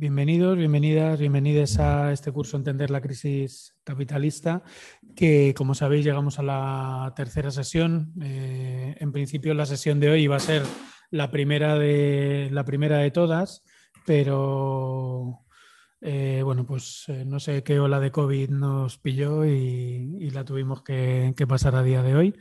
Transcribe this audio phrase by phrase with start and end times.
[0.00, 4.62] Bienvenidos, bienvenidas, bienvenidos a este curso Entender la crisis capitalista,
[5.14, 8.14] que como sabéis llegamos a la tercera sesión.
[8.22, 10.62] Eh, en principio la sesión de hoy va a ser
[11.10, 13.62] la primera de, la primera de todas,
[14.06, 15.40] pero
[16.00, 20.82] eh, bueno, pues eh, no sé qué ola de COVID nos pilló y, la tuvimos
[20.82, 22.34] que pasar a día de hoy.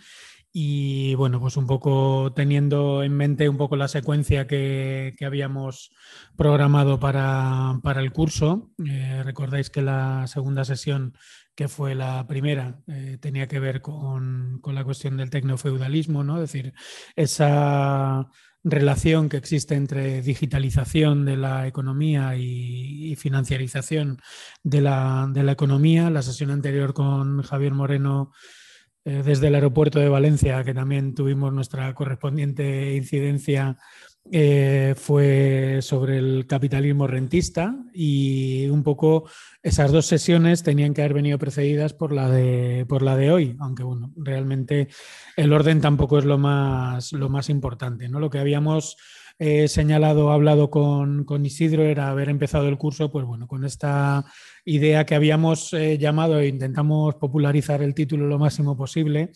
[0.61, 5.89] Y bueno, pues un poco teniendo en mente un poco la secuencia que, habíamos
[6.35, 8.69] programado para, el curso.
[8.85, 11.15] Eh, recordáis que la segunda sesión,
[11.55, 16.43] que fue la primera, eh, tenía que ver con, la cuestión del tecnofeudalismo, ¿no?
[16.43, 16.73] Es decir,
[17.15, 18.27] esa
[18.61, 24.19] relación que existe entre digitalización de la economía y, financiarización
[24.63, 26.09] de la, de la economía.
[26.09, 28.33] La sesión anterior con Javier Moreno
[29.09, 33.75] eh, desde el aeropuerto de Valencia, que también tuvimos nuestra correspondiente incidencia,
[34.31, 39.27] eh, fue sobre el capitalismo rentista y un poco
[39.63, 43.55] esas dos sesiones tenían que haber venido precedidas por la de, por la de hoy,
[43.59, 44.89] aunque bueno, realmente
[45.35, 48.09] el orden tampoco es lo más, lo más importante.
[48.09, 48.19] ¿no?
[48.19, 48.97] Lo que habíamos
[49.39, 54.25] he señalado, hablado con, Isidro, era haber empezado el curso, pues bueno, con esta
[54.65, 59.31] idea que habíamos eh, llamado e intentamos popularizar el título lo máximo posible,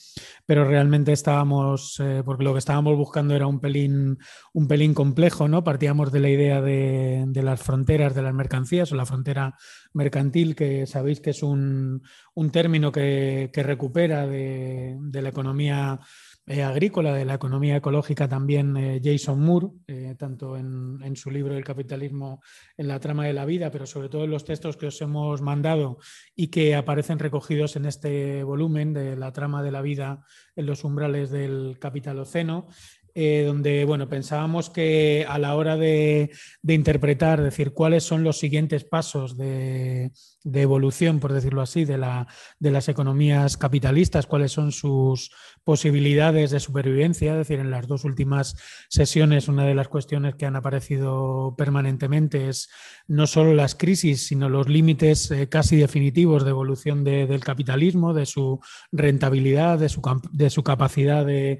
[0.46, 4.20] pero realmente estábamos, eh, porque lo que estábamos buscando era un pelín,
[4.52, 5.64] un pelín complejo, ¿no?
[5.64, 9.56] Partíamos de la idea de, las fronteras de las mercancías o la frontera
[9.94, 12.04] mercantil, que sabéis que es un,
[12.52, 16.02] término que, recupera de, de la economía
[16.46, 21.32] eh, agrícola, de la economía ecológica también eh, Jason Moore, eh, tanto en, en, su
[21.32, 22.42] libro El capitalismo
[22.76, 25.42] en la trama de la vida, pero sobre todo en los textos que os hemos
[25.42, 26.00] mandado
[26.36, 30.26] y que aparecen recogidos en este volumen de la trama de la vida
[30.58, 32.68] en los umbrales del capitaloceno.
[33.16, 36.32] Donde bueno, pensábamos que a la hora de,
[36.68, 40.12] interpretar, decir cuáles son los siguientes pasos de,
[40.44, 42.26] evolución, por decirlo así, de, la,
[42.58, 45.30] de, las economías capitalistas, cuáles son sus
[45.64, 47.32] posibilidades de supervivencia.
[47.32, 48.56] Es decir, en las dos últimas
[48.90, 52.70] sesiones, una de las cuestiones que han aparecido permanentemente es
[53.08, 58.26] no solo las crisis, sino los límites eh, casi definitivos de evolución del capitalismo, de
[58.26, 58.60] su
[58.92, 60.02] rentabilidad, de su,
[60.32, 61.60] de su capacidad de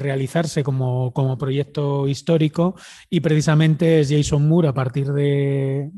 [0.00, 2.76] realizarse como, como proyecto histórico
[3.10, 5.90] y precisamente es Jason Moore a partir de,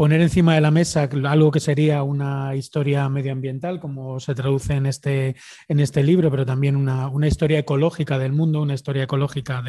[0.00, 4.86] poner encima de la mesa algo que sería una historia medioambiental, como se traduce en
[4.86, 5.36] este,
[5.68, 9.62] en este libro, pero también una, historia ecológica del mundo, una historia ecológica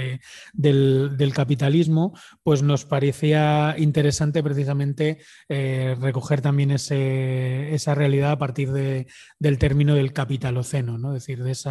[0.53, 5.17] del, capitalismo, pues nos parecía interesante precisamente
[5.49, 11.09] eh, recoger también ese, esa realidad a partir del término del capitaloceno, ¿no?
[11.13, 11.69] es decir, de ese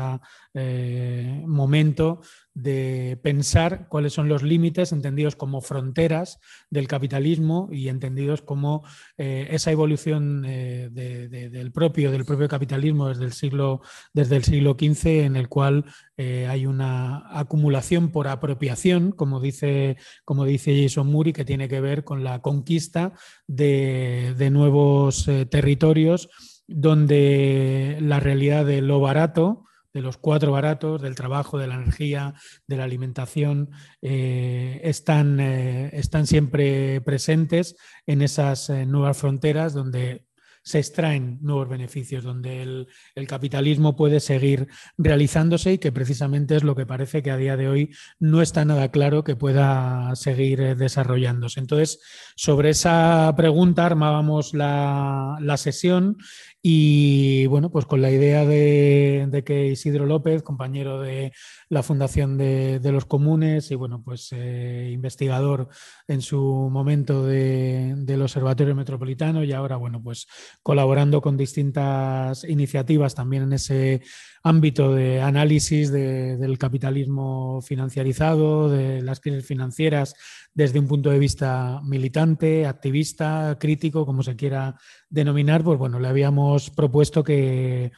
[0.52, 2.20] eh, momento
[2.54, 8.84] de pensar cuáles son los límites entendidos como fronteras del capitalismo y entendidos como
[9.18, 14.76] eh, esa evolución eh, del, propio, del propio capitalismo desde el siglo, desde el siglo
[14.78, 15.84] XV en el cual
[16.16, 21.80] eh, hay una acumulación por apropiación, como dice, como dice Jason Murray, que tiene que
[21.80, 23.12] ver con la conquista
[23.46, 26.28] de, de nuevos territorios
[26.66, 32.34] donde la realidad de lo barato, de los cuatro baratos, del trabajo, de la energía,
[32.66, 33.70] de la alimentación,
[34.02, 40.26] eh, están, eh, están, siempre presentes en esas eh, nuevas fronteras donde
[40.62, 42.86] se extraen nuevos beneficios, donde el,
[43.26, 44.68] capitalismo puede seguir
[44.98, 48.64] realizándose y que precisamente es lo que parece que a día de hoy no está
[48.64, 51.60] nada claro que pueda seguir desarrollándose.
[51.60, 52.00] Entonces,
[52.36, 56.18] sobre esa pregunta armábamos la, la sesión
[56.62, 61.32] y bueno, pues con la idea de, que Isidro López, compañero de
[61.70, 65.68] la Fundación de, los Comunes y bueno, pues eh, investigador
[66.06, 70.26] en su momento del Observatorio Metropolitano y ahora bueno, pues
[70.62, 74.02] colaborando con distintas iniciativas también en ese
[74.42, 80.14] ámbito de análisis del capitalismo financiarizado, de las crisis financieras
[80.54, 84.76] desde un punto de vista militante, activista, crítico, como se quiera
[85.08, 87.92] denominar, pues bueno, le habíamos propuesto que,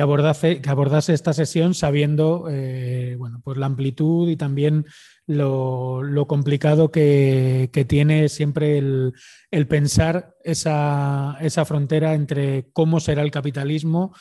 [0.00, 4.86] abordase, que abordase esta sesión sabiendo eh, bueno, pues la amplitud y también
[5.26, 9.12] lo, complicado que, tiene siempre el,
[9.68, 14.14] pensar esa, esa, frontera entre cómo será el capitalismo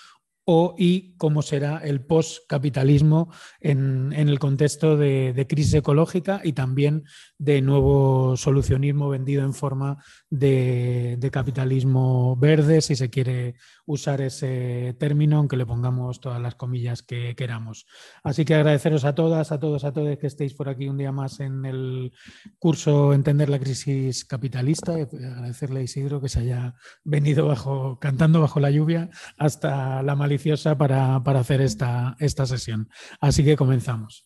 [0.45, 3.31] o y cómo será el postcapitalismo
[3.61, 7.03] en, en el contexto de, crisis ecológica y también
[7.37, 13.55] de nuevo solucionismo vendido en forma de, capitalismo verde, si se quiere
[13.85, 17.85] usar ese término, aunque le pongamos todas las comillas que queramos.
[18.23, 21.11] Así que agradeceros a todas, a todos, a todos que estéis por aquí un día
[21.11, 22.11] más en el
[22.59, 24.93] curso Entender la crisis capitalista.
[24.93, 30.32] Agradecerle a Isidro que se haya venido bajo, cantando bajo la lluvia hasta la maldición
[30.77, 32.89] para, hacer esta, esta sesión.
[33.19, 34.25] Así que comenzamos.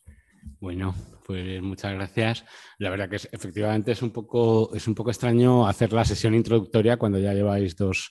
[0.59, 0.95] Bueno,
[1.25, 2.45] pues muchas gracias.
[2.79, 6.33] La verdad que es, efectivamente es un, poco, es un poco extraño hacer la sesión
[6.33, 8.09] introductoria cuando ya lleváis dos,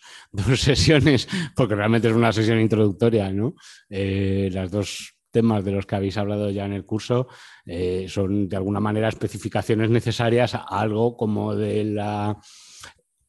[0.56, 3.54] sesiones, porque realmente es una sesión introductoria, ¿no?
[3.88, 7.28] Eh, las dos temas de los que habéis hablado ya en el curso
[7.66, 12.38] eh, son de alguna manera especificaciones necesarias a algo como de la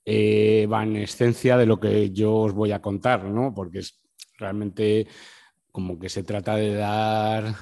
[0.05, 3.53] eh, evanescencia de lo que yo os voy a contar, ¿no?
[3.53, 3.99] Porque es
[4.37, 5.07] Realmente
[5.71, 7.53] como que se trata de dar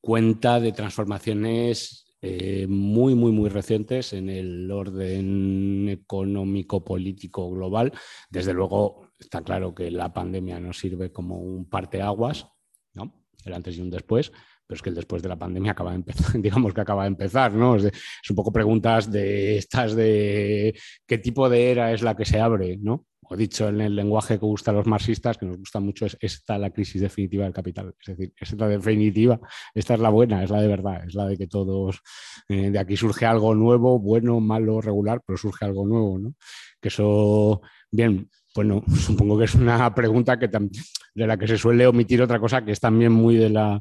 [0.00, 7.92] cuenta de transformaciones eh, muy, muy, muy recientes en el orden económico, político, global.
[8.28, 12.46] Desde luego, está claro que la pandemia nos sirve como un parteaguas,
[12.92, 13.24] ¿no?
[13.44, 14.32] El antes y un después,
[14.66, 17.08] pero es que el después de la pandemia acaba de empezar, digamos que acaba de
[17.08, 17.76] empezar, ¿no?
[17.76, 17.90] Es
[18.28, 22.76] un poco preguntas de estas de qué tipo de era es la que se abre,
[22.76, 23.06] ¿no?
[23.32, 26.16] O dicho en el lenguaje que gusta a los marxistas, que nos gusta mucho, es
[26.20, 27.94] esta la crisis definitiva del capital.
[28.00, 29.40] Es decir, es la definitiva,
[29.72, 32.00] esta es la buena, es la de verdad, es la de que todos,
[32.48, 36.34] eh, de aquí surge algo nuevo, bueno, malo, regular, pero surge algo nuevo, ¿no?
[36.80, 37.60] Que eso,
[37.92, 42.40] bien, bueno, supongo que es una pregunta que de la que se suele omitir otra
[42.40, 43.80] cosa que es también muy de la,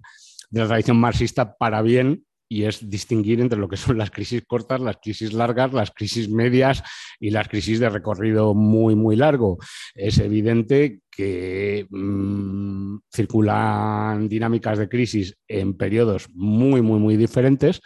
[0.51, 4.43] de la tradición marxista para bien, y es distinguir entre lo que son las crisis
[4.45, 6.81] cortas, las crisis largas, las crisis medias
[7.19, 9.59] y las crisis de recorrido muy, muy largo.
[9.93, 17.81] Es evidente que mm, circulan dinámicas de crisis en periodos muy, muy, muy diferentes.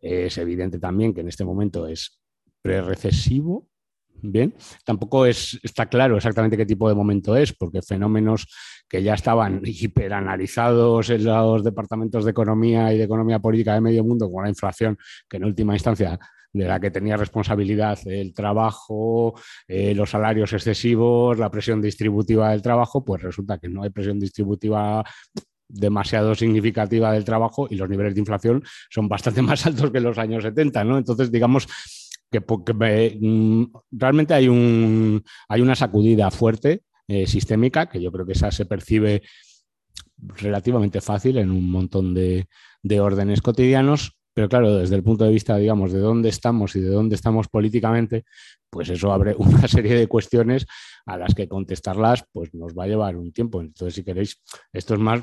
[0.00, 2.20] Es evidente también que en este momento es
[2.60, 3.68] pre-recesivo,
[4.20, 4.54] Bien,
[4.84, 8.48] tampoco es, está claro exactamente qué tipo de momento es, porque fenómenos
[8.88, 14.04] que ya estaban hiperanalizados en los departamentos de economía y de economía política de medio
[14.04, 14.98] mundo, como la inflación,
[15.28, 16.18] que en última instancia
[16.52, 19.34] de la que tenía responsabilidad el trabajo,
[19.68, 24.18] eh, los salarios excesivos, la presión distributiva del trabajo, pues resulta que no hay presión
[24.18, 25.04] distributiva
[25.68, 30.04] demasiado significativa del trabajo y los niveles de inflación son bastante más altos que en
[30.04, 30.98] los años 70, ¿no?
[30.98, 31.68] Entonces, digamos,
[32.30, 38.32] que, mm, realmente hay, un, hay una sacudida fuerte eh, sistémica, que yo creo que
[38.32, 39.22] esa se percibe
[40.18, 42.46] relativamente fácil en un montón de,
[43.00, 46.88] órdenes cotidianos, pero claro, desde el punto de vista, digamos, de dónde estamos y de
[46.88, 48.24] dónde estamos políticamente,
[48.70, 50.66] pues eso abre una serie de cuestiones
[51.06, 53.60] a las que contestarlas pues nos va a llevar un tiempo.
[53.60, 54.42] Entonces, si queréis,
[54.72, 55.22] esto es más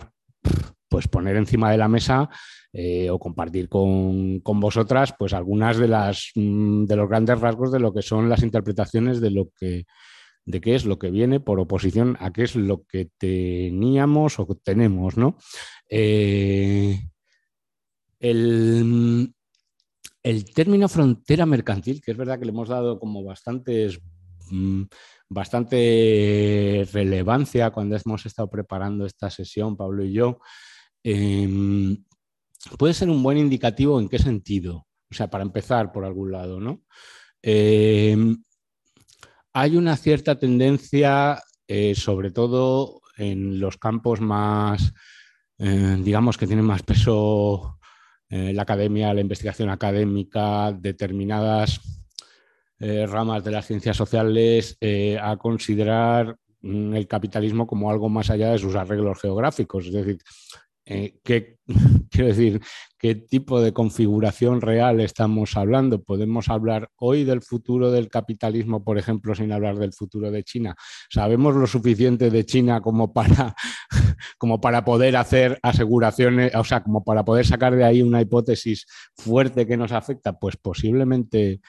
[0.95, 2.29] pues poner encima de la mesa
[2.71, 7.81] eh, o compartir con, vosotras pues algunas de las mm, de los grandes rasgos de
[7.81, 9.83] lo que son las interpretaciones de lo que
[10.45, 14.45] de qué es lo que viene por oposición a qué es lo que teníamos o
[14.63, 15.37] tenemos, ¿no?
[15.89, 16.97] Eh,
[18.21, 19.33] el,
[20.23, 23.99] el, término frontera mercantil, que es verdad que le hemos dado como bastantes
[24.49, 24.83] mm,
[25.27, 30.39] bastante relevancia cuando hemos estado preparando esta sesión, Pablo y yo,
[31.05, 32.03] em,
[32.79, 34.87] puede ser un buen indicativo en qué sentido.
[35.11, 36.81] O sea, para empezar por algún lado, ¿no?
[37.43, 38.43] Em,
[39.53, 44.93] hay una cierta tendencia, eh, sobre todo en los campos más,
[45.59, 47.77] eh, digamos, que tienen más peso
[48.29, 51.81] eh, la academia, la investigación académica, determinadas
[52.77, 54.77] ramas de las ciencias sociales,
[55.21, 59.85] a considerar mm, el capitalismo como algo más allá de sus arreglos geográficos.
[59.85, 60.17] Es decir,
[60.85, 61.57] eh, ¿qué,
[62.11, 62.61] quiero decir,
[62.99, 66.03] ¿qué tipo de configuración real estamos hablando?
[66.03, 70.75] ¿Podemos hablar hoy del futuro del capitalismo, por ejemplo, sin hablar del futuro de China?
[71.09, 73.55] ¿Sabemos lo suficiente de China como para,
[74.37, 78.85] como para poder hacer aseguraciones, o sea, como para poder sacar de ahí una hipótesis
[79.15, 80.37] fuerte que nos afecta?
[80.37, 81.61] Pues posiblemente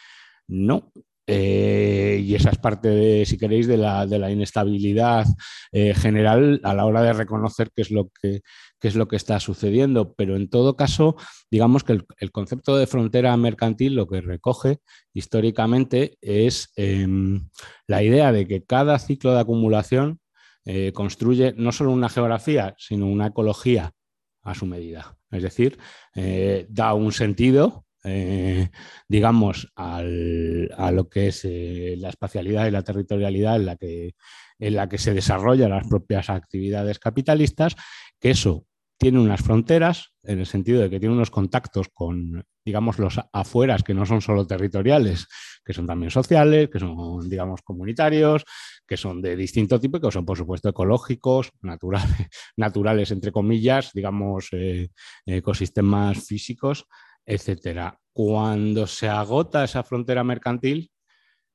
[0.48, 0.92] no.
[1.28, 5.26] Eh, y esa es parte, de, si queréis, de la, de la inestabilidad
[5.72, 8.42] eh, general a la hora de reconocer qué es lo que
[8.78, 11.16] qué es lo que está sucediendo, pero en todo caso,
[11.50, 14.80] digamos que el, concepto de frontera mercantil lo que recoge
[15.14, 17.48] históricamente es em,
[17.86, 20.20] la idea de que cada ciclo de acumulación
[20.66, 23.92] eh, construye no solo una geografía, sino una ecología
[24.42, 25.16] a su medida.
[25.30, 25.78] Es decir,
[26.68, 28.70] da un sentido eh,
[29.08, 34.14] digamos, a lo que es eh, la espacialidad y la territorialidad en la, que,
[34.58, 37.74] en la que se desarrollan las propias actividades capitalistas,
[38.20, 38.66] que eso
[38.98, 43.82] tiene unas fronteras, en el sentido de que tiene unos contactos con, digamos, los afueras
[43.82, 45.26] que no son solo territoriales,
[45.64, 48.44] que son también sociales, que son, digamos, comunitarios,
[48.86, 52.08] que son de distinto tipo que son, por supuesto, ecológicos, naturales,
[52.56, 54.88] naturales entre comillas, digamos, eh,
[55.26, 56.86] ecosistemas físicos,
[57.26, 57.98] etcétera.
[58.12, 60.90] Cuando se agota esa frontera mercantil,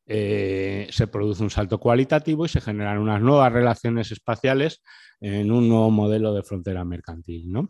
[0.05, 4.81] eh, se produce un salto cualitativo y se generan unas nuevas relaciones espaciales
[5.21, 7.49] en un nuevo modelo de frontera mercantil.
[7.51, 7.69] ¿no?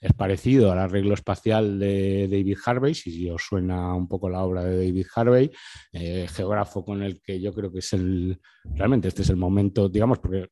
[0.00, 4.64] Es parecido al arreglo espacial de David Harvey, si os suena un poco la obra
[4.64, 5.50] de David Harvey,
[5.92, 8.40] eh, geógrafo con el que yo creo que es el,
[8.74, 10.48] realmente este es el momento, digamos, porque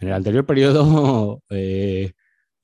[0.00, 2.12] en el anterior periodo eh,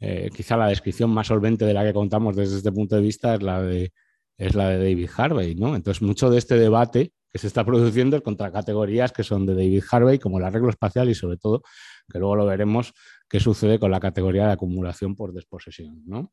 [0.01, 3.35] eh, quizá la descripción más solvente de la que contamos desde este punto de vista
[3.35, 3.93] es la de,
[4.39, 5.75] es la de David Harvey, ¿no?
[5.75, 9.55] Entonces, mucho de este debate que se está produciendo es contra categorías que son de
[9.55, 11.63] David Harvey, como el arreglo espacial y sobre todo,
[12.11, 12.93] que luego lo veremos,
[13.29, 16.33] qué sucede con la categoría de acumulación por desposesión, ¿no?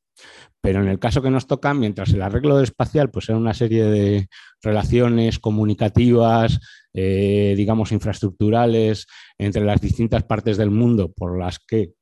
[0.62, 4.27] Pero en el caso que nos toca, mientras el arreglo espacial pues una serie de
[4.62, 6.60] relaciones comunicativas,
[6.93, 11.93] eh, digamos, infraestructurales entre las distintas partes del mundo por las que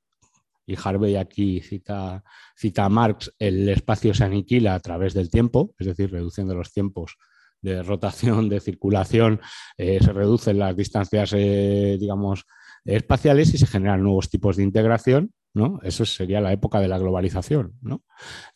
[0.71, 2.23] y Harvey aquí cita,
[2.55, 6.71] cita a Marx, el espacio se aniquila a través del tiempo, es decir, reduciendo los
[6.71, 7.17] tiempos
[7.61, 9.41] de rotación, de circulación,
[9.77, 12.45] eh, se reducen las distancias, eh, digamos,
[12.85, 15.79] espaciales y se generan nuevos tipos de integración ¿no?
[15.84, 18.03] Eso sería la época de la globalización, ¿no?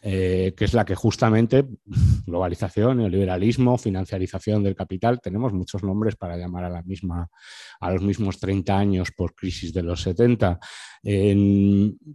[0.02, 1.66] Eh, que es la que justamente,
[2.26, 7.28] globalización, neoliberalismo, financiarización del capital, tenemos muchos nombres para llamar a, la misma,
[7.80, 10.60] a los mismos 30 años por crisis de los 70.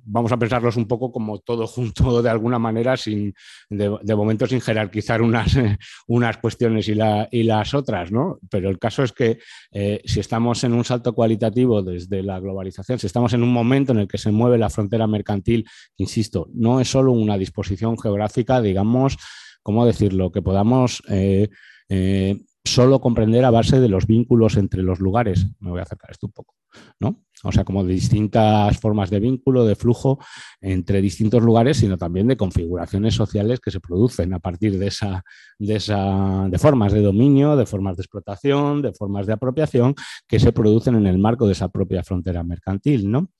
[0.05, 3.35] vamos a pensarlos un poco como todo junto de alguna manera, sin,
[3.69, 5.57] de, momento sin jerarquizar unas,
[6.07, 6.93] unas cuestiones y,
[7.31, 8.39] y, las otras, ¿no?
[8.49, 9.39] pero el caso es que
[9.73, 13.93] eh, si estamos en un salto cualitativo desde la globalización, si estamos en un momento
[13.93, 18.61] en el que se mueve la frontera mercantil, insisto, no es solo una disposición geográfica,
[18.61, 19.17] digamos,
[19.63, 20.33] ¿cómo decirlo?
[20.33, 21.49] Que podamos eh,
[21.89, 25.47] eh, solo comprender a base de los vínculos entre los lugares.
[25.61, 26.55] Me voy a acercar esto un poco,
[26.99, 27.23] ¿no?
[27.43, 30.19] O sea, como de distintas formas de vínculo, de flujo
[30.61, 35.25] entre distintos lugares, sino también de configuraciones sociales que se producen a partir de esa,
[35.59, 39.95] de esa, de formas de dominio, de formas de explotación, de formas de apropiación
[40.29, 43.31] que se producen en el marco de esa propia frontera mercantil, ¿no?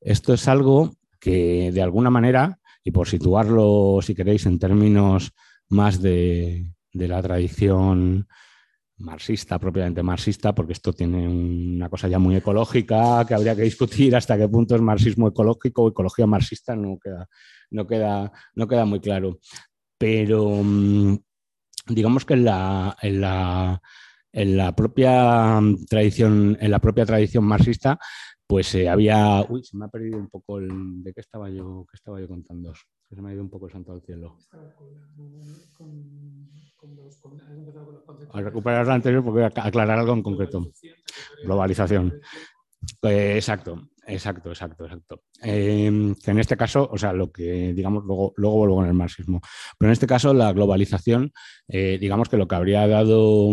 [0.00, 5.32] Esto es algo que de alguna manera, y por situarlo, si queréis, en términos
[5.68, 8.26] más de, la tradición
[8.98, 14.16] marxista, propiamente marxista, porque esto tiene una cosa ya muy ecológica que habría que discutir
[14.16, 17.28] hasta qué punto es marxismo ecológico o ecología marxista, no queda,
[17.70, 19.38] no queda, no queda muy claro.
[19.98, 21.16] Pero mm,
[21.88, 23.82] digamos que en la, en la,
[24.32, 27.98] en la propia tradición, en la propia tradición marxista
[28.46, 29.44] pues eh, había.
[29.48, 31.02] Uy, se me ha perdido un poco el.
[31.02, 32.72] ¿De qué estaba yo, qué estaba yo contando?
[33.08, 34.36] Se me ha ido un poco el santo al cielo.
[38.32, 40.70] A recuperar la anterior porque voy a aclarar algo en concreto.
[41.44, 42.20] Globalización.
[43.02, 45.22] Eh, exacto, exacto, exacto, exacto.
[45.42, 48.94] Em, que en este caso, o sea, lo que, digamos, luego, luego vuelvo con el
[48.94, 49.40] marxismo,
[49.78, 51.32] pero en este caso la globalización,
[51.68, 53.50] eh, digamos que lo que habría dado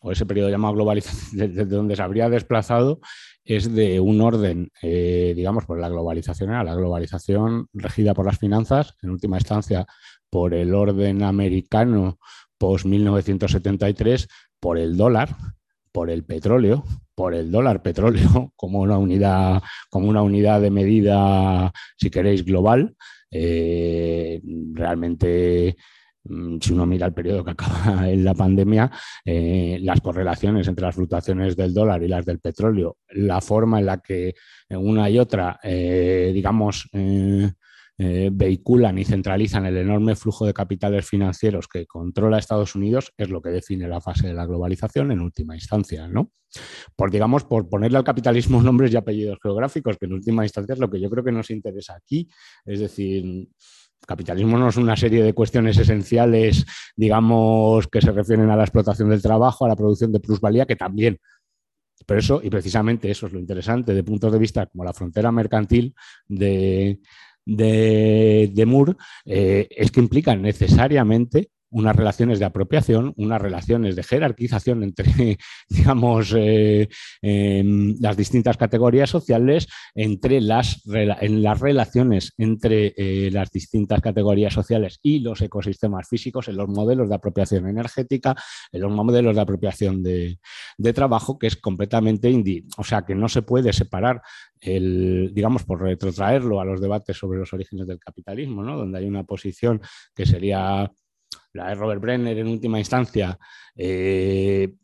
[0.00, 3.00] o ese periodo llamado globalización, desde donde se habría desplazado,
[3.44, 8.94] es de un orden, eh, digamos, por la globalización, la globalización regida por las finanzas,
[9.02, 9.86] en última instancia
[10.30, 12.18] por el orden americano
[12.58, 14.28] post-1973,
[14.60, 15.36] por el dólar,
[15.92, 21.72] por el petróleo, por el dólar petróleo como una unidad, como una unidad de medida,
[21.96, 22.96] si queréis, global.
[23.30, 24.40] Eh,
[24.72, 25.76] realmente
[26.60, 28.90] si uno mira el periodo que acaba en la pandemia,
[29.24, 33.86] eh, las correlaciones entre las fluctuaciones del dólar y las del petróleo, la forma en
[33.86, 34.34] la que
[34.70, 36.88] una y otra, eh, digamos,
[38.00, 43.28] eh, vehiculan y centralizan el enorme flujo de capitales financieros que controla Estados Unidos es
[43.28, 46.30] lo que define la fase de la globalización en última instancia, ¿no?
[46.94, 50.78] Por, digamos, por ponerle al capitalismo nombres y apellidos geográficos, que en última instancia es
[50.78, 52.28] lo que yo creo que nos interesa aquí.
[52.64, 53.48] Es decir,
[54.06, 56.64] capitalismo no es una serie de cuestiones esenciales,
[56.96, 60.76] digamos, que se refieren a la explotación del trabajo, a la producción de plusvalía, que
[60.76, 61.18] también.
[62.06, 65.30] Pero eso, y precisamente eso es lo interesante, de puntos de vista como la frontera
[65.30, 65.94] mercantil
[66.26, 67.00] de,
[67.44, 74.82] de, Moore, eh, es que implica necesariamente unas relaciones de apropiación, unas relaciones de jerarquización
[74.82, 76.88] entre, digamos, eh,
[77.22, 84.54] em, las distintas categorías sociales, entre las, en las relaciones entre eh, las distintas categorías
[84.54, 88.34] sociales y los ecosistemas físicos, en los modelos de apropiación energética,
[88.72, 90.38] en los modelos de apropiación de,
[90.94, 94.22] trabajo, que es completamente, o sea, que no se puede separar
[94.60, 98.76] el, digamos, por retrotraerlo a los debates sobre los orígenes del capitalismo, ¿no?
[98.76, 99.80] donde hay una posición
[100.14, 100.90] que sería
[101.52, 103.38] la de Robert Brenner en última instancia,
[103.76, 104.74] eh,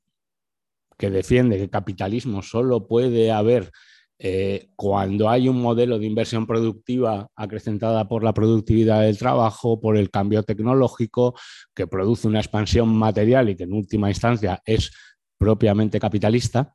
[0.97, 3.71] que defiende que el capitalismo solo puede haber
[4.19, 9.97] eh, cuando hay un modelo de inversión productiva acrecentada por la productividad del trabajo, por
[9.97, 11.35] el cambio tecnológico,
[11.75, 14.93] que produce una expansión material y que en última instancia es
[15.37, 16.75] propiamente capitalista.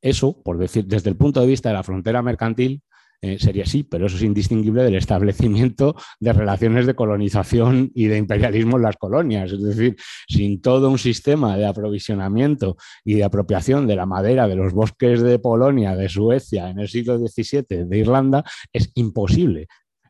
[0.00, 2.82] Eso, por decir, desde el punto de vista de la frontera mercantil,
[3.26, 8.18] eh, sería así, pero eso es indistinguible del establecimiento de relaciones de colonización y de
[8.18, 9.52] imperialismo en las colonias.
[9.52, 9.96] Es decir,
[10.28, 15.22] sin todo un sistema de aprovisionamiento y de apropiación de la madera de los bosques
[15.22, 19.66] de Polonia, de Suecia, en el siglo XVII, de Irlanda, es imposible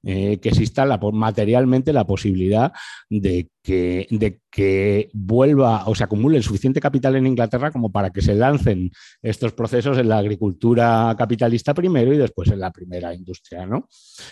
[0.08, 2.72] eh, que exista materialmente la posibilidad
[3.10, 4.06] de que,
[4.56, 8.90] que vuelva o se acumule el suficiente capital en Inglaterra como para que se lancen
[9.20, 13.66] estos procesos en la agricultura capitalista primero y después en la primera industria.
[13.66, 13.86] ¿no?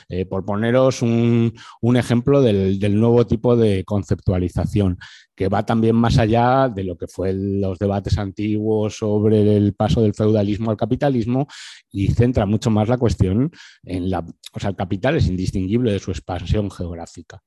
[0.09, 1.53] Eh, por poneros un,
[1.95, 4.97] ejemplo del, nuevo tipo de conceptualización
[5.35, 10.01] que va también más allá de lo que fue los debates antiguos sobre el paso
[10.01, 11.49] del feudalismo al capitalismo
[11.93, 13.51] y centra mucho más la cuestión
[13.83, 17.43] en la, o sea, el capital es indistinguible de su expansión geográfica.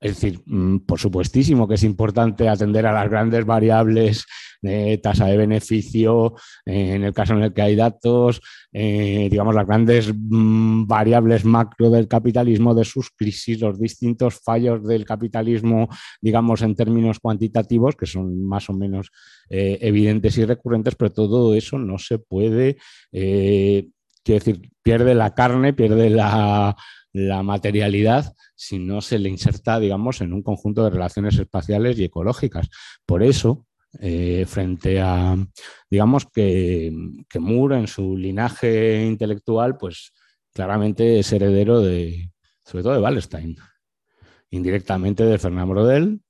[0.00, 4.24] Es decir, mm, por supuestísimo que es importante atender a las grandes variables
[4.62, 8.40] de tasa de beneficio, eh, en el caso en el que hay datos,
[8.72, 14.86] eh, digamos, las grandes mm, variables macro del capitalismo, de sus crisis, los distintos fallos
[14.86, 15.88] del capitalismo,
[16.20, 19.10] digamos, en términos cuantitativos, que son más o menos
[19.50, 22.78] eh, evidentes y recurrentes, pero todo eso no se puede,
[23.10, 26.76] quiero decir, pierde la carne, pierde la
[27.12, 32.04] la materialidad si no se le inserta, digamos, en un conjunto de relaciones espaciales y
[32.04, 32.68] ecológicas.
[33.06, 33.66] Por eso,
[33.98, 35.36] eh, frente a,
[35.90, 36.92] digamos, que,
[37.28, 40.12] que, Moore en su linaje intelectual, pues
[40.52, 42.30] claramente es heredero de,
[42.64, 43.56] sobre todo de Wallenstein,
[44.50, 46.20] indirectamente de Fernand Brodel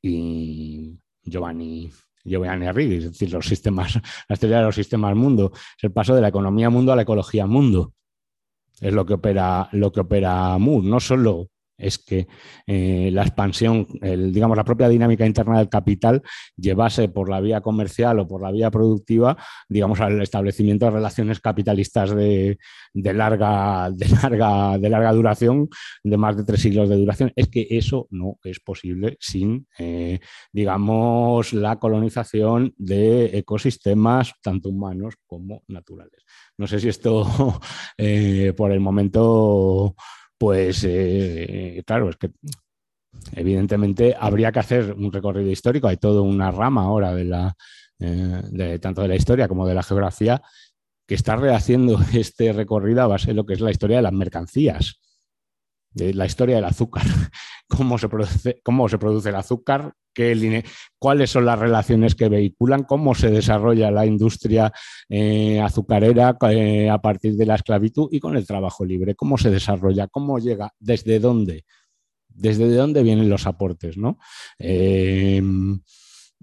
[0.00, 1.90] y Giovanni
[2.24, 6.14] Giovanni Arrighi, es decir, los sistemas, la teoría de los sistemas mundo, es el paso
[6.14, 7.94] de la economía mundo a la ecología mundo
[8.82, 10.88] es lo que opera, lo que opera Moore.
[10.88, 11.51] No solo
[11.82, 12.26] es que
[12.66, 16.22] eh, la expansión, digamos, la propia dinámica interna del capital
[16.56, 19.36] llevase por la vía comercial o por la vía productiva,
[19.68, 22.58] digamos, al establecimiento de relaciones capitalistas de,
[22.94, 25.68] larga, de, larga, de larga duración,
[26.02, 27.32] de más de tres siglos de duración.
[27.36, 30.20] Es que eso no es posible sin, eh,
[30.52, 36.24] digamos, la colonización de ecosistemas, tanto humanos como naturales.
[36.56, 37.26] No sé si esto,
[37.98, 39.94] eh, por el momento
[40.42, 42.32] pues eh, claro, es que
[43.30, 47.54] evidentemente habría que hacer un recorrido histórico, hay toda una rama ahora de la,
[48.00, 50.42] eh, de, tanto de la historia como de la geografía
[51.06, 54.12] que está rehaciendo este recorrido a base de lo que es la historia de las
[54.12, 55.00] mercancías,
[55.94, 57.04] la historia del azúcar,
[57.68, 59.94] cómo se produce, cómo se produce el azúcar,
[60.98, 64.72] cuáles son las relaciones que vehiculan, cómo se desarrolla la industria
[65.08, 69.50] eh, azucarera eh, a partir de la esclavitud y con el trabajo libre, cómo se
[69.50, 71.64] desarrolla, cómo llega, desde dónde,
[72.28, 74.18] desde dónde vienen los aportes, ¿no?
[74.58, 75.80] Em,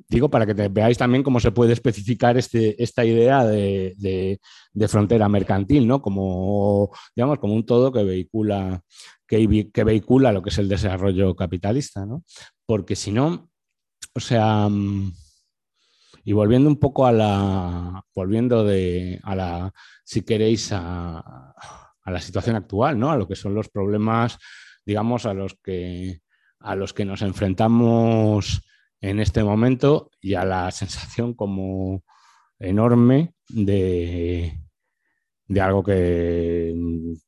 [0.09, 4.39] digo, para que veáis también cómo se puede especificar este, esta idea de,
[4.87, 6.01] frontera mercantil, ¿no?
[6.01, 8.81] Como, digamos, como un todo que vehicula,
[9.27, 9.45] que,
[9.85, 12.23] vehicula lo que es el desarrollo capitalista, ¿no?
[12.65, 13.49] Porque si no,
[14.15, 14.67] o sea,
[16.23, 19.71] y volviendo un poco a la, volviendo de, a la,
[20.03, 21.53] si queréis, a,
[22.05, 23.11] la situación actual, ¿no?
[23.11, 24.39] A lo que son los problemas,
[24.83, 26.21] digamos, a los que,
[26.59, 28.63] a los que nos enfrentamos
[29.01, 32.03] en este momento y a la sensación como
[32.59, 34.59] enorme de,
[35.49, 36.69] de algo que,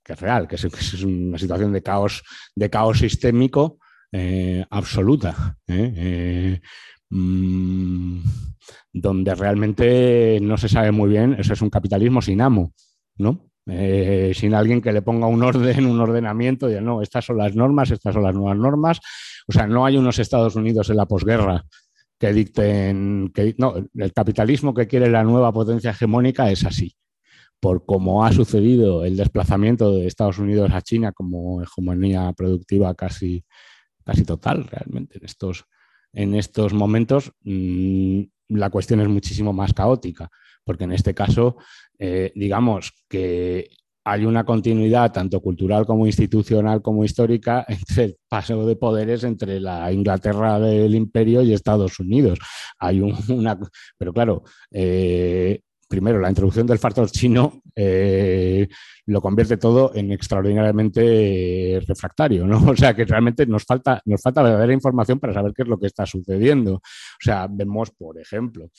[0.07, 2.23] es real, que es, una situación de caos,
[2.55, 3.79] de caos sistémico
[4.11, 5.93] eh, absoluta, ¿eh?
[5.95, 6.61] Eh,
[7.09, 8.19] mm,
[8.93, 12.73] donde realmente no se sabe muy bien, eso es un capitalismo sin amo,
[13.17, 13.47] ¿no?
[14.33, 17.91] sin alguien que le ponga un orden, un ordenamiento, ya no, estas son las normas,
[17.91, 18.99] estas son las nuevas normas.
[19.47, 21.65] O sea, no hay unos Estados Unidos en la posguerra
[22.19, 26.95] que dicten, que, no, el capitalismo que quiere la nueva potencia hegemónica es así.
[27.59, 33.43] Por cómo ha sucedido el desplazamiento de Estados Unidos a China como hegemonía productiva casi,
[34.03, 35.65] casi total realmente en estos,
[36.13, 40.29] en estos momentos, mm, la cuestión es muchísimo más caótica,
[40.63, 41.57] porque en este caso,
[41.97, 43.69] eh, digamos que
[44.03, 49.59] hay una continuidad tanto cultural como institucional como histórica entre el paso de poderes entre
[49.59, 52.39] la Inglaterra del imperio y Estados Unidos.
[52.79, 53.59] Hay una,
[53.97, 55.61] pero claro, eh,
[55.91, 58.67] primero, la introducción del factor chino eh,
[59.05, 62.57] lo convierte todo en extraordinariamente refractario, ¿no?
[62.71, 65.77] O sea que realmente nos falta, nos falta verdadera información para saber qué es lo
[65.77, 66.75] que está sucediendo.
[66.75, 66.81] O
[67.19, 68.69] sea, vemos, por ejemplo,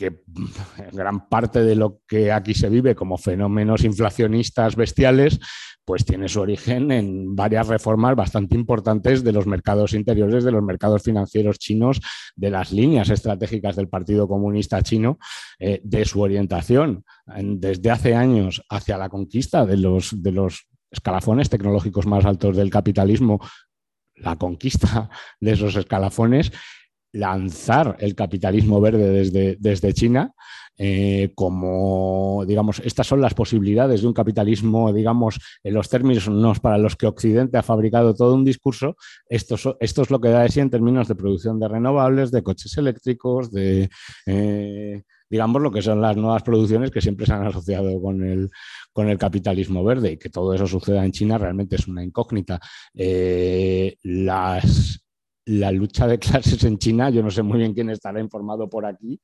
[0.00, 0.22] que
[0.92, 5.38] gran parte de lo que aquí se vive como fenómenos inflacionistas bestiales,
[5.84, 10.62] pues tiene su origen en varias reformas bastante importantes de los mercados interiores, de los
[10.62, 12.00] mercados financieros chinos,
[12.34, 15.18] de las líneas estratégicas del Partido Comunista Chino,
[15.58, 21.50] eh, de su orientación desde hace años hacia la conquista de los, de los escalafones
[21.50, 23.38] tecnológicos más altos del capitalismo,
[24.16, 25.10] la conquista
[25.40, 26.52] de esos escalafones
[27.12, 30.34] lanzar el capitalismo verde desde, desde China
[30.82, 36.26] eh, como, digamos, estas son las posibilidades de un capitalismo, digamos, en los términos
[36.60, 38.96] para los que Occidente ha fabricado todo un discurso,
[39.28, 42.78] esto, es lo que da de sí en términos de producción de renovables, de coches
[42.78, 43.90] eléctricos, de,
[44.24, 48.48] eh, digamos, lo que son las nuevas producciones que siempre se han asociado con el,
[48.90, 52.58] con el capitalismo verde y que todo eso suceda en China realmente es una incógnita.
[52.94, 55.04] Eh, las
[55.46, 58.86] la lucha de clases en China, yo no sé muy bien quién estará informado por
[58.86, 59.20] aquí,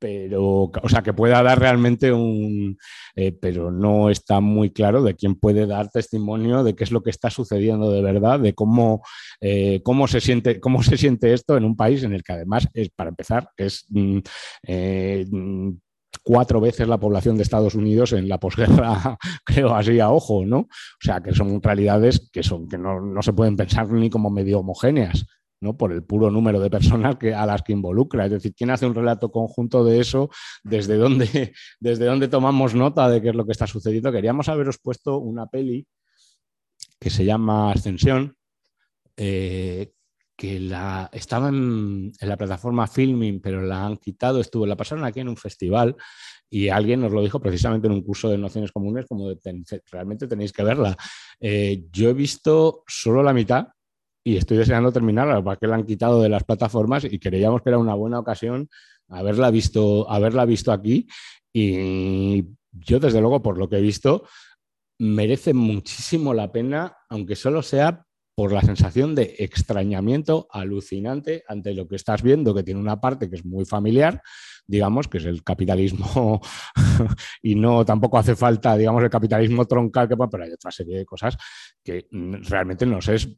[0.00, 2.78] pero, o sea, que pueda dar realmente un,
[3.14, 7.02] eh, pero no está muy claro de quién puede dar testimonio de qué es lo
[7.02, 9.02] que está sucediendo de verdad, de cómo,
[9.42, 12.66] eh, cómo, se, siente, cómo se siente esto en un país en el que además,
[12.74, 13.84] es, para empezar, es...
[13.90, 14.18] Mm,
[14.66, 15.26] eh,
[16.22, 20.58] cuatro veces la población de Estados Unidos en la posguerra, creo así a ojo, ¿no?
[20.58, 20.68] O
[21.00, 24.58] sea, que son realidades que, son, que no, no se pueden pensar ni como medio
[24.58, 25.24] homogéneas.
[25.60, 25.76] ¿No?
[25.76, 28.26] por el puro número de personas que, a las que involucra.
[28.26, 30.30] Es decir, ¿quién hace un relato conjunto de eso?
[30.62, 34.12] ¿Desde dónde, ¿Desde dónde tomamos nota de qué es lo que está sucediendo?
[34.12, 35.86] Queríamos haberos puesto una peli
[36.98, 38.36] que se llama Ascensión,
[39.16, 39.92] eh,
[40.36, 45.20] que la, estaba en, la plataforma Filming, pero la han quitado, estuvo, la pasaron aquí
[45.20, 45.96] en un festival
[46.48, 49.38] y alguien nos lo dijo precisamente en un curso de nociones comunes, como de,
[49.90, 50.96] realmente tenéis que verla.
[51.38, 53.68] Eh, yo he visto solo la mitad,
[54.24, 57.78] y estoy deseando terminarla, porque la han quitado de las plataformas y creíamos que era
[57.78, 58.68] una buena ocasión
[59.08, 61.08] haberla visto, haberla visto aquí.
[61.52, 64.24] Y yo, desde luego, por lo que he visto,
[64.98, 68.04] merece muchísimo la pena, aunque solo sea
[68.34, 73.28] por la sensación de extrañamiento alucinante ante lo que estás viendo, que tiene una parte
[73.28, 74.22] que es muy familiar,
[74.66, 76.40] digamos, que es el capitalismo,
[77.42, 81.04] y no tampoco hace falta, digamos, el capitalismo troncal, que, pero hay otra serie de
[81.04, 81.36] cosas
[81.84, 83.28] que realmente nos es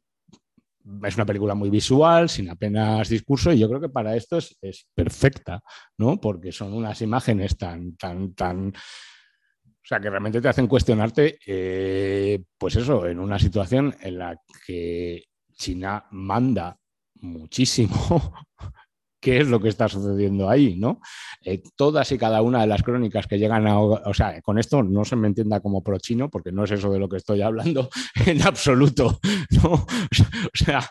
[1.03, 4.87] es una película muy visual, sin apenas discurso, y yo creo que para esto es,
[4.93, 5.61] perfecta,
[5.97, 6.19] ¿no?
[6.19, 8.69] Porque son unas imágenes tan, tan, tan.
[8.69, 14.37] O sea, que realmente te hacen cuestionarte, eh, pues eso, en una situación en la
[14.65, 16.77] que China manda
[17.15, 18.33] muchísimo
[19.23, 20.99] qué es lo que está sucediendo ahí, ¿no?
[21.45, 23.79] Eh, todas y cada una de las crónicas que llegan a...
[23.79, 26.99] O sea, con esto no se me entienda como pro-chino, porque no es eso de
[26.99, 27.89] lo que estoy hablando
[28.25, 29.85] en absoluto, ¿no?
[30.53, 30.87] O sea,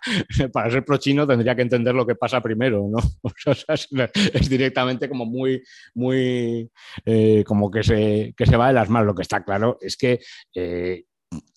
[0.53, 2.99] para ser pro-chino tendría que entender lo que pasa primero, ¿no?
[3.23, 5.63] O sea, es, directamente como muy,
[5.95, 6.71] muy...
[7.05, 9.09] Eh, como que se, que se va de las manos.
[9.09, 10.21] Lo que está claro es que...
[10.55, 11.05] Eh,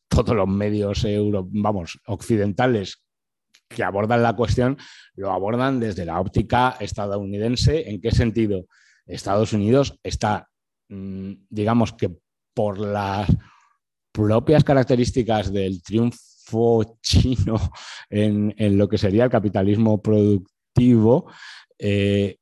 [0.08, 3.05] todos los medios euro, vamos, occidentales
[3.68, 4.78] que abordan la cuestión
[5.16, 7.90] lo abordan desde la óptica estadounidense.
[7.90, 8.66] ¿En qué sentido?
[9.06, 10.50] Estados Unidos está,
[10.90, 12.12] mm, digamos que
[12.54, 13.30] por las
[14.12, 17.56] propias características del triunfo chino
[18.10, 21.30] en, lo que sería el capitalismo productivo,
[21.78, 22.38] eh,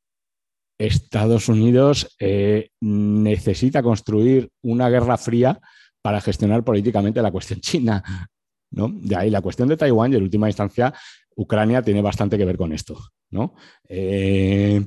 [0.77, 5.59] Estados Unidos eh, necesita construir una guerra fría
[6.01, 8.03] para gestionar políticamente la cuestión china.
[8.73, 8.89] ¿No?
[8.91, 10.93] De ahí la cuestión de Taiwán y en última instancia
[11.35, 12.97] Ucrania tiene bastante que ver con esto.
[13.31, 13.55] ¿no?
[13.89, 14.85] Eh,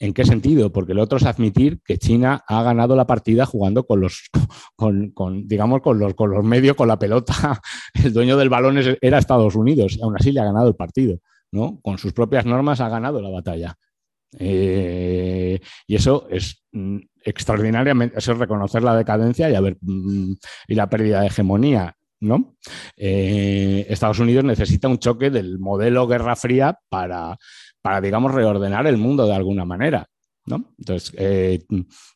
[0.00, 0.72] ¿En qué sentido?
[0.72, 4.28] Porque el otro es admitir que China ha ganado la partida jugando con los,
[4.76, 7.60] con, digamos, con los, con los medios, con la pelota.
[7.94, 11.18] El dueño del balón era Estados Unidos y aún así le ha ganado el partido.
[11.50, 11.80] ¿no?
[11.82, 13.74] Con sus propias normas ha ganado la batalla.
[14.38, 20.34] Eh, y eso es mm, extraordinariamente, eso es reconocer la decadencia y, haber, mm,
[20.68, 22.56] y la pérdida de hegemonía ¿no?
[22.96, 27.36] Eh, Estados Unidos necesita un choque del modelo Guerra Fría para,
[27.82, 30.06] para, digamos, reordenar el mundo de alguna manera.
[30.48, 30.64] ¿no?
[30.78, 31.60] Entonces, eh,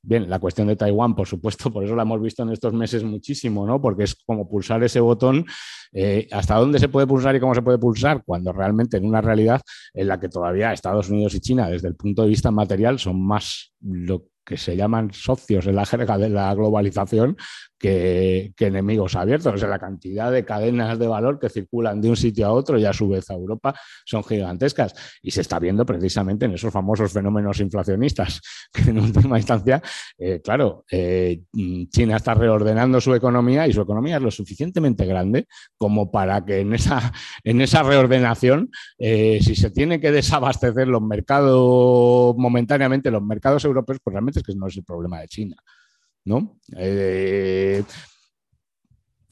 [0.03, 3.05] bien, la cuestión de Taiwán, por supuesto, por eso la hemos visto en estos meses
[3.05, 3.81] muchísimo, ¿no?
[3.81, 5.45] Porque es como pulsar ese botón,
[5.93, 9.21] eh, hasta dónde se puede pulsar y cómo se puede pulsar, cuando realmente en una
[9.21, 9.61] realidad
[9.93, 13.23] en la que todavía Estados Unidos y China, desde el punto de vista material, son
[13.23, 17.37] más lo que se llaman socios en la jerga de la globalización
[17.83, 19.55] que, enemigos abiertos.
[19.55, 22.79] O sea, la cantidad de cadenas de valor que circulan de un sitio a otro
[22.79, 24.95] y a su vez a Europa son gigantescas.
[25.21, 28.41] Y se está viendo precisamente en esos famosos fenómenos inflacionistas,
[28.73, 29.83] que en última instancia,
[30.17, 31.43] eh, claro, eh,
[31.91, 36.61] China está reordenando su economía y su economía es lo suficientemente grande como para que
[36.61, 43.23] en esa, en esa reordenación, eh, si se tiene que desabastecer los mercados momentáneamente, los
[43.23, 45.57] mercados europeos, pues realmente es que no es el problema de China.
[46.25, 46.59] ¿No?
[46.77, 47.83] Eh,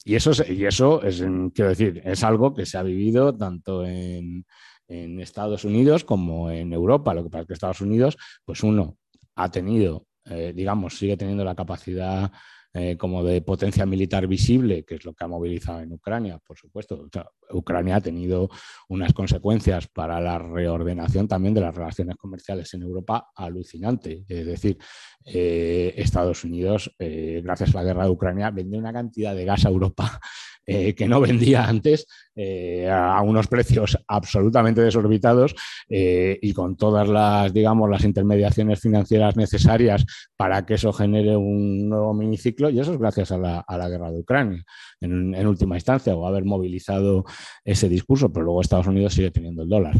[0.03, 1.23] y eso, es, y eso es,
[1.53, 4.45] quiero decir, es algo que se ha vivido tanto en,
[4.87, 7.13] Estados Unidos como en Europa.
[7.13, 8.97] Lo que pasa es que Estados Unidos, pues uno
[9.35, 12.29] ha tenido, eh, digamos, sigue teniendo la capacidad
[12.73, 16.57] eh, como de potencia militar visible, que es lo que ha movilizado en Ucrania, por
[16.57, 17.09] supuesto.
[17.51, 18.49] Ucrania ha tenido
[18.87, 24.23] unas consecuencias para la reordenación también de las relaciones comerciales en Europa alucinante.
[24.27, 24.77] Es decir,
[25.25, 29.65] eh, Estados Unidos, eh, gracias a la guerra de Ucrania, vende una cantidad de gas
[29.65, 30.21] a Europa
[30.67, 35.55] eh, que no vendía antes eh, a unos precios absolutamente desorbitados
[35.89, 40.05] eh, y con todas las, digamos, las intermediaciones financieras necesarias
[40.37, 44.19] para que eso genere un nuevo miniciclo y eso es gracias a la, guerra de
[44.19, 44.63] Ucrania
[44.99, 47.25] en, última instancia o haber movilizado
[47.65, 49.95] ese discurso, pero luego Estados Unidos sigue teniendo el dólar.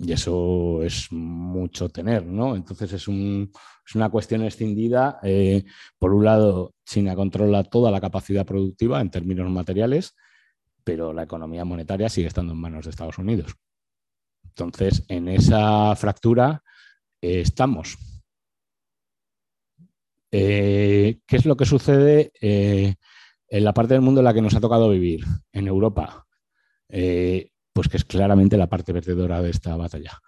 [0.00, 2.54] Y eso es mucho tener, ¿no?
[2.54, 5.18] Entonces es, una cuestión escindida.
[5.22, 5.64] Eh,
[5.98, 10.14] por un lado, China controla toda la capacidad productiva en términos materiales,
[10.84, 13.56] pero la economía monetaria sigue estando en manos de Estados Unidos.
[14.44, 16.62] Entonces, en esa fractura
[17.20, 17.98] eh, estamos.
[20.30, 24.54] Eh, ¿Qué es lo que sucede en la parte del mundo en la que nos
[24.54, 26.24] ha tocado vivir, en Europa?
[27.78, 30.18] Pues que es claramente la parte perdedora de esta batalla.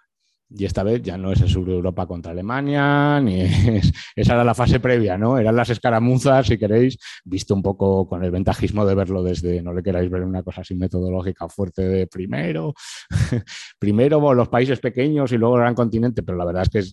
[0.49, 4.35] Y esta vez ya no es el sur de Europa contra Alemania, ni es, esa
[4.35, 5.37] era la fase previa, ¿no?
[5.37, 9.73] Eran las escaramuzas, si queréis, visto un poco con el ventajismo de verlo desde, no
[9.73, 12.73] le queráis ver una cosa así metodológica fuerte de primero,
[13.79, 16.89] primero los países pequeños y luego el gran continente, pero la verdad es que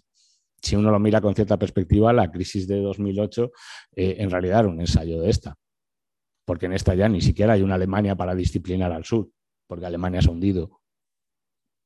[0.61, 3.53] si uno lo mira con cierta perspectiva, la crisis de 2008
[3.94, 5.55] eh, en realidad era un ensayo de esta,
[6.44, 9.31] porque en esta ya ni siquiera hay una Alemania para disciplinar al sur
[9.68, 10.81] porque Alemania se ha hundido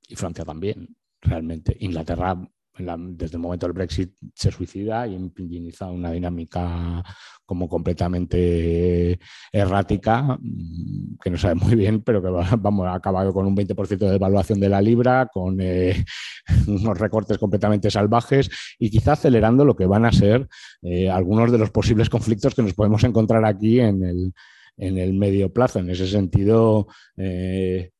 [0.08, 1.76] y Francia también, realmente.
[1.80, 2.36] Inglaterra,
[2.76, 7.02] desde el momento del Brexit, se suicida y inicia una dinámica
[7.44, 9.18] como completamente
[9.52, 14.06] errática, mm, que no sabe muy bien, pero que vamos, ha acabado con un 20%
[14.06, 16.04] de devaluación de la libra, con eh,
[16.66, 20.48] unos recortes completamente salvajes y quizá acelerando lo que van a ser
[20.82, 24.32] eh, algunos de los posibles conflictos que nos podemos encontrar aquí en el,
[24.76, 25.78] en el medio plazo.
[25.78, 27.90] En ese sentido, eh,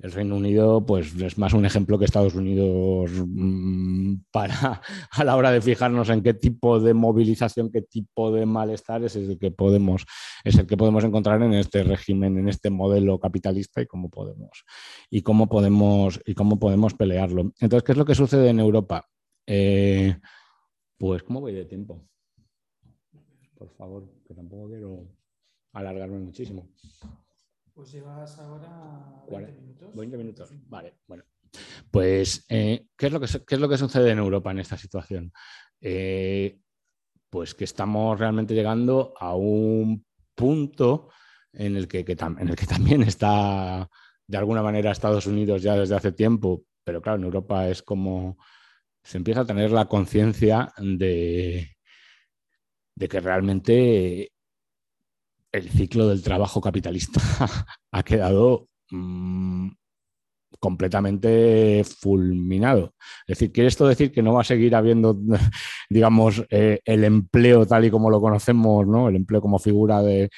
[0.00, 5.34] el Reino Unido pues, es más un ejemplo que Estados Unidos mm, para a la
[5.34, 9.50] hora de fijarnos en qué tipo de movilización, qué tipo de malestar es el que
[9.50, 10.06] podemos,
[10.44, 14.64] es el que podemos encontrar en este régimen, en este modelo capitalista y cómo podemos,
[15.10, 17.52] y cómo podemos, y cómo podemos pelearlo.
[17.58, 19.04] Entonces, ¿qué es lo que sucede en Europa?
[19.46, 20.16] Eh,
[20.96, 22.06] pues, ¿cómo voy de tiempo?
[23.56, 25.08] Por favor, que tampoco quiero
[25.72, 26.68] alargarme muchísimo.
[27.74, 29.94] Pues llevas ahora 20 minutos.
[29.94, 31.24] 20 minutos, vale, bueno.
[31.90, 35.32] Pues, eh, ¿qué, es lo que, es lo que sucede en Europa en esta situación?
[35.80, 36.60] Eh,
[37.30, 40.04] pues que estamos realmente llegando a un
[40.34, 41.10] punto
[41.52, 43.88] en el que, en el que también está
[44.26, 48.38] de alguna manera Estados Unidos ya desde hace tiempo, pero claro, en Europa es como
[49.02, 51.76] se empieza a tener la conciencia de,
[52.94, 54.32] de que realmente
[55.52, 57.20] el ciclo del trabajo capitalista
[57.92, 59.68] ha quedado mm,
[60.58, 62.94] completamente fulminado.
[63.26, 65.16] Es decir, ¿quiere esto decir que no va a seguir habiendo,
[65.90, 69.08] digamos, eh, el empleo tal y como lo conocemos, ¿no?
[69.08, 70.30] el empleo como figura de,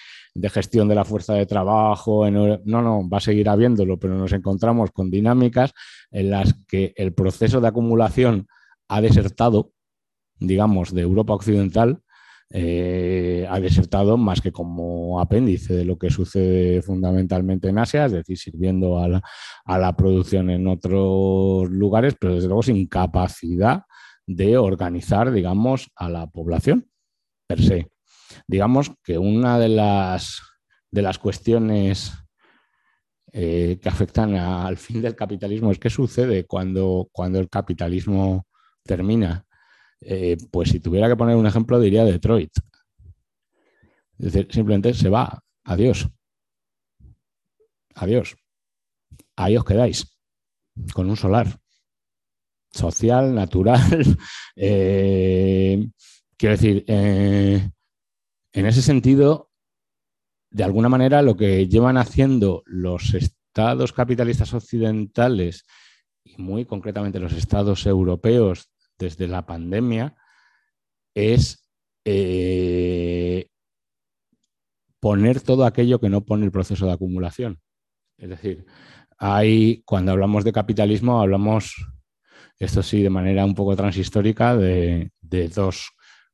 [0.50, 2.30] gestión de la fuerza de trabajo?
[2.30, 5.72] no, no, va a seguir habiéndolo, pero nos encontramos con dinámicas
[6.10, 8.46] en las que el proceso de acumulación
[8.88, 9.72] ha desertado,
[10.38, 12.02] digamos, de Europa Occidental
[12.52, 18.12] eh, ha desertado más que como apéndice de lo que sucede fundamentalmente en Asia, es
[18.12, 23.84] decir, sirviendo a la, producción en otros lugares, pero desde luego sin capacidad
[24.26, 26.88] de organizar, digamos, a la población
[27.46, 27.88] per se.
[28.48, 30.40] Digamos que una de las,
[30.90, 32.12] de las cuestiones
[33.32, 38.48] eh, que afectan al fin del capitalismo es qué sucede cuando, cuando el capitalismo
[38.82, 39.46] termina.
[40.00, 42.52] Eh, pues si tuviera que poner un ejemplo, diría Detroit.
[44.18, 45.42] Es decir, simplemente se va.
[45.64, 46.08] Adiós.
[47.94, 48.36] Adiós.
[49.36, 50.06] Ahí os quedáis.
[50.94, 51.58] Con un solar.
[52.70, 53.80] Social, natural.
[54.62, 55.88] Eh,
[56.36, 57.70] quiero decir, eh,
[58.52, 59.50] en ese sentido,
[60.50, 65.64] de alguna manera, lo que llevan haciendo los estados capitalistas occidentales
[66.24, 70.14] y muy concretamente los estados europeos desde la pandemia
[71.14, 71.68] es
[72.04, 73.48] eh,
[75.00, 77.60] poner todo aquello que no pone el proceso de acumulación.
[78.18, 78.66] Es decir,
[79.84, 81.74] cuando hablamos de capitalismo, hablamos,
[82.58, 85.10] esto sí, de manera un poco transhistórica, de,
[85.54, 85.90] dos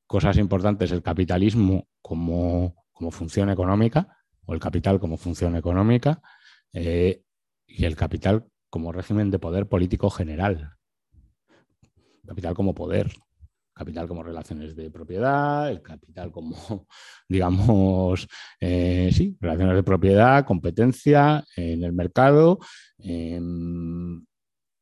[0.07, 0.91] cosas importantes.
[0.91, 2.75] El capitalismo como,
[3.13, 6.21] función económica, o el capital como función económica,
[6.73, 7.23] eh,
[7.67, 10.76] y el capital como régimen de poder político general.
[12.27, 13.11] Capital como poder,
[13.77, 16.57] capital como relaciones de propiedad, el capital como,
[17.29, 18.27] digamos,
[18.59, 22.59] eh, sí, relaciones de propiedad, competencia en el mercado.
[22.99, 24.25] Em,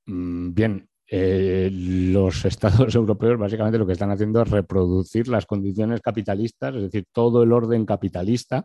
[0.06, 6.00] mm, bien, eh, los estados europeos básicamente lo que están haciendo es reproducir las condiciones
[6.00, 8.64] capitalistas, es decir, todo el orden capitalista,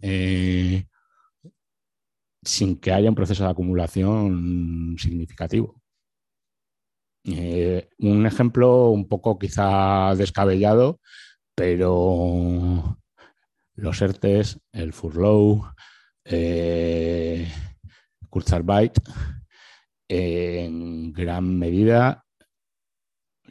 [0.00, 0.86] eh,
[2.42, 5.82] sin que haya un proceso de acumulación significativo.
[7.26, 11.00] Eh, un ejemplo un poco quizá descabellado,
[11.54, 12.98] pero
[13.74, 15.64] los ERTES, el furlough,
[16.24, 17.50] eh,
[18.30, 18.98] Kurzarbeit,
[20.08, 22.24] en gran medida,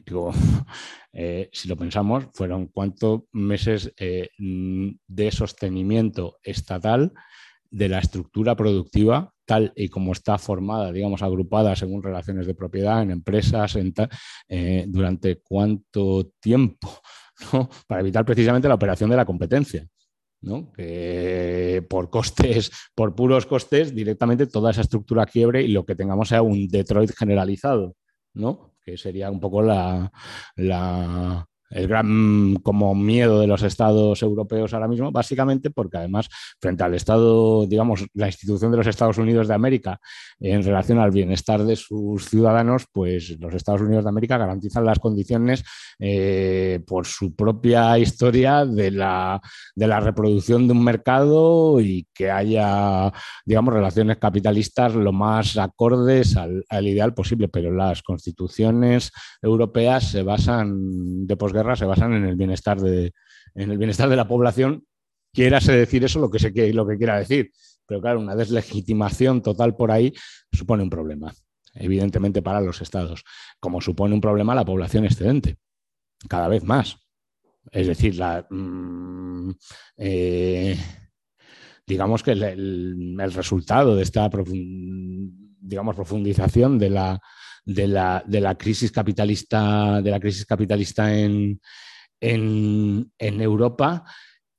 [1.13, 7.13] eh, si lo pensamos, fueron cuántos meses eh, de sostenimiento estatal
[7.69, 13.01] de la estructura productiva tal y como está formada, digamos, agrupada según relaciones de propiedad
[13.01, 13.77] en empresas,
[14.47, 16.89] eh, durante cuánto tiempo,
[17.87, 19.87] para evitar precisamente la operación de la competencia.
[20.41, 20.71] ¿no?
[20.73, 26.29] que por costes, por puros costes, directamente toda esa estructura quiebre y lo que tengamos
[26.29, 27.95] sea un Detroit generalizado,
[28.35, 28.75] ¿no?
[28.85, 30.11] que sería un poco la,
[31.75, 36.95] el gran como miedo de los estados europeos ahora mismo, básicamente porque además frente al
[36.95, 39.99] Estado, digamos, la institución de los Estados Unidos de América
[40.39, 44.99] en relación al bienestar de sus ciudadanos, pues los Estados Unidos de América garantizan las
[44.99, 45.65] condiciones
[45.99, 49.41] eh, por su propia historia de la,
[49.75, 53.11] de la reproducción de un mercado y que haya,
[53.45, 59.11] digamos, relaciones capitalistas lo más acordes al, al ideal posible, pero las constituciones
[59.41, 61.35] europeas se basan de
[61.75, 63.13] se basan en el bienestar de,
[63.55, 64.85] en el bienestar de la población,
[65.33, 67.51] quierase decir eso lo que, se, lo que quiera decir.
[67.87, 70.13] Pero claro, una deslegitimación total por ahí
[70.51, 71.33] supone un problema,
[71.73, 73.23] evidentemente para los estados,
[73.59, 75.57] como supone un problema la población excedente,
[76.27, 76.97] cada vez más.
[77.71, 79.51] Es decir, la, mm,
[79.97, 80.77] eh,
[81.85, 84.29] digamos que el, resultado de esta
[85.59, 87.21] digamos, profundización de la,
[87.65, 91.59] de la, de la crisis capitalista, de la crisis capitalista en,
[92.21, 94.03] en, en Europa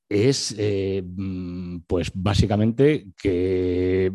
[0.09, 4.11] es eh, mm, pues básicamente que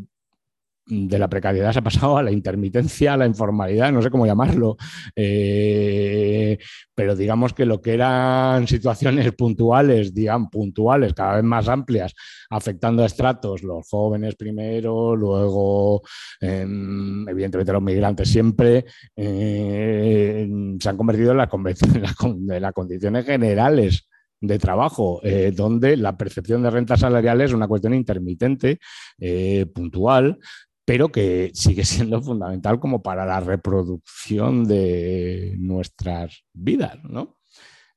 [0.86, 4.26] de la precariedad se ha pasado a la intermitencia, a la informalidad, no sé cómo
[4.26, 4.76] llamarlo,
[5.14, 6.58] eh,
[6.94, 12.14] pero digamos que lo que eran situaciones puntuales, digamos, puntuales, cada vez más amplias,
[12.50, 16.02] afectando a estratos, los jóvenes primero, luego,
[16.40, 18.84] em, evidentemente, los migrantes siempre,
[19.16, 20.48] eh,
[20.80, 21.48] se han convertido en, las
[22.74, 24.08] condiciones generales
[24.40, 28.80] de trabajo, eh, donde la percepción de rentas salariales es una cuestión intermitente,
[29.72, 30.38] puntual,
[30.84, 37.38] pero que sigue siendo fundamental como para la reproducción de nuestras vidas, ¿no?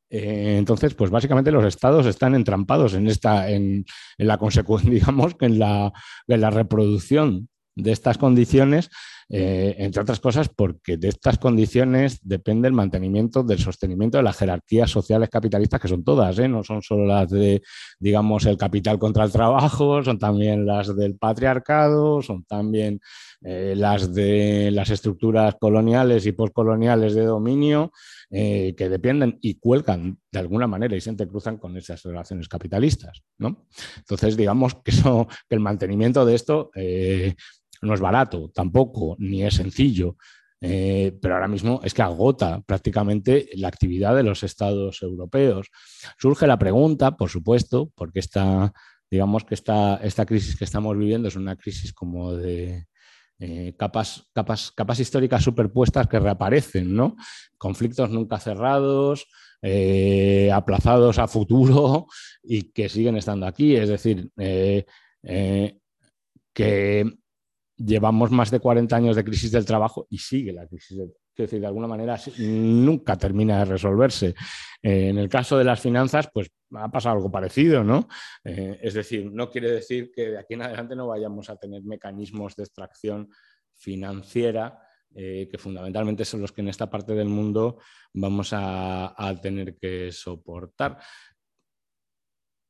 [0.10, 3.86] Eh, entonces, pues básicamente los estados están entrampados en esta, en,
[4.18, 5.92] la consecuencia, digamos, que en la,
[6.28, 8.90] en la reproducción de estas condiciones
[9.28, 14.38] eh, entre otras cosas porque de estas condiciones depende el mantenimiento del sostenimiento de las
[14.38, 16.48] jerarquías sociales capitalistas, que son todas, ¿eh?
[16.48, 17.64] no son solo las de,
[18.00, 23.00] digamos, el capital contra el trabajo, son también las del patriarcado, son también
[23.42, 27.92] eh, las de las estructuras coloniales y postcoloniales de dominio,
[28.28, 33.24] que dependen y cuelgan de alguna manera y se entrecruzan con esas relaciones capitalistas.
[33.38, 33.66] ¿no?
[33.98, 34.92] Entonces, digamos que,
[35.50, 36.70] el mantenimiento de esto
[37.82, 40.18] no es barato tampoco, ni es sencillo,
[40.62, 45.70] eh, pero ahora mismo es que agota prácticamente la actividad de los estados europeos.
[46.18, 48.74] Surge la pregunta, por supuesto, porque esta,
[49.12, 52.88] digamos que esta, esta crisis que estamos viviendo es una crisis como de,
[53.78, 57.16] capas, capas, capas históricas superpuestas que reaparecen, ¿no?
[57.58, 59.28] Conflictos nunca cerrados,
[60.52, 62.08] aplazados a futuro
[62.42, 63.76] y que siguen estando aquí.
[63.76, 64.32] Es decir,
[66.54, 67.04] que
[67.78, 71.48] llevamos más de 40 años de crisis del trabajo y sigue la crisis del Quiero
[71.48, 74.34] decir, de alguna manera nunca termina de resolverse.
[74.82, 78.08] Eh, en el caso de las finanzas, pues ha pasado algo parecido, ¿no?
[78.46, 81.84] Eh, es decir, no quiere decir que de aquí en adelante no vayamos a tener
[81.84, 83.30] mecanismos de extracción
[83.74, 84.80] financiera
[85.14, 87.80] eh, que fundamentalmente son los que en esta parte del mundo
[88.14, 91.00] vamos a tener que soportar.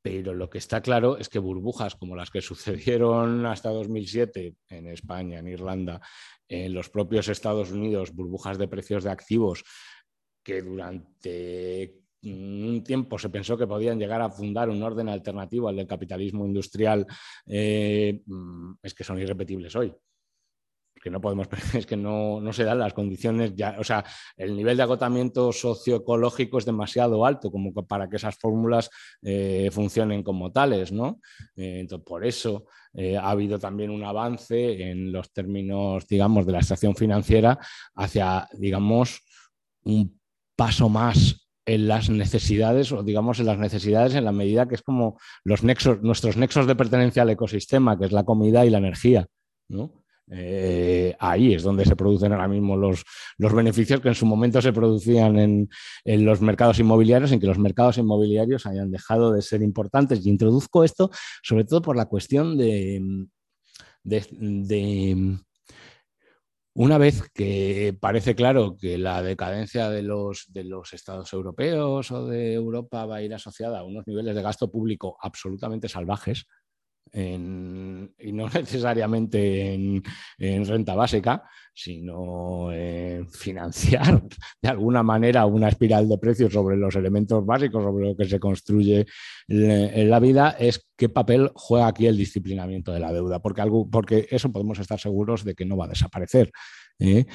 [0.06, 4.86] Pero lo que está claro es que burbujas como las que sucedieron hasta 2007 en
[4.86, 6.00] España, en Irlanda,
[6.46, 9.64] en los propios Estados Unidos, burbujas de precios de activos
[10.44, 15.74] que durante un tiempo se pensó que podían llegar a fundar un orden alternativo al
[15.74, 17.04] del capitalismo industrial,
[17.44, 19.92] eh, mm, es que son irrepetibles hoy
[21.06, 24.04] que no podemos, es que no, se dan las condiciones ya, o sea,
[24.36, 28.90] el nivel de agotamiento socioecológico es demasiado alto como para que esas fórmulas
[29.22, 31.20] eh, funcionen como tales, ¿no?
[31.54, 36.50] Eh, entonces, por eso eh, ha habido también un avance en los términos, digamos, de
[36.50, 37.56] la extracción financiera
[37.94, 39.20] hacia, digamos,
[39.84, 40.20] un
[40.56, 44.82] paso más en las necesidades o digamos en las necesidades en la medida que es
[44.82, 48.78] como los nexos, nuestros nexos de pertenencia al ecosistema, que es la comida y la
[48.78, 49.28] energía,
[49.68, 50.05] ¿no?
[50.28, 53.04] Eh, ahí es donde se producen ahora mismo los,
[53.38, 55.68] los, beneficios que en su momento se producían en,
[56.24, 60.24] los mercados inmobiliarios, en que los mercados inmobiliarios hayan dejado de ser importantes.
[60.24, 61.10] Y introduzco esto
[61.42, 63.26] sobre todo por la cuestión de,
[64.02, 65.38] de,
[66.74, 72.26] una vez que parece claro que la decadencia de los, de los, estados europeos o
[72.26, 76.46] de Europa va a ir asociada a unos niveles de gasto público absolutamente salvajes,
[77.12, 80.02] y no necesariamente en,
[80.66, 81.44] renta básica,
[81.74, 84.22] sino en financiar
[84.62, 88.40] de alguna manera una espiral de precios sobre los elementos básicos, sobre lo que se
[88.40, 89.06] construye
[89.48, 93.88] en la vida, es qué papel juega aquí el disciplinamiento de la deuda, porque, algo,
[93.88, 96.50] porque eso podemos estar seguros de que no va a desaparecer.
[96.98, 97.26] ¿eh?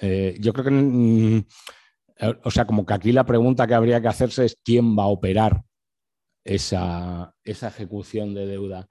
[0.00, 1.44] Eh, yo creo que, mm,
[2.44, 5.08] o sea, como que aquí la pregunta que habría que hacerse es quién va a
[5.08, 5.62] operar
[6.44, 8.88] esa, ejecución de deuda,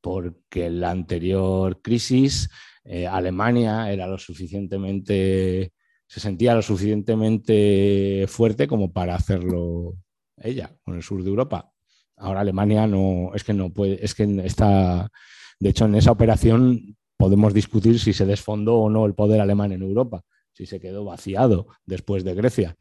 [0.00, 2.50] porque en la anterior crisis
[2.84, 5.72] eh, Alemania era lo suficientemente,
[6.06, 9.96] se sentía lo suficientemente fuerte como para hacerlo
[10.36, 11.70] ella con el sur de Europa.
[12.16, 15.10] Ahora Alemania no, es que no puede, es que está,
[15.58, 19.72] de hecho en esa operación podemos discutir si se desfondó o no el poder alemán
[19.72, 22.76] en Europa, si se quedó vaciado después de Grecia.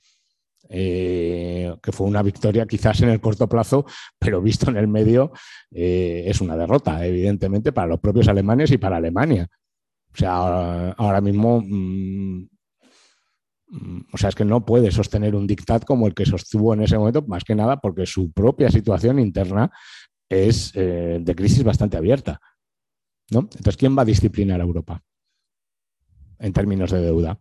[0.70, 3.86] Eh, que fue una victoria quizás en el corto plazo,
[4.18, 5.32] pero visto en el medio
[5.72, 9.48] eh, es una derrota, evidentemente, para los propios alemanes y para Alemania.
[10.14, 12.48] O sea, ahora mismo, mm,
[13.68, 16.84] mm, o sea, es que no puede sostener un dictat como el que sostuvo en
[16.84, 19.72] ese momento, más que nada porque su propia situación interna
[20.30, 22.40] es eh, de crisis bastante abierta.
[23.32, 23.40] ¿no?
[23.40, 25.02] Entonces, ¿quién va a disciplinar a Europa
[26.40, 27.40] en términos de deuda?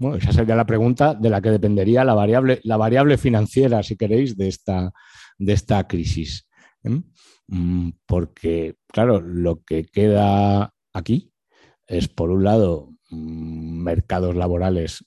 [0.00, 3.96] Bueno, esa sería la pregunta de la que dependería la variable, la variable financiera, si
[3.98, 4.92] queréis, de esta,
[5.36, 6.48] de esta crisis.
[6.82, 7.02] ¿eh?
[7.48, 11.34] Mm, porque, claro, lo que queda aquí
[11.86, 15.04] es, por un lado, mm, mercados laborales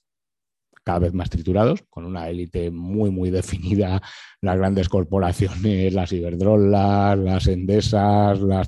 [0.84, 4.02] cada vez más triturados, con una élite muy, muy definida,
[4.42, 8.68] las grandes corporaciones, las Iberdrolas, las Endesas, las,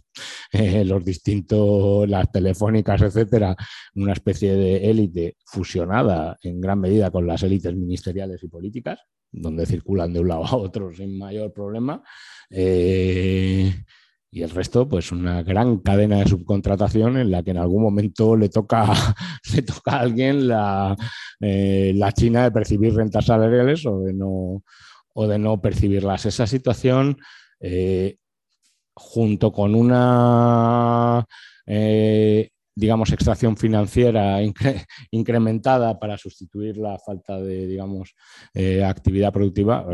[0.52, 3.56] eh, los distintos, las telefónicas, etcétera,
[3.96, 9.00] una especie de élite fusionada en gran medida con las élites ministeriales y políticas,
[9.32, 12.02] donde circulan de un lado a otro sin mayor problema.
[12.50, 13.74] Eh,
[14.36, 18.36] y el resto, pues una gran cadena de subcontratación en la que en algún momento
[18.36, 18.84] le toca,
[19.56, 20.94] le toca a alguien la,
[21.40, 24.62] eh, la China de percibir rentas salariales o de no,
[25.14, 26.26] o de no percibirlas.
[26.26, 27.16] Esa situación,
[27.62, 28.18] eh,
[28.94, 31.26] junto con una
[31.66, 34.40] eh, digamos, extracción financiera
[35.12, 38.14] incrementada para sustituir la falta de, digamos,
[38.84, 39.88] actividad productiva,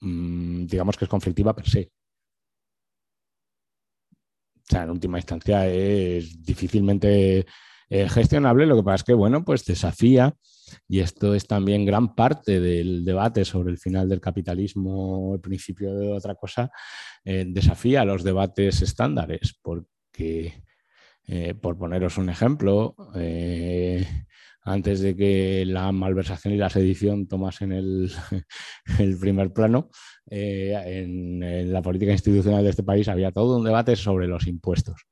[0.00, 1.90] mm, digamos que es conflictiva per se.
[4.68, 7.46] O sea, en última instancia es difícilmente
[7.88, 8.66] eh, gestionable.
[8.66, 10.34] Lo que pasa es que, bueno, pues desafía,
[10.88, 15.94] y esto es también gran parte del debate sobre el final del capitalismo, el principio
[15.94, 16.70] de otra cosa,
[17.24, 20.64] eh, desafía los debates estándares, porque,
[21.28, 22.96] eh, por poneros un ejemplo,
[24.66, 28.10] antes de que la malversación y la sedición tomasen el,
[28.98, 29.90] el primer plano,
[30.28, 35.06] eh, en, la política institucional de este país había todo un debate sobre los impuestos.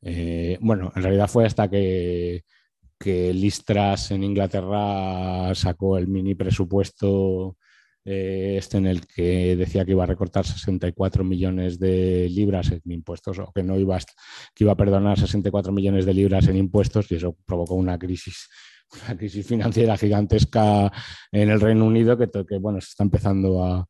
[0.00, 2.44] Eh, bueno, en realidad fue hasta que,
[2.98, 7.58] que Listras en Inglaterra sacó el mini presupuesto
[8.06, 12.80] eh, este en el que decía que iba a recortar 64 millones de libras en
[12.92, 14.00] impuestos o que no iba a,
[14.54, 18.48] que iba a perdonar 64 millones de libras en impuestos y eso provocó una crisis
[19.06, 20.92] una crisis financiera gigantesca
[21.32, 23.86] en el Reino Unido que, bueno, se está empezando a,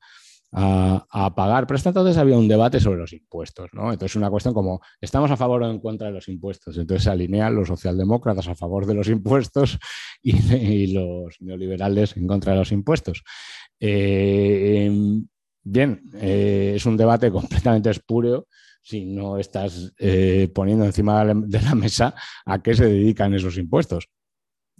[0.54, 1.66] a, pagar.
[1.66, 3.92] Pero hasta entonces había un debate sobre los impuestos, ¿no?
[3.92, 6.76] Entonces una cuestión como, ¿estamos a favor o en contra de los impuestos?
[6.78, 9.78] Entonces se alinean los socialdemócratas a favor de los impuestos
[10.22, 13.22] y, los neoliberales en contra de los impuestos.
[13.80, 14.90] Eh,
[15.62, 18.46] bien, eh, es un debate completamente espúreo
[18.82, 22.14] si no estás eh, poniendo encima de la mesa
[22.44, 24.08] a qué se dedican esos impuestos.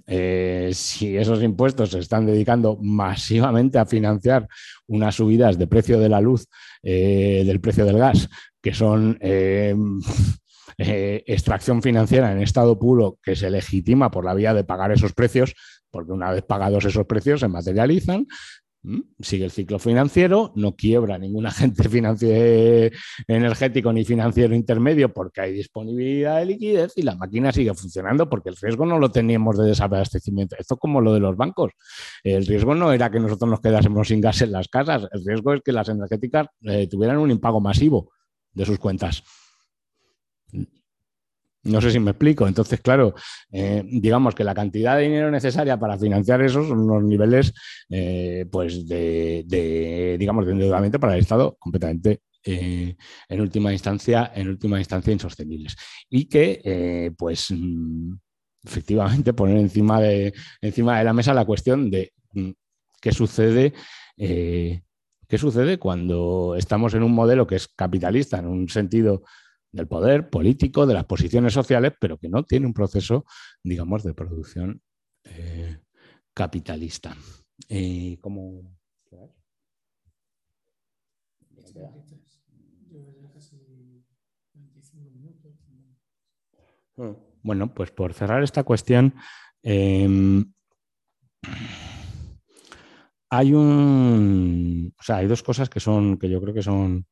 [0.07, 4.49] Eh, si esos impuestos se están dedicando masivamente a financiar
[4.87, 6.47] unas subidas de precio de la luz,
[6.83, 8.29] eh, del precio del gas,
[8.61, 9.75] que son eh,
[10.79, 15.55] extracción financiera en estado puro que se legitima por la vía de pagar esos precios,
[15.91, 18.27] porque una vez pagados esos precios se materializan.
[19.21, 22.93] Sigue el ciclo financiero, no quiebra ningún agente
[23.27, 28.51] energético ni financiero intermedio porque hay disponibilidad de liquidez y la máquina sigue funcionando porque
[28.51, 30.57] el riesgo no lo teníamos de desabastecimiento.
[30.59, 31.73] Esto como lo de los bancos.
[32.23, 35.55] El riesgo no era que nosotros nos quedásemos sin gas en las casas, el riesgo
[35.55, 38.13] es que las energéticas eh, tuvieran un impago masivo
[38.53, 39.23] de sus cuentas.
[41.65, 42.47] No sé si me explico.
[42.47, 43.15] Entonces, claro,
[43.51, 47.55] eh, digamos que la cantidad de dinero necesaria para financiar esos son unos niveles,
[47.89, 52.95] eh, pues, de, digamos, de endeudamiento para el Estado completamente eh,
[53.29, 55.75] en última instancia, en última instancia insostenibles.
[56.11, 58.13] Y que, pues, mm,
[58.63, 62.51] efectivamente, poner encima de, encima de la mesa la cuestión de mm,
[63.01, 63.73] qué sucede.
[64.17, 69.23] ¿Qué sucede cuando estamos en un modelo que es capitalista en un sentido
[69.75, 73.25] del poder político, de las posiciones sociales, pero que no tiene un proceso,
[73.63, 74.81] digamos, de producción
[75.25, 75.79] eh,
[76.33, 77.17] capitalista.
[77.69, 78.73] Y como...
[87.43, 89.15] Bueno, pues por cerrar esta cuestión,
[89.65, 90.53] em,
[93.29, 97.07] hay un, o sea, hay dos cosas que son, que yo creo que son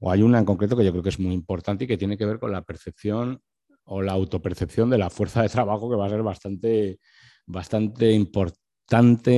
[0.00, 2.16] o hay una en concreto que yo creo que es muy importante y que tiene
[2.16, 3.42] que ver con la percepción
[3.84, 7.00] o la autopercepción de la fuerza de trabajo que va a ser bastante,
[7.46, 8.68] bastante importante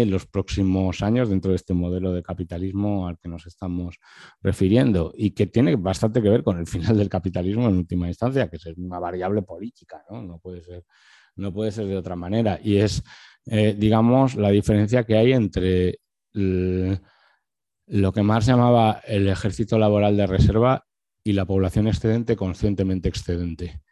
[0.07, 3.97] los próximos años dentro de este modelo de capitalismo al que nos estamos
[4.41, 8.49] refiriendo y que tiene bastante que ver con el final del capitalismo en última instancia,
[8.49, 10.85] que es una variable política, no, puede, ser,
[11.37, 12.61] no puede ser de otra manera.
[12.63, 13.03] Y es,
[13.47, 15.99] eh, digamos, la diferencia que hay entre...
[17.91, 20.87] lo que Marx llamaba el ejército laboral de reserva
[21.25, 23.83] y la población excedente conscientemente excedente.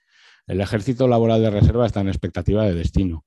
[0.46, 3.26] El ejército laboral de reserva está en expectativa de destino.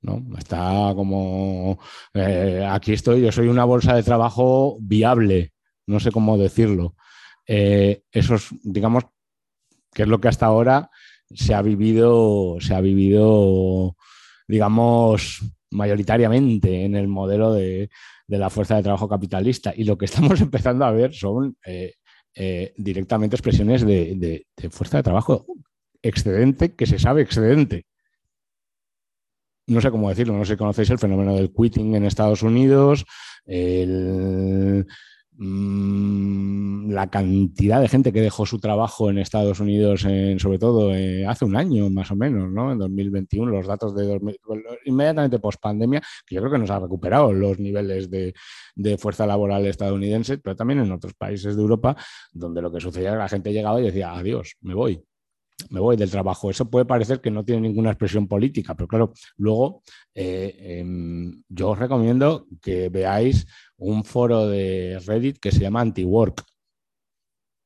[0.00, 0.24] ¿no?
[0.38, 1.78] Está como,
[2.14, 5.52] eh, aquí estoy, yo soy una bolsa de trabajo viable,
[5.86, 6.96] no sé cómo decirlo.
[7.46, 9.04] Eh, eso es, digamos,
[9.92, 10.90] que es lo que hasta ahora
[11.30, 13.96] se ha vivido, se ha vivido,
[14.48, 17.90] digamos, mayoritariamente en el modelo de,
[18.26, 19.72] de la fuerza de trabajo capitalista.
[19.76, 21.94] Y lo que estamos empezando a ver son eh,
[22.34, 25.46] eh, directamente expresiones de, fuerza de trabajo
[26.02, 27.84] excedente que se sabe excedente.
[29.66, 33.04] No sé cómo decirlo, no sé si conocéis el fenómeno del quitting en Estados Unidos,
[33.44, 34.86] el,
[35.38, 41.44] la cantidad de gente que dejó su trabajo en Estados Unidos, sobre todo eh, hace
[41.44, 42.72] un año más o menos, ¿no?
[42.72, 44.20] En 2021, los datos de
[44.84, 48.34] inmediatamente post pandemia, que yo creo que nos ha recuperado los niveles de,
[48.98, 51.96] fuerza laboral estadounidense, pero también en otros países de Europa,
[52.32, 55.02] donde lo que sucedía es que la gente llegaba y decía, adiós, me voy
[55.70, 56.50] me voy del trabajo.
[56.50, 59.82] Eso puede parecer que no tiene ninguna expresión política, pero claro, luego
[60.14, 63.46] eh, em, yo os recomiendo que veáis
[63.76, 66.44] un foro de Reddit que se llama Anti-Work.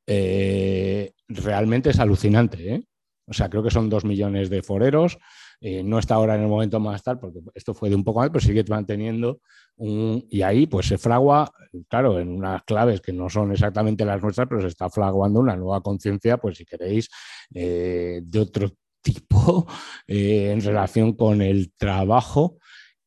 [0.07, 2.75] Eh, realmente es alucinante.
[2.75, 2.85] ¿eh?
[3.27, 5.19] O sea, creo que son dos millones de foreros.
[5.61, 8.21] Eh, no está ahora en el momento más tal, porque esto fue de un poco
[8.21, 9.41] más, pero sigue manteniendo
[9.79, 11.53] Y ahí pues se fragua,
[11.89, 15.57] claro, en unas claves que no son exactamente las nuestras, pero se está fraguando una
[15.57, 17.09] nueva conciencia, pues si queréis,
[17.51, 18.70] de otro
[19.03, 19.66] tipo
[20.07, 22.59] en relación con el trabajo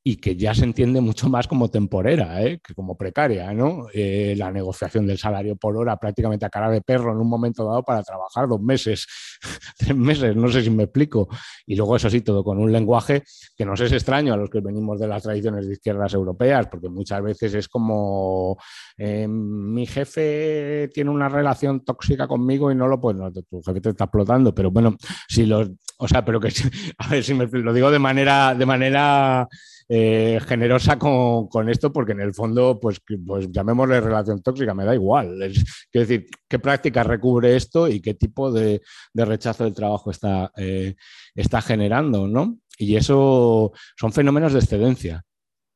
[0.09, 2.59] y que ya se entiende mucho más como temporera ¿eh?
[2.65, 3.85] que como precaria, ¿no?
[3.93, 7.63] Eh, la negociación del salario por hora prácticamente a cara de perro en un momento
[7.63, 9.05] dado para trabajar dos meses,
[9.77, 11.29] tres meses, no sé si me explico.
[11.67, 13.21] Y luego eso sí, todo con un lenguaje
[13.55, 16.89] que nos es extraño a los que venimos de las tradiciones de izquierdas europeas, porque
[16.89, 18.57] muchas veces es como
[18.97, 23.89] eh, mi jefe tiene una relación tóxica conmigo y no lo puede, tu jefe te
[23.89, 24.97] está explotando, pero bueno,
[25.27, 26.49] si los, o sea, pero que,
[26.97, 29.47] a ver si me lo digo de manera, de manera
[29.91, 34.93] eh, generosa con, esto, porque en el fondo, pues, pues llamémosle relación tóxica, me da
[34.93, 35.41] igual.
[35.41, 38.83] Es, decir, qué práctica recubre esto y qué tipo de,
[39.15, 40.95] rechazo del trabajo está, eh,
[41.33, 42.59] está generando, ¿no?
[42.77, 45.23] Y eso son fenómenos de excedencia,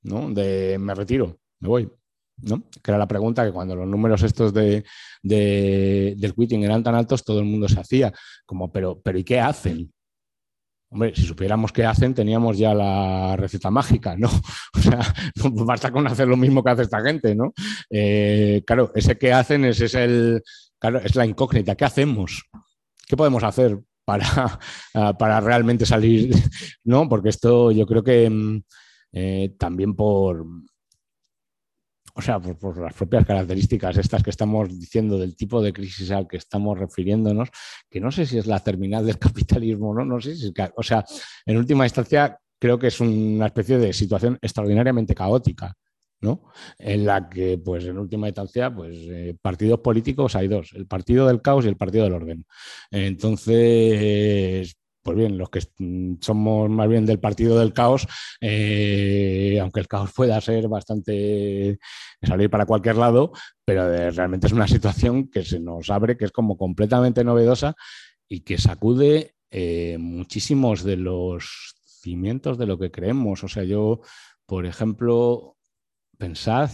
[0.03, 0.29] ¿no?
[0.29, 1.91] De me retiro, me voy.
[2.37, 2.63] ¿no?
[2.83, 4.83] Que era la pregunta que cuando los números estos de,
[5.21, 8.13] del quitting eran tan altos, todo el mundo se hacía,
[8.45, 9.91] como, pero, pero ¿y qué hacen?
[10.93, 14.29] Hombre, si supiéramos qué hacen, teníamos ya la receta mágica, ¿no?
[14.75, 14.99] O sea,
[15.65, 17.51] basta con hacer lo mismo que hace esta gente, ¿no?
[17.89, 20.43] Eh, claro, ese qué hacen es, es, el,
[20.77, 21.73] claro, es la incógnita.
[21.73, 22.43] ¿Qué hacemos?
[23.07, 24.59] ¿Qué podemos hacer para,
[25.17, 26.35] para realmente salir?
[26.83, 27.09] ¿No?
[27.09, 28.61] Porque esto yo creo que mm,
[29.13, 30.45] eh, también por,
[32.15, 36.27] o sea, por, las propias características estas que estamos diciendo del tipo de crisis al
[36.27, 37.49] que estamos refiriéndonos,
[37.89, 40.83] que no sé si es la terminal del capitalismo, no, no sé si es, o
[40.83, 41.03] sea,
[41.45, 45.73] en última instancia creo que es una especie de situación extraordinariamente caótica.
[46.21, 46.41] ¿no?
[46.79, 51.27] En la que, pues, en última instancia, pues, eh, partidos políticos hay dos, el partido
[51.27, 52.45] del caos y el partido del orden.
[52.89, 55.59] Entonces, pues bien, los que
[56.21, 58.07] somos más bien del partido del caos,
[58.39, 61.77] eh, aunque el caos pueda ser bastante
[62.21, 63.33] salir para cualquier lado,
[63.65, 67.75] pero realmente es una situación que se nos abre, que es como completamente novedosa
[68.29, 73.43] y que sacude eh, muchísimos de los cimientos de lo que creemos.
[73.43, 74.01] O sea, yo,
[74.45, 75.57] por ejemplo,
[76.17, 76.71] pensad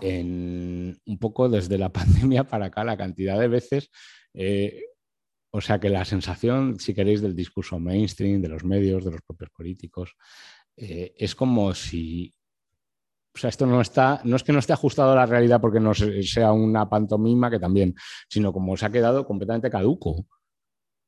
[0.00, 3.90] en un poco desde la pandemia para acá, la cantidad de veces
[4.34, 4.82] eh,
[5.56, 9.22] o sea que la sensación, si queréis, del discurso mainstream, de los medios, de los
[9.22, 10.14] propios políticos,
[10.76, 12.34] eh, es como si.
[13.34, 15.80] O sea, esto no está, no es que no esté ajustado a la realidad porque
[15.80, 17.94] no sea una pantomima, que también,
[18.28, 20.26] sino como se ha quedado completamente caduco.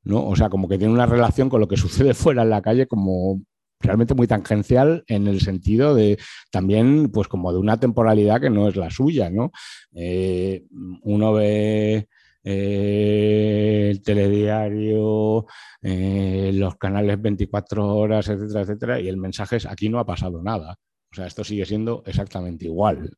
[0.03, 0.27] ¿no?
[0.27, 2.87] O sea, como que tiene una relación con lo que sucede fuera en la calle
[2.87, 3.41] como
[3.79, 6.17] realmente muy tangencial en el sentido de
[6.51, 9.51] también, pues como de una temporalidad que no es la suya, ¿no?
[9.93, 10.65] Eh,
[11.03, 12.07] uno ve
[12.49, 15.45] el telediario,
[15.81, 20.41] eh, los canales 24 horas, etcétera, etcétera, y el mensaje es aquí no ha pasado
[20.41, 20.75] nada.
[21.11, 23.17] O sea, esto sigue siendo exactamente igual,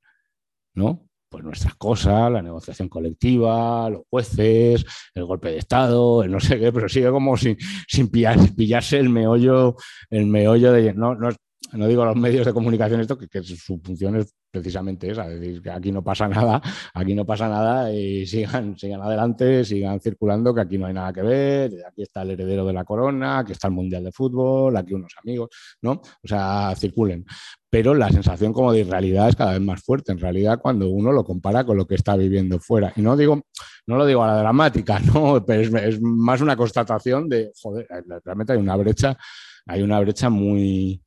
[0.75, 1.07] ¿no?
[1.29, 6.59] Pues nuestras cosas, la negociación colectiva, los jueces, el golpe de Estado, el no sé
[6.59, 7.57] qué, pero sigue como sin,
[7.87, 9.75] sin pillarse el meollo,
[10.09, 10.93] el meollo de...
[10.93, 11.29] No, no,
[11.73, 15.61] no digo los medios de comunicación esto, que, su función es precisamente esa, es decir,
[15.61, 16.61] que aquí no pasa nada,
[16.93, 21.13] aquí no pasa nada y sigan, sigan adelante, sigan circulando, que aquí no hay nada
[21.13, 24.75] que ver, aquí está el heredero de la corona, aquí está el Mundial de Fútbol,
[24.75, 25.49] aquí unos amigos,
[25.81, 25.93] ¿no?
[25.93, 27.25] O sea, circulen.
[27.69, 31.13] Pero la sensación como de irrealidad es cada vez más fuerte, en realidad, cuando uno
[31.13, 32.91] lo compara con lo que está viviendo fuera.
[32.97, 33.41] Y no digo,
[33.87, 35.45] no lo digo a la dramática, ¿no?
[35.45, 37.87] Pero es, es más una constatación de, joder,
[38.25, 39.17] realmente hay una brecha,
[39.65, 41.01] hay una brecha muy,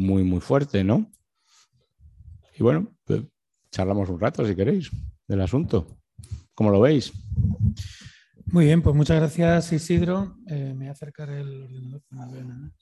[0.00, 1.10] muy, muy fuerte, ¿no?
[2.58, 3.22] Y bueno, pues,
[3.70, 4.90] charlamos un rato si queréis
[5.28, 5.86] del asunto.
[6.54, 7.12] ¿Cómo lo veis?
[8.46, 10.36] Muy bien, pues muchas gracias Isidro.
[10.46, 12.72] Eh, me voy a acercar el ordenador.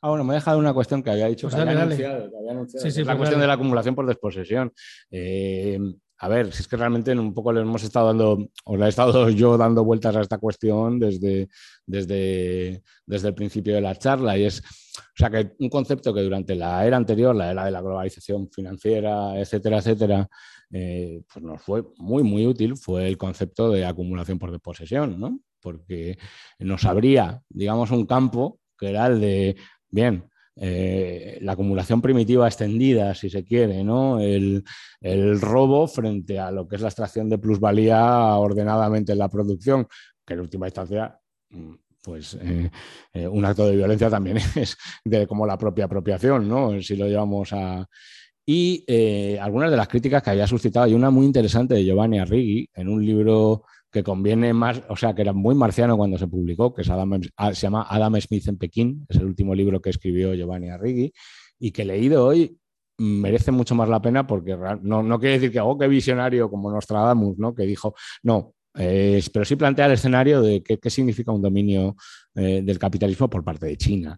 [0.00, 1.48] Ah, bueno, me he dejado una cuestión que había dicho.
[1.48, 2.30] Pues anunciado,
[2.68, 4.72] Sí, sí, la pues cuestión de la acumulación por desposesión.
[5.10, 5.78] Eh,
[6.20, 8.88] a ver, si es que realmente un poco le hemos estado dando, o le he
[8.88, 11.48] estado yo dando vueltas a esta cuestión desde,
[11.86, 16.22] desde, desde el principio de la charla, y es, o sea, que un concepto que
[16.22, 20.28] durante la era anterior, la era de la globalización financiera, etcétera, etcétera,
[20.72, 25.38] eh, pues nos fue muy, muy útil, fue el concepto de acumulación por desposesión, ¿no?
[25.60, 26.18] Porque
[26.58, 29.56] nos abría, digamos, un campo que era el de,
[29.90, 30.28] bien,
[30.60, 34.18] eh, la acumulación primitiva extendida, si se quiere, ¿no?
[34.18, 34.64] El,
[35.40, 39.86] robo frente a lo que es la extracción de plusvalía ordenadamente en la producción,
[40.26, 41.16] que en última instancia,
[41.50, 42.70] mm, pues eh,
[43.12, 46.80] eh, un acto de violencia también es de, como la propia apropiación, ¿no?
[46.82, 47.86] Si lo llevamos a...
[48.44, 48.86] Y
[49.38, 52.88] algunas de las críticas que había suscitado, hay una muy interesante de Giovanni Arrighi en
[52.88, 56.82] un libro que conviene más, o sea, que era muy marciano cuando se publicó, que
[56.82, 60.68] es ah, se llama Adam Smith en Pekín, es el último libro que escribió Giovanni
[60.68, 61.12] Arrighi,
[61.58, 62.58] y que leído hoy
[62.98, 66.70] merece mucho más la pena porque no, no quiere decir que, oh, qué visionario como
[66.70, 67.54] Nostradamus, ¿no?
[67.54, 71.96] Que dijo, no, pero sí plantea el escenario de qué, qué significa un dominio
[72.34, 74.16] eh, del capitalismo por parte de China,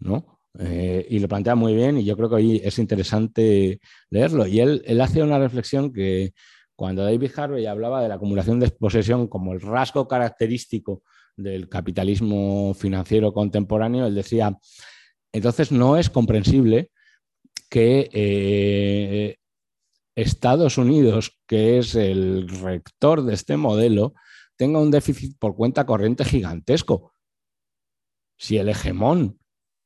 [0.00, 0.40] ¿no?
[0.58, 4.46] Eh, y lo plantea muy bien y yo creo que hoy es interesante leerlo.
[4.46, 6.32] Y él, él hace una reflexión que
[6.76, 11.02] cuando David Harvey hablaba de la acumulación de posesión como el rasgo característico
[11.36, 14.56] del capitalismo financiero contemporáneo, él decía,
[15.32, 16.90] entonces no es comprensible
[17.68, 19.36] que eh,
[20.14, 24.14] Estados Unidos, que es el rector de este modelo,
[24.56, 27.12] tenga un déficit por cuenta corriente gigantesco.
[28.36, 29.38] Si el hegemón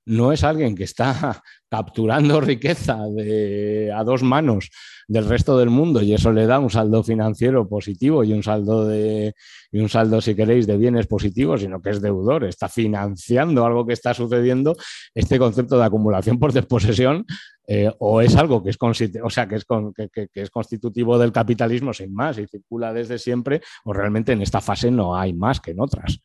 [0.08, 4.70] no es alguien que está capturando riqueza a dos manos
[5.06, 8.86] del resto del mundo y eso le da un saldo financiero positivo y un saldo
[8.86, 9.34] de
[9.70, 13.86] y un saldo si queréis de bienes positivos, sino que es deudor, está financiando algo
[13.86, 14.76] que está sucediendo,
[15.14, 17.26] este concepto de acumulación por desposesión
[17.66, 21.92] eh, o es algo que es, o sea, que es, que es constitutivo del capitalismo
[21.92, 25.72] sin más y circula desde siempre o realmente en esta fase no hay más que
[25.72, 26.18] en otras.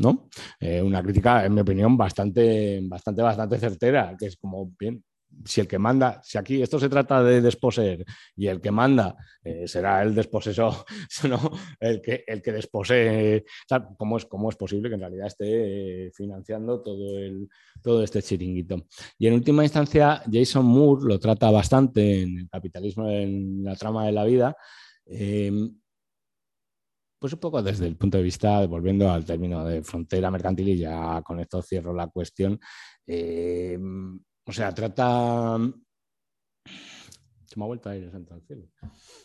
[0.00, 0.28] ¿No?
[0.58, 5.04] Eh, una crítica, en mi opinión, bastante, bastante, bastante certera, que es como, bien,
[5.44, 8.04] si el que manda, si aquí esto se trata de desposeer
[8.36, 10.74] y el que manda eh, será el desposesor,
[11.28, 11.38] ¿no?
[11.78, 13.44] el, que, el que desposee,
[13.96, 17.48] ¿cómo es, ¿cómo es posible que en realidad esté eh, financiando todo, el,
[17.82, 18.86] todo este chiringuito?
[19.18, 24.06] Y en última instancia, Jason Moore lo trata bastante en el capitalismo, en la trama
[24.06, 24.56] de la vida.
[27.20, 30.78] Pues un poco desde el punto de vista, volviendo al término de frontera mercantil, y
[30.78, 32.58] ya con esto cierro la cuestión.
[33.06, 33.78] Eh,
[34.46, 35.58] o sea, trata.
[37.44, 38.66] Se me ha vuelto a ir el santo al cielo.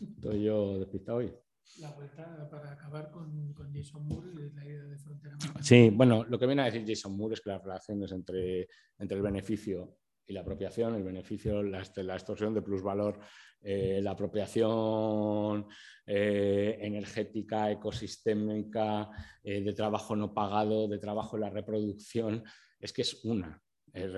[0.01, 1.33] Estoy yo despistado hoy.
[1.79, 5.37] La vuelta para acabar con, Jason Moore y la idea de frontera.
[5.37, 5.63] Mercantil.
[5.63, 8.67] Sí, bueno, lo que viene a decir Jason Moore es que las relaciones entre,
[8.97, 13.19] entre el beneficio y la apropiación, el beneficio, la, extorsión de plusvalor,
[13.61, 15.67] eh, la apropiación
[16.05, 19.09] eh, energética, ecosistémica,
[19.43, 22.43] eh, de trabajo no pagado, de trabajo en la reproducción,
[22.79, 23.61] es que es una.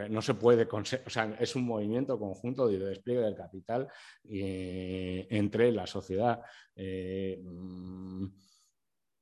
[0.10, 3.88] No se puede, o sea, es un movimiento conjunto de despliegue del capital
[4.24, 6.42] entre la sociedad.
[6.76, 8.26] Mm,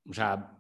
[0.09, 0.57] o sea,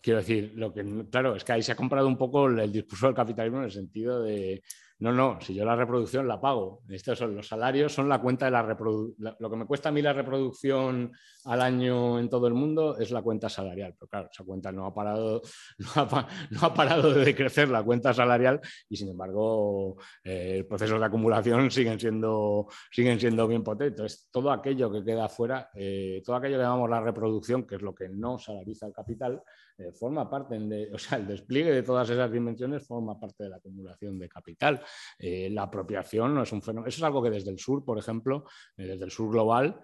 [0.00, 3.06] quiero decir, lo que, claro, es que ahí se ha comprado un poco el discurso
[3.06, 4.60] del capitalismo en el sentido de,
[5.00, 6.82] no, no, si yo la reproducción la pago.
[6.88, 9.36] Estos son los salarios, son la cuenta de la reproducción.
[9.38, 11.12] Lo que me cuesta a mí la reproducción
[11.48, 13.94] al año en todo el mundo es la cuenta salarial.
[13.98, 15.40] Pero claro, esa cuenta no ha parado,
[16.50, 21.70] no ha, parado de crecer la cuenta salarial y sin embargo eh, procesos de acumulación
[21.70, 23.98] siguen siendo, siguen siendo bien potentes.
[23.98, 27.82] Entonces, todo aquello que queda fuera, eh, todo aquello que llamamos la reproducción, que es
[27.82, 29.42] lo que no salariza el capital,
[29.78, 33.50] eh, forma parte, de, o sea, el despliegue de todas esas dimensiones forma parte de
[33.50, 34.82] la acumulación de capital.
[35.18, 37.98] Eh, la apropiación no es un fenómeno, eso es algo que desde el sur, por
[37.98, 38.44] ejemplo,
[38.76, 39.80] desde el sur global,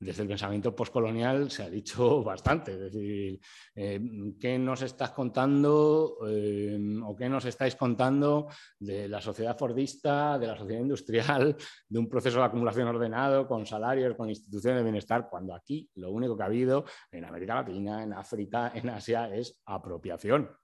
[0.00, 2.72] desde el pensamiento postcolonial se ha dicho bastante.
[2.72, 3.38] Es decir,
[3.74, 4.00] eh,
[4.40, 8.48] ¿qué nos estás contando eh, o qué nos estáis contando
[8.78, 11.56] de la sociedad fordista, de la sociedad industrial,
[11.88, 16.10] de un proceso de acumulación ordenado con salarios, con instituciones de bienestar, cuando aquí lo
[16.10, 20.59] único que ha habido en América Latina, en África, en Asia es apropiación?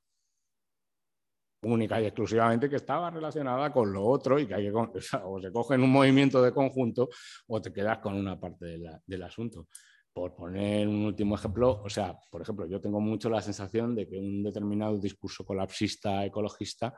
[1.63, 4.73] Única y exclusivamente que estaba relacionada con lo otro y que hay que,
[5.25, 7.09] o se coge en un movimiento de conjunto
[7.49, 9.69] o te quedas con una parte del asunto.
[10.13, 14.09] Por poner un último ejemplo, o sea, por ejemplo, yo tengo mucho la sensación de
[14.09, 16.95] que un determinado discurso colapsista ecologista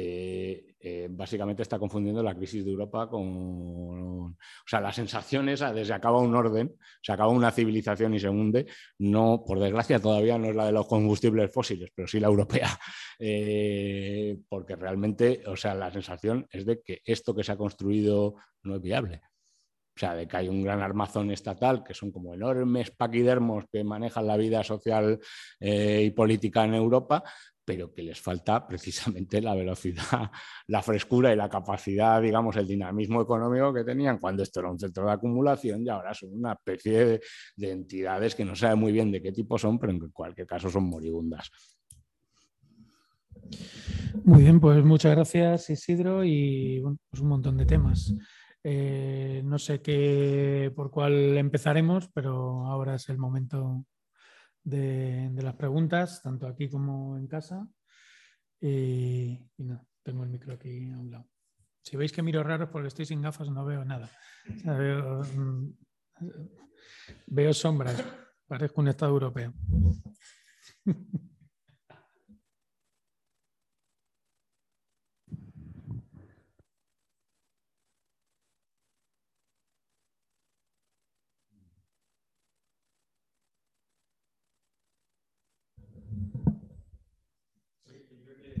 [0.00, 3.26] eh, eh, básicamente está confundiendo la crisis de Europa con...
[3.26, 8.20] O sea, la sensación esa de se acaba un orden, se acaba una civilización y
[8.20, 8.66] se hunde,
[8.98, 12.78] no, por desgracia todavía no es la de los combustibles fósiles, pero sí la europea,
[13.18, 18.36] eh, porque realmente, o sea, la sensación es de que esto que se ha construido
[18.62, 19.22] no es viable.
[19.96, 23.82] O sea, de que hay un gran armazón estatal, que son como enormes paquidermos que
[23.82, 25.18] manejan la vida social
[25.58, 27.24] y política en Europa,
[27.68, 30.00] pero que les falta precisamente la velocidad,
[30.68, 34.78] la frescura y la capacidad, digamos, el dinamismo económico que tenían cuando esto era un
[34.78, 37.20] centro de acumulación y ahora son una especie
[37.56, 40.70] de, entidades que no sabe muy bien de qué tipo son, pero en cualquier caso
[40.70, 41.50] son moribundas.
[44.24, 48.14] Muy bien, pues muchas gracias Isidro y pues un montón de temas.
[48.64, 53.84] Eh, no sé qué por cuál empezaremos, pero ahora es el momento
[54.64, 57.68] de, las preguntas, tanto aquí como en casa.
[58.60, 61.28] Y, no, tengo el micro aquí a un lado.
[61.82, 64.10] Si veis que miro raro porque estoy sin gafas, no veo nada.
[64.64, 65.72] veo, mm,
[67.26, 68.04] veo sombras,
[68.46, 69.54] parezco un Estado europeo.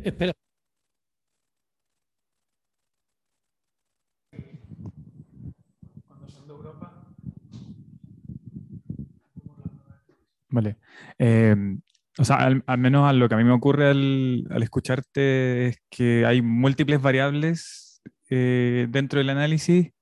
[0.08, 0.32] Espera.
[10.50, 10.76] Vale.
[11.18, 11.54] Eh,
[12.18, 16.24] o sea, al, menos a lo que a mí me ocurre al, escucharte es que
[16.26, 19.92] hay múltiples variables eh, dentro del análisis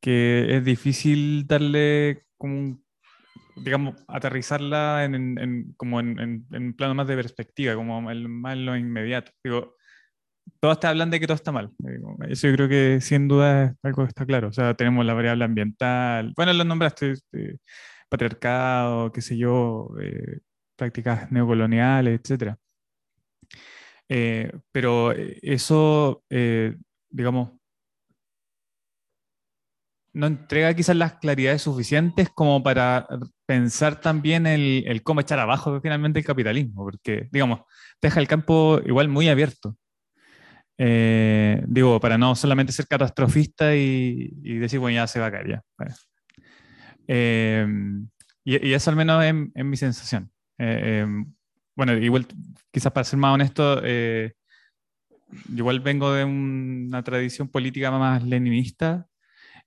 [0.00, 2.84] que es difícil darle como un
[3.62, 8.76] digamos, aterrizarla en, como en, en, plano más de perspectiva, como el, más en lo
[8.76, 9.32] inmediato.
[9.42, 9.76] Digo,
[10.60, 11.70] todos te hablan de que todo está mal.
[12.28, 14.48] Eso yo creo que sin duda es algo que está claro.
[14.48, 17.58] O sea, tenemos la variable ambiental, bueno, lo nombraste, este,
[18.08, 20.40] patriarcado, qué sé yo, eh,
[20.76, 22.56] prácticas neocoloniales, etc.
[24.08, 26.76] Eh, pero eso, eh,
[27.10, 27.52] digamos,
[30.12, 33.06] no entrega quizás las claridades suficientes como para
[33.50, 37.62] pensar también el, cómo echar abajo finalmente el capitalismo, porque, digamos,
[38.00, 39.76] deja el campo igual muy abierto.
[40.78, 44.28] Eh, digo, para no solamente ser catastrofista y,
[44.60, 45.62] decir, bueno, ya se va a caer, ya.
[47.08, 47.66] Eh,
[48.44, 50.30] y, eso al menos es, mi sensación.
[50.56, 51.04] Eh,
[51.74, 52.28] bueno, igual,
[52.70, 53.82] quizás para ser más honesto,
[55.56, 59.08] igual vengo de una tradición política más leninista,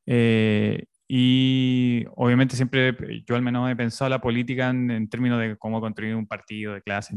[0.05, 2.95] eh, y obviamente siempre,
[3.27, 6.81] yo al menos he pensado la política en, términos de cómo construir un partido de
[6.81, 7.15] clase,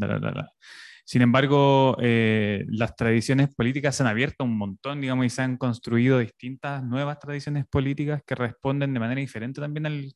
[1.04, 5.56] Sin embargo, eh, las tradiciones políticas se han abierto un montón, digamos, y se han
[5.56, 10.12] construido distintas nuevas tradiciones políticas que responden de manera diferente también al,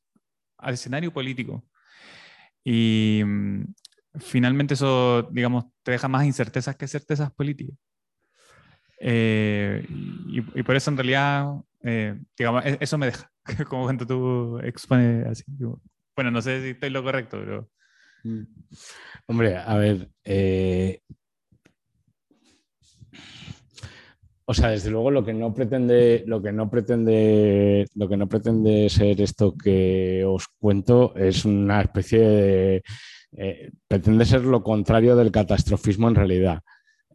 [0.58, 1.64] al escenario político.
[2.64, 3.64] Y mm,
[4.18, 7.76] finalmente eso, digamos, te deja más incertezas que certezas políticas.
[9.00, 9.86] Eh,
[10.28, 11.46] y, por eso en realidad,
[11.82, 13.30] eh, digamos, e, eso me deja,
[13.68, 15.44] como cuando tú expones así.
[16.16, 17.70] Bueno, no sé si estoy lo correcto, pero...
[18.24, 18.42] Mm.
[19.26, 21.00] Hombre, a ver, eh,
[24.44, 28.28] o sea, desde luego lo que no pretende, lo que no pretende, lo que no
[28.28, 32.82] pretende ser esto que os cuento es una especie de
[33.86, 36.60] pretende ser lo contrario del catastrofismo en realidad.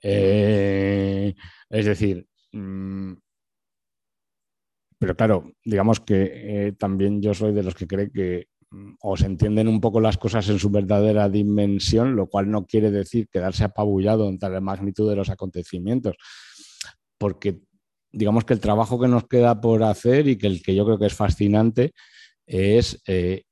[0.01, 1.33] Eh,
[1.69, 3.13] es decir, mm,
[4.99, 9.17] pero claro, digamos que eh, también yo soy de los que cree que mm, o
[9.17, 13.27] se entienden un poco las cosas en su verdadera dimensión, lo cual no quiere decir
[13.29, 16.15] quedarse apabullado ante la magnitud de los acontecimientos,
[17.17, 17.59] porque
[18.11, 20.97] digamos que el trabajo que nos queda por hacer y que el que yo creo
[20.97, 21.93] que es fascinante
[22.45, 23.43] es eh,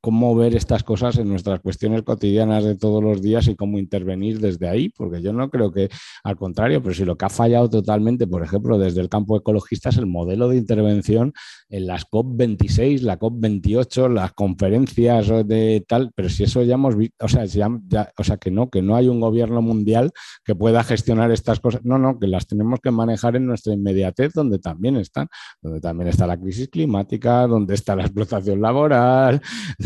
[0.00, 4.40] cómo ver estas cosas en nuestras cuestiones cotidianas de todos los días y cómo intervenir
[4.40, 5.90] desde ahí, porque yo no creo que,
[6.24, 9.90] al contrario, pero si lo que ha fallado totalmente, por ejemplo, desde el campo ecologista
[9.90, 11.32] es el modelo de intervención
[11.68, 17.24] en las COP26, la COP28, las conferencias de tal, pero si eso ya hemos visto,
[17.24, 20.10] o sea, o sea, que no, que no hay un gobierno mundial
[20.44, 24.32] que pueda gestionar estas cosas, no, no, que las tenemos que manejar en nuestra inmediatez,
[24.32, 25.28] donde también están,
[25.60, 29.40] donde también está la crisis climática, donde está la explotación laboral,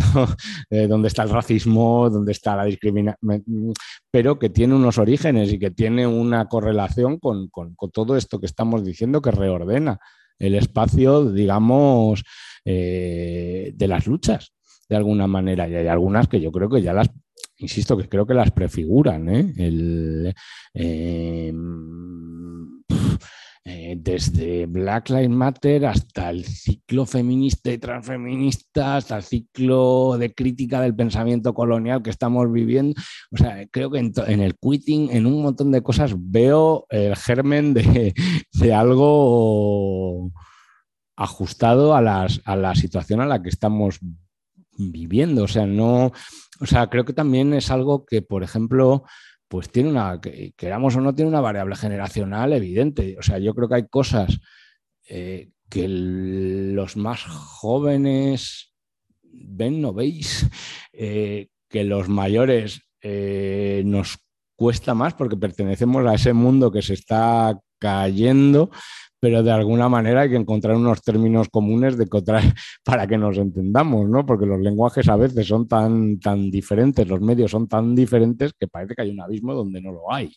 [0.71, 3.75] Eh, dónde está el racismo, dónde está la discriminación,
[4.11, 7.51] pero que tiene unos orígenes y que tiene una correlación con,
[7.93, 9.99] todo esto que estamos diciendo que reordena
[10.39, 12.25] el espacio, digamos,
[12.65, 14.55] eh, de las luchas,
[14.89, 15.69] de alguna manera.
[15.69, 17.09] Y hay algunas que yo creo que ya las,
[17.59, 19.29] insisto, que creo que las prefiguran.
[19.29, 19.53] ¿eh?
[19.57, 20.35] El,
[23.65, 30.83] desde Black Lives Matter hasta el ciclo feminista y transfeminista, hasta el ciclo de crítica
[30.83, 33.01] del pensamiento colonial que estamos viviendo.
[33.31, 37.73] O sea, creo que en, el quitting, en un montón de cosas, veo el germen
[37.73, 40.31] de, algo
[41.17, 43.99] ajustado a, a la situación a la que estamos
[44.77, 45.45] viviendo.
[45.45, 46.13] O sea, no,
[46.61, 49.05] o sea, creo que también es algo que, por ejemplo,
[49.55, 50.21] pues tiene una,
[50.57, 53.15] queramos o no, tiene una variable generacional evidente.
[53.21, 54.41] O sea, yo creo que hay cosas
[55.09, 58.75] eh, que los más jóvenes
[59.23, 60.45] ven, no veis,
[60.93, 64.19] eh, que los mayores eh, nos
[64.57, 68.73] cuesta más porque pertenecemos a ese mundo que se está cayendo,
[69.25, 72.07] pero de alguna manera hay que encontrar unos términos comunes de
[72.85, 74.27] para que nos entendamos, ¿no?
[74.27, 78.69] Porque los lenguajes a veces son tan, tan diferentes, los medios son tan diferentes que
[78.69, 80.31] parece que hay un abismo donde no lo hay.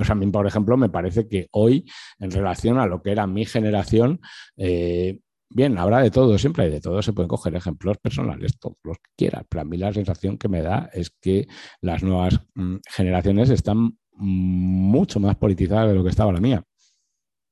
[0.00, 1.84] O sea, a mí, por ejemplo, me parece que hoy,
[2.18, 4.18] en relación a lo que era mi generación,
[4.56, 5.20] eh,
[5.50, 8.96] bien, habrá de todo, siempre hay de todo, se pueden coger ejemplos personales, todos los
[8.96, 11.48] que quieras, pero a mí la sensación que me da es que
[11.82, 16.64] las nuevas mm, generaciones están mucho más politizadas de lo que estaba la mía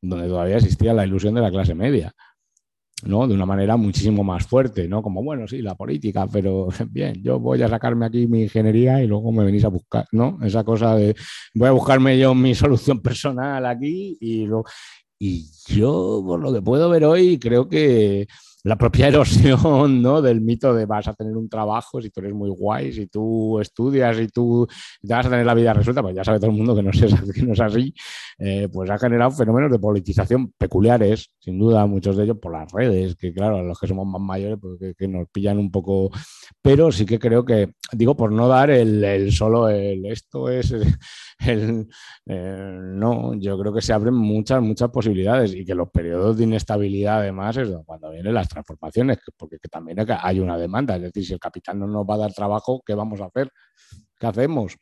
[0.03, 2.15] donde todavía existía la ilusión de la clase media,
[3.05, 3.27] ¿no?
[3.27, 5.03] De una manera muchísimo más fuerte, ¿no?
[5.03, 9.07] Como, bueno, sí, la política, pero bien, yo voy a sacarme aquí mi ingeniería y
[9.07, 10.39] luego me venís a buscar, ¿no?
[10.43, 11.15] Esa cosa de
[11.55, 14.49] voy a buscarme yo mi solución personal aquí y,
[15.19, 18.27] Y yo, por lo que puedo ver hoy, creo que
[18.65, 20.23] la propia erosión ¿no?
[20.23, 23.59] del mito de vas a tener un trabajo si tú eres muy guay, si tú
[23.61, 24.67] estudias y tú
[25.01, 26.91] te vas a tener la vida resuelta, pues ya sabe todo el mundo que no,
[26.93, 27.95] es, que no es así,
[28.39, 32.71] eh, pues ha generado fenómenos de politización peculiares, sin duda, muchos de ellos por las
[32.73, 36.11] redes, que claro, los que somos más mayores, pues que, nos pillan un poco,
[36.63, 40.73] pero sí que creo que, digo, por no dar el, solo el esto es
[41.41, 41.89] el,
[42.27, 47.21] no, yo creo que se abren muchas, muchas posibilidades y que los periodos de inestabilidad
[47.21, 50.97] además es cuando vienen las transformaciones, porque también hay una demanda.
[50.97, 53.51] Es decir, si el capital no nos va a dar trabajo, ¿qué vamos a hacer?
[54.19, 54.77] ¿Qué hacemos?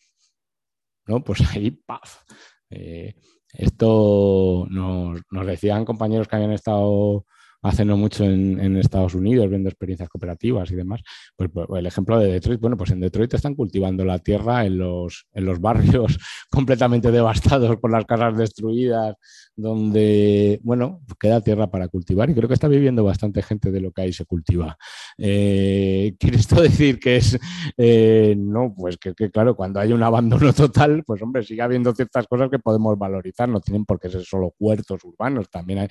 [1.07, 1.23] ¿No?
[1.23, 2.23] Pues ahí, ¡paf!
[2.71, 3.15] Eh,
[3.53, 7.25] esto nos, nos, decían compañeros que habían estado
[7.63, 11.01] hace no mucho en, Estados Unidos, viendo experiencias cooperativas y demás.
[11.37, 14.79] Pues, pues, el ejemplo de Detroit, bueno, pues en Detroit están cultivando la tierra en
[14.79, 16.19] los, en los barrios
[16.51, 19.17] completamente devastados por las casas destruidas,
[19.57, 23.91] donde, bueno, queda tierra para cultivar y creo que está viviendo bastante gente de lo
[23.91, 24.77] que ahí se cultiva.
[25.17, 27.39] Eh, ¿Quiere esto decir que es,
[27.77, 31.95] eh, no, pues que, que, claro, cuando hay un abandono total, pues hombre, sigue habiendo
[31.95, 35.89] ciertas cosas que podemos valorizar, no tienen por qué ser solo huertos urbanos, también hay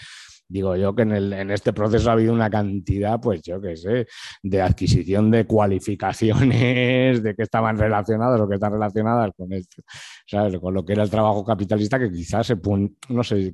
[0.47, 4.07] digo yo que en, este proceso ha habido una cantidad, pues yo qué sé,
[4.43, 9.49] de adquisición de cualificaciones, de que estaban relacionadas o que están relacionadas con
[10.25, 10.59] ¿sabes?
[10.59, 12.57] Con lo que era el trabajo capitalista, que quizás se
[13.09, 13.53] no sé,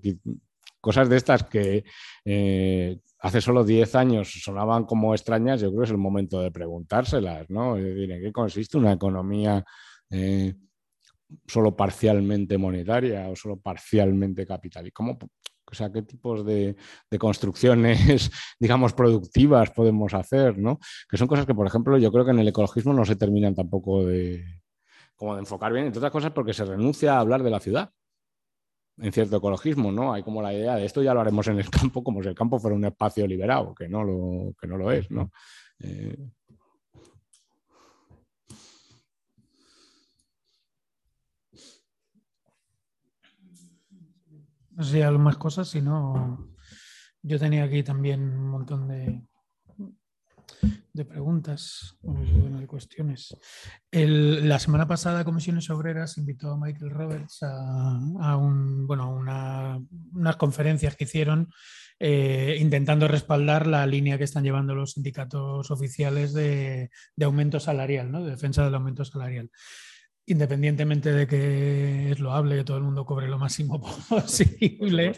[0.81, 1.83] cosas de estas que
[2.25, 6.51] eh, hace solo 10 años sonaban como extrañas, yo creo que es el momento de
[6.51, 7.77] preguntárselas, ¿no?
[7.77, 9.63] Es decir, ¿en qué consiste una economía?
[10.09, 10.53] Eh,
[11.47, 14.95] solo parcialmente monetaria o solo parcialmente capitalista.
[14.95, 15.17] ¿Cómo,
[15.71, 16.75] o sea, qué tipos de,
[17.19, 20.79] construcciones, digamos, productivas podemos hacer, ¿no?
[21.09, 23.55] Que son cosas que, por ejemplo, yo creo que en el ecologismo no se terminan
[23.55, 24.43] tampoco de,
[25.15, 27.91] como de enfocar bien, entre otras cosas porque se renuncia a hablar de la ciudad
[28.97, 30.13] en cierto ecologismo, ¿no?
[30.13, 32.35] Hay como la idea de esto ya lo haremos en el campo, como si el
[32.35, 35.31] campo fuera un espacio liberado, que no lo, que no lo es, ¿no?
[35.79, 36.15] Eh,
[44.75, 46.49] No sé si hay más cosas, si no,
[47.21, 49.21] yo tenía aquí también un montón de,
[50.93, 53.35] de preguntas, de cuestiones.
[53.91, 61.05] la semana pasada Comisiones Obreras invitó a Michael Roberts a, un, bueno, unas conferencias que
[61.05, 61.49] hicieron
[61.99, 68.11] eh, intentando respaldar la línea que están llevando los sindicatos oficiales de, de aumento salarial,
[68.11, 68.23] ¿no?
[68.23, 69.49] de defensa del aumento salarial
[70.25, 75.13] independientemente de que es loable que todo el mundo cobre lo máximo posible.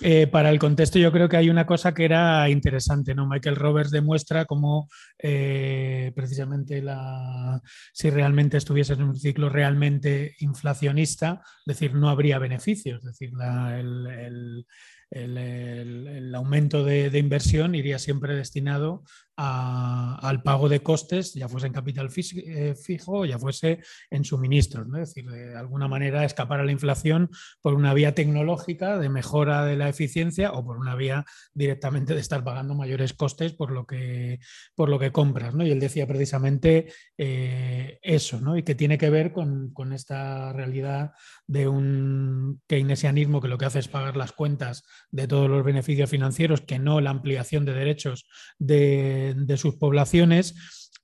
[0.00, 3.26] Eh, para el contexto yo creo que hay una cosa que era interesante, ¿no?
[3.26, 4.88] Michael Roberts demuestra cómo
[5.18, 7.62] eh, precisamente la,
[7.94, 13.30] si realmente estuviese en un ciclo realmente inflacionista, es decir, no habría beneficios, es decir,
[13.74, 14.66] el,
[15.10, 19.02] el, aumento de, de, inversión iría siempre destinado
[19.36, 23.80] al pago de costes, ya fuese en capital eh, fijo, ya fuese
[24.10, 24.86] en suministros.
[24.86, 24.98] ¿no?
[24.98, 27.30] Es decir, de alguna manera escapar a la inflación
[27.60, 32.20] por una vía tecnológica de mejora de la eficiencia o por una vía directamente de
[32.20, 34.40] estar pagando mayores costes por lo que,
[34.74, 35.54] por lo que compras.
[35.54, 35.66] ¿no?
[35.66, 38.56] Y él decía precisamente eh, eso, ¿no?
[38.56, 41.12] y que tiene que ver con, con esta realidad
[41.46, 46.08] de un keynesianismo que lo que hace es pagar las cuentas de todos los beneficios
[46.08, 48.26] financieros, que no la ampliación de derechos
[48.58, 50.54] de de, sus poblaciones.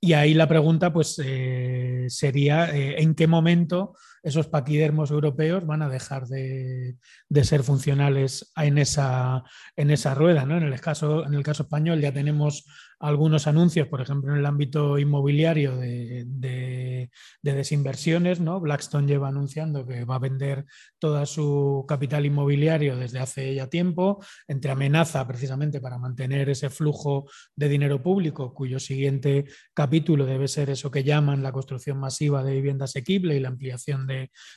[0.00, 5.82] Y ahí la pregunta pues, eh, sería eh, en qué momento esos paquidermos europeos van
[5.82, 6.96] a dejar de,
[7.42, 9.42] ser funcionales en esa,
[9.76, 10.44] en esa rueda.
[10.44, 10.56] ¿no?
[10.56, 12.64] En, el en el caso español ya tenemos
[13.02, 17.10] algunos anuncios, por ejemplo, en el ámbito inmobiliario de,
[17.42, 18.40] desinversiones.
[18.40, 18.60] ¿no?
[18.60, 20.64] Blackstone lleva anunciando que va a vender
[21.00, 27.28] todo su capital inmobiliario desde hace ya tiempo, entre amenaza precisamente para mantener ese flujo
[27.56, 32.52] de dinero público, cuyo siguiente capítulo debe ser eso que llaman la construcción masiva de
[32.52, 34.06] vivienda asequible y la ampliación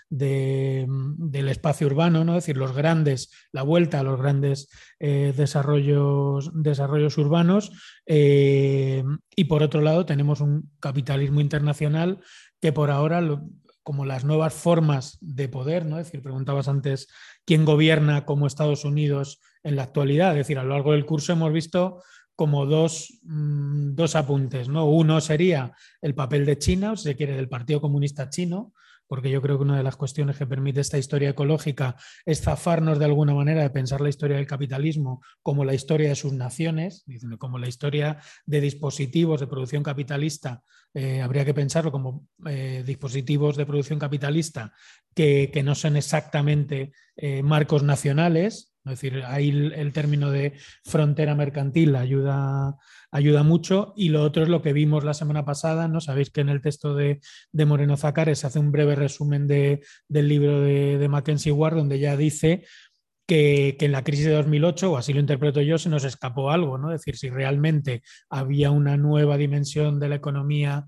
[0.09, 2.37] del espacio urbano, ¿no?
[2.37, 4.69] es decir, los grandes, la vuelta a los grandes
[4.99, 7.71] eh, desarrollos, desarrollos urbanos.
[8.05, 9.03] Eh,
[9.35, 12.19] y por otro lado, tenemos un capitalismo internacional
[12.61, 13.21] que por ahora,
[13.83, 15.99] como las nuevas formas de poder, ¿no?
[15.99, 17.07] es decir, preguntabas antes
[17.45, 21.33] quién gobierna como Estados Unidos en la actualidad, es decir, a lo largo del curso
[21.33, 22.01] hemos visto
[22.35, 24.67] como dos, mm, dos apuntes.
[24.67, 24.85] ¿no?
[24.85, 28.73] Uno sería el papel de China, o si se quiere, del Partido Comunista Chino,
[29.07, 31.95] porque yo creo que una de las cuestiones que permite esta historia ecológica
[32.25, 36.15] es zafarnos de alguna manera de pensar la historia del capitalismo como la historia de
[36.15, 37.05] sus naciones,
[37.37, 40.63] como la historia de dispositivos de producción capitalista.
[40.93, 44.73] Eh, habría que pensarlo como eh, dispositivos de producción capitalista
[45.13, 51.95] que, no son exactamente eh, marcos nacionales, Es decir, ahí el, término de frontera mercantil
[51.95, 52.77] ayuda,
[53.11, 53.93] ayuda mucho.
[53.95, 55.87] Y lo otro es lo que vimos la semana pasada.
[55.87, 56.01] ¿no?
[56.01, 57.19] Sabéis que en el texto de,
[57.53, 59.79] Moreno Zacares se hace un breve resumen del
[60.09, 62.63] libro de, de Mackenzie Ward, donde ya dice
[63.25, 66.77] que, en la crisis de 2008, o así lo interpreto yo, se nos escapó algo,
[66.77, 66.91] ¿no?
[66.91, 70.87] Es decir, si realmente había una nueva dimensión de la economía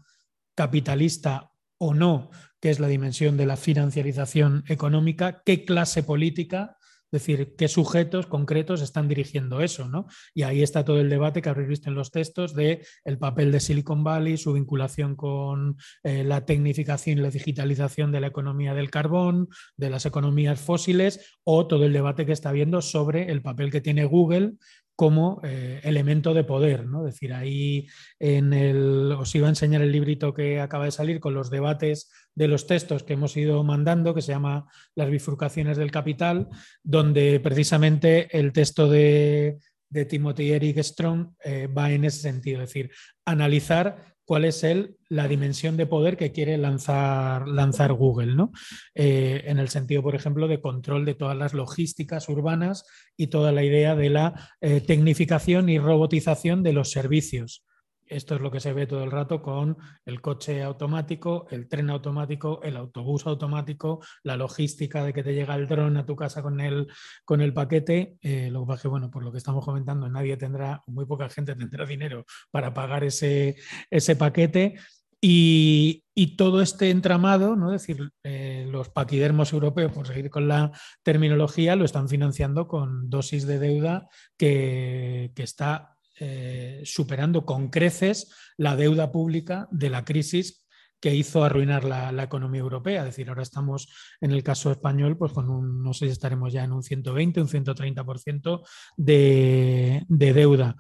[0.56, 2.30] capitalista o no,
[2.60, 6.77] que es la dimensión de la financiarización económica, qué clase política
[7.12, 10.08] es decir, qué sujetos concretos están dirigiendo eso, ¿no?
[10.34, 13.52] Y ahí está todo el debate que habréis visto en los textos de el papel
[13.52, 18.74] de Silicon Valley, su vinculación con eh, la tecnificación y la digitalización de la economía
[18.74, 19.48] del carbón,
[19.78, 23.82] de las economías fósiles, o todo el debate que está habiendo sobre el papel que
[23.82, 24.56] tiene Google
[24.98, 26.88] como eh, elemento de poder.
[26.88, 27.08] ¿no?
[27.08, 27.88] Es decir, ahí
[28.20, 32.10] en el, os iba a enseñar el librito que acaba de salir con los debates
[32.38, 36.50] de los textos que hemos ido mandando, que se llama Las bifurcaciones del capital,
[36.84, 39.58] donde precisamente el texto de,
[39.90, 42.92] de Timothy Eric Strong eh, va en ese sentido, es decir,
[43.26, 48.52] analizar cuál es el, la dimensión de poder que quiere lanzar, lanzar Google, ¿no?
[48.94, 52.86] Eh, en el sentido, por ejemplo, de control de todas las logísticas urbanas
[53.16, 57.66] y toda la idea de la eh, tecnificación y robotización de los servicios.
[58.10, 61.90] Esto es lo que se ve todo el rato con el coche automático, el tren
[61.90, 66.42] automático, el autobús automático, la logística de que te llega el dron a tu casa
[66.42, 66.88] con el,
[67.26, 68.18] con el paquete.
[68.22, 71.30] Eh, lo que pasa que, bueno, por lo que estamos comentando, nadie tendrá, muy poca
[71.30, 73.56] gente tendrá dinero para pagar ese,
[73.90, 74.76] ese paquete.
[75.20, 76.04] Y,
[76.38, 77.74] todo este entramado, ¿no?
[77.74, 83.10] es decir, eh, los paquidermos europeos, por seguir con la terminología, lo están financiando con
[83.10, 90.04] dosis de deuda que, que está eh, superando con creces la deuda pública de la
[90.04, 90.66] crisis
[91.00, 93.02] que hizo arruinar la, economía europea.
[93.02, 93.88] Es decir, ahora estamos
[94.20, 97.42] en el caso español, pues con un, no sé si estaremos ya en un 120,
[97.42, 100.76] un 130% de, de deuda.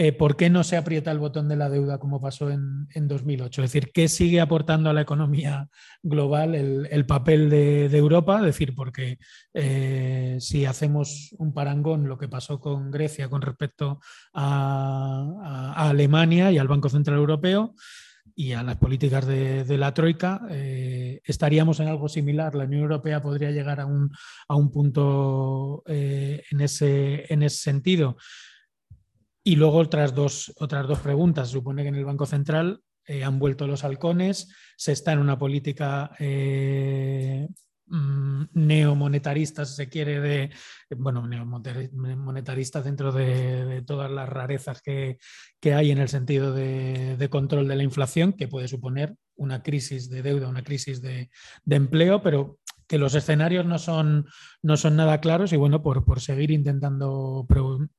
[0.00, 3.64] Eh, ¿por qué no se aprieta el botón de la deuda como pasó en, 2008?
[3.64, 5.68] Es decir, ¿qué sigue aportando a la economía
[6.04, 8.36] global el, papel de, Europa?
[8.36, 9.18] Es decir, porque
[9.54, 13.98] eh, si hacemos un parangón, lo que pasó con Grecia con respecto
[14.32, 17.74] a, Alemania y al Banco Central Europeo,
[18.36, 22.54] y a las políticas de, la Troika, eh, estaríamos en algo similar.
[22.54, 24.12] La Unión Europea podría llegar a un,
[24.70, 28.16] punto en, ese, en ese sentido.
[29.48, 31.48] Y luego otras dos, otras dos preguntas.
[31.48, 35.38] supone que en el Banco Central eh, han vuelto los halcones, se está en una
[35.38, 37.48] política eh,
[37.86, 40.50] mm, neomonetarista, si se quiere, de,
[40.98, 45.16] bueno, neomonetarista dentro de, todas las rarezas que,
[45.62, 50.20] hay en el sentido de, control de la inflación, que puede suponer una crisis de
[50.20, 51.30] deuda, una crisis de,
[51.70, 52.58] empleo, pero
[52.88, 54.26] que los escenarios no son,
[54.62, 57.46] no son nada claros y bueno, por, por seguir intentando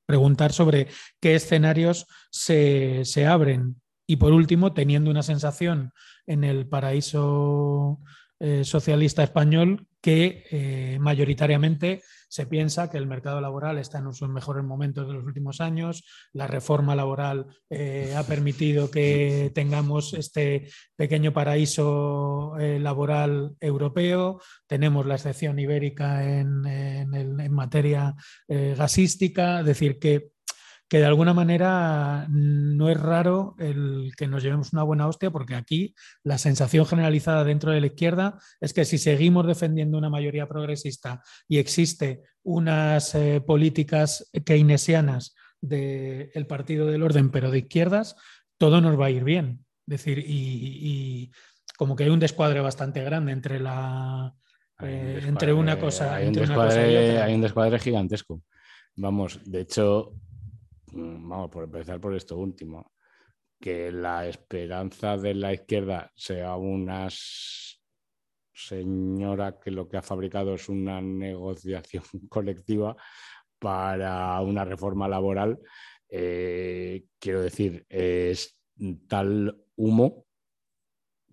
[0.06, 0.88] preguntar sobre
[1.22, 3.80] qué escenarios se, se, abren.
[4.08, 5.92] Y por último, teniendo una sensación
[6.26, 8.00] en el paraíso
[8.40, 14.30] eh, socialista español que eh, mayoritariamente se piensa que el mercado laboral está en sus
[14.30, 20.70] mejores momentos de los últimos años, la reforma laboral eh, ha permitido que tengamos este
[20.96, 28.16] pequeño paraíso laboral europeo, tenemos la excepción ibérica en, en materia
[28.48, 30.32] gasística, es decir, que
[30.90, 35.54] que de alguna manera no es raro el que nos llevemos una buena hostia, porque
[35.54, 40.48] aquí la sensación generalizada dentro de la izquierda es que si seguimos defendiendo una mayoría
[40.48, 48.16] progresista y existe unas eh, políticas keynesianas del Partido del Orden, pero de izquierdas,
[48.58, 49.66] todo nos va a ir bien.
[49.86, 51.32] Es decir, y,
[51.78, 54.34] como que hay un descuadre bastante grande entre la
[54.82, 58.42] eh, entre una cosa, hay un, descuadre, hay un descuadre gigantesco.
[58.96, 60.14] Vamos, de hecho,
[60.94, 62.94] vamos por empezar por esto último,
[63.60, 67.08] que la esperanza de la izquierda sea una
[68.54, 72.96] señora que lo que ha fabricado es una negociación colectiva
[73.58, 75.60] para una reforma laboral,
[76.10, 78.58] eh, quiero decir, es
[79.08, 80.26] tal humo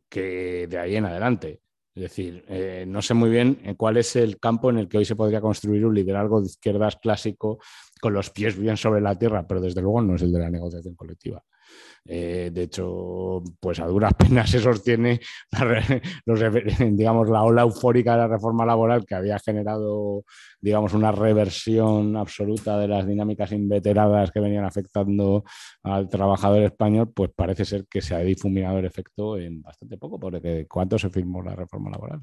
[0.09, 1.62] que de ahí en adelante.
[1.97, 5.06] Es decir, eh, no sé muy bien cuál es el campo en el que hoy
[5.06, 7.59] se podría construir un liderazgo de izquierdas clásico
[8.02, 10.51] con los pies bien sobre la tierra, pero desde luego no es el de la
[10.51, 11.43] negociación colectiva.
[12.09, 15.20] Eh, de hecho, pues a duras penas se sostiene
[16.90, 20.24] digamos, la ola eufórica de la reforma laboral que había generado
[20.60, 25.44] digamos, una reversión absoluta de las dinámicas inveteradas que venían afectando
[25.82, 30.18] al trabajador español, pues parece ser que se ha difuminado el efecto en bastante poco,
[30.18, 32.20] porque ¿cuánto se firmó la reforma laboral?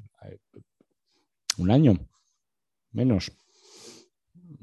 [1.58, 1.94] Un año,
[2.92, 3.32] menos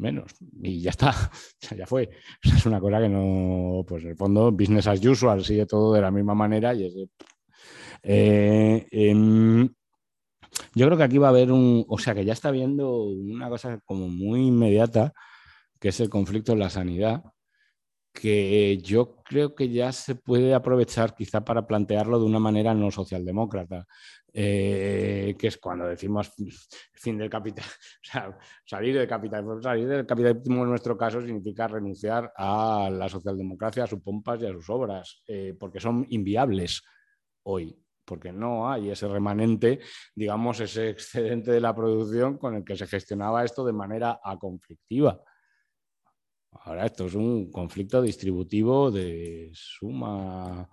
[0.01, 0.33] menos.
[0.61, 1.13] Y ya está,
[1.77, 2.09] ya fue.
[2.43, 6.01] es una cosa que no, pues en el fondo, business as usual, sigue todo de
[6.01, 6.93] la misma manera y es
[8.03, 9.69] eh, em,
[10.73, 13.49] yo creo que aquí va a haber un, o sea, que ya está viendo una
[13.49, 15.13] cosa como muy inmediata,
[15.79, 17.23] que es el conflicto en la sanidad,
[18.13, 22.91] que yo creo que ya se puede aprovechar quizá para plantearlo de una manera no
[22.91, 23.85] socialdemócrata.
[24.33, 26.31] Eh, que es cuando decimos
[26.93, 29.61] fin del capital, o sea, salir del capitalismo.
[29.61, 34.45] Salir del capitalismo en nuestro caso significa renunciar a la socialdemocracia, a sus pompas y
[34.45, 36.81] a sus obras, eh, porque son inviables
[37.43, 39.79] hoy, porque no hay ese remanente,
[40.15, 45.21] digamos, ese excedente de la producción con el que se gestionaba esto de manera aconflictiva.
[46.51, 50.69] Ahora esto es un conflicto distributivo de suma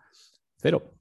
[0.56, 0.94] cero.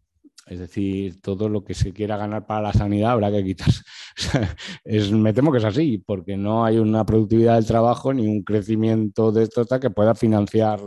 [0.46, 3.82] Es decir, todo lo que se quiera ganar para la sanidad habrá que quitarse.
[5.14, 9.32] me temo que es así, porque no hay una productividad del trabajo ni un crecimiento
[9.34, 10.80] de esto que pueda financiar.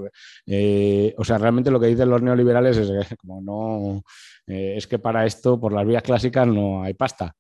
[0.47, 4.03] Eh, o sea, realmente lo que dicen los neoliberales es que como no
[4.47, 7.37] eh, es que para esto, por las vías clásicas, no hay pasta.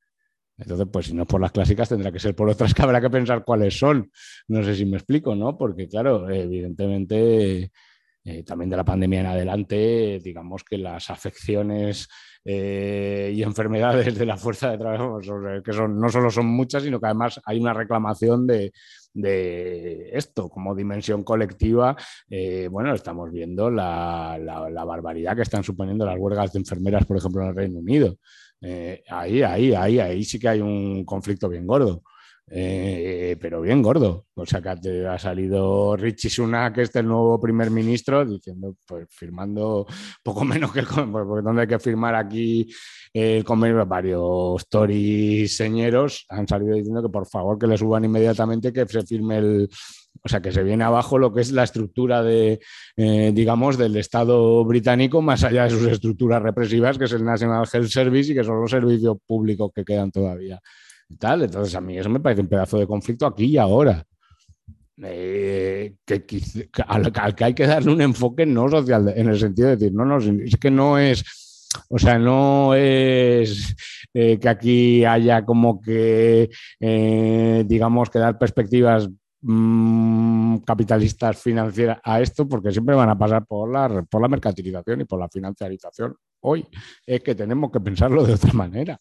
[0.61, 3.11] Entonces, pues si no por las clásicas, tendrá que ser por otras que habrá que
[3.11, 4.11] pensar cuáles son.
[4.49, 5.57] No sé si me explico, ¿no?
[5.57, 7.73] Porque, claro, evidentemente
[8.23, 12.07] eh, también de la pandemia en adelante, digamos que las afecciones
[12.45, 16.82] eh, y enfermedades de la fuerza de trabajo, pues, que son, no solo son muchas,
[16.82, 18.73] sino que además hay una reclamación de,
[20.12, 21.97] esto como dimensión colectiva.
[22.28, 24.39] Eh, bueno, estamos viendo la,
[24.87, 28.16] barbaridad que están suponiendo las huelgas de enfermeras, por ejemplo, en el Reino Unido.
[28.62, 32.03] Ahí, ahí, ahí, ahí sí que hay un conflicto bien gordo.
[32.53, 34.27] Eh, pero bien gordo.
[34.35, 39.07] O sea, que ha salido Richie Sunak, que es el nuevo primer ministro, diciendo, pues
[39.09, 39.87] firmando
[40.23, 42.69] poco menos que el porque donde hay que firmar aquí
[43.12, 48.73] el convenio, varios Tories señeros han salido diciendo que por favor que le suban inmediatamente,
[48.73, 49.69] que se firme el,
[50.23, 52.61] o sea, que se viene abajo lo que es la estructura de,
[52.97, 57.67] eh, digamos, del Estado británico, más allá de sus estructuras represivas, que es el National
[57.73, 60.61] Health Service y que son los servicios públicos que quedan todavía.
[61.09, 64.05] Entonces, a mí eso me parece un pedazo de conflicto aquí y ahora.
[65.03, 65.95] Eh,
[66.87, 70.05] al, que hay que darle un enfoque no social, en el sentido de decir, no,
[70.05, 71.25] no, es que no es,
[71.89, 73.75] o sea, no es
[74.13, 79.09] eh, que aquí haya como que, digamos, que dar perspectivas
[79.43, 85.01] mm, capitalistas financieras a esto, porque siempre van a pasar por la, por la mercantilización
[85.01, 86.17] y por la financiarización.
[86.41, 86.67] Hoy
[87.07, 89.01] es que tenemos que pensarlo de otra manera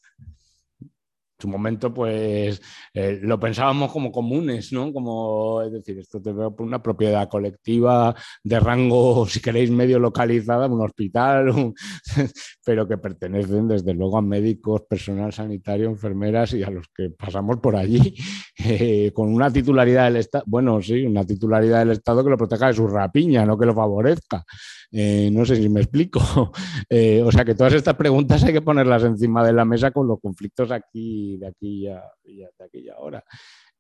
[1.39, 2.61] su momento, pues
[2.93, 4.91] eh, lo pensábamos como comunes, ¿no?
[4.91, 8.13] Como, es decir, esto te veo por una propiedad colectiva
[8.43, 11.73] de rango, si queréis, medio localizada, un hospital,
[12.65, 17.57] pero que pertenecen desde luego a médicos, personal sanitario, enfermeras y a los que pasamos
[17.57, 18.15] por allí,
[18.57, 22.67] eh, con una titularidad del Estado, bueno, sí, una titularidad del Estado que lo proteja
[22.67, 24.43] de su rapiña, no que lo favorezca.
[24.91, 26.19] Eh, no sé si me explico.
[26.19, 30.19] O sea que todas estas preguntas hay que ponerlas encima de la mesa con los
[30.19, 33.23] conflictos aquí, de aquí ya, de aquí y ahora.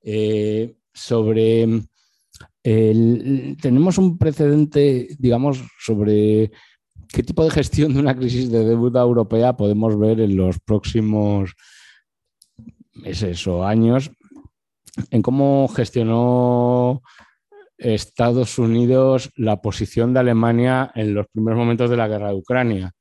[0.01, 1.67] Eh, sobre
[2.61, 6.51] tenemos un precedente, digamos, sobre
[7.07, 11.53] qué tipo de gestión de una crisis de deuda europea podemos ver en los próximos
[12.93, 14.11] meses o años,
[15.09, 17.01] en cómo gestionó
[17.77, 22.91] Estados Unidos la posición de Alemania en los primeros momentos de la guerra de Ucrania.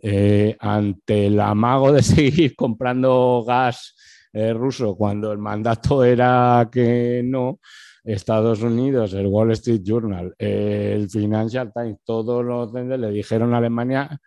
[0.00, 3.96] Eh, ante el amago de seguir comprando gas
[4.32, 7.58] eh, ruso cuando el mandato era que no,
[8.04, 14.20] Estados Unidos, el Wall Street Journal, el Financial Times, todos los le dijeron a Alemania,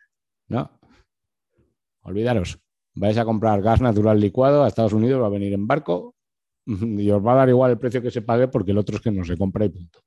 [0.50, 0.80] no,
[2.02, 2.60] olvidaros,
[2.94, 6.16] vais a comprar gas natural licuado a Estados Unidos, va a venir en barco
[6.66, 9.02] y os va a dar igual el precio que se pague porque el otro es
[9.02, 10.00] que no se compra y punto.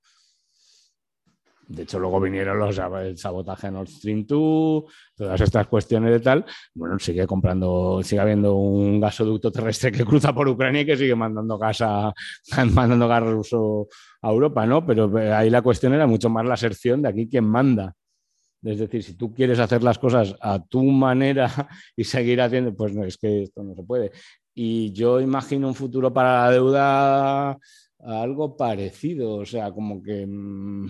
[1.66, 4.84] De hecho, luego vinieron los el sabotaje Nord Stream 2,
[5.14, 6.44] todas estas cuestiones de tal.
[6.74, 11.14] Bueno, sigue comprando, sigue habiendo un gasoducto terrestre que cruza por Ucrania y que sigue
[11.14, 12.12] mandando gas a,
[12.72, 13.88] mandando gas ruso
[14.22, 14.84] a Europa, ¿no?
[14.84, 17.94] Pero eh, ahí la cuestión era mucho más la aserción de aquí quien manda.
[18.62, 21.50] Es decir, si tú quieres hacer las cosas a tu manera
[21.96, 24.12] y seguir haciendo, pues no, es que esto no se puede.
[24.54, 27.58] Y yo imagino un futuro para la deuda
[27.98, 30.88] algo parecido, o sea, como que mm,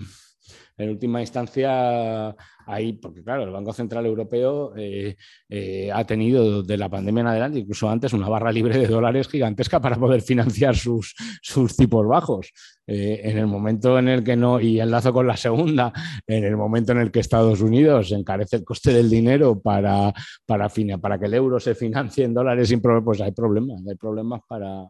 [0.77, 2.35] en última instancia
[2.67, 5.15] ahí, porque claro, el Banco Central Europeo eh,
[5.49, 9.27] eh, ha tenido de la pandemia en adelante, incluso antes, una barra libre de dólares
[9.27, 12.51] gigantesca para poder financiar sus, sus tipos bajos.
[12.87, 15.93] Eh, en el momento en el que no, y enlazo con la segunda,
[16.27, 20.13] en el momento en el que Estados Unidos encarece el coste del dinero para,
[20.45, 20.69] para,
[21.01, 24.41] para que el euro se financie en dólares sin problemas, pues hay problemas, hay problemas
[24.47, 24.81] para,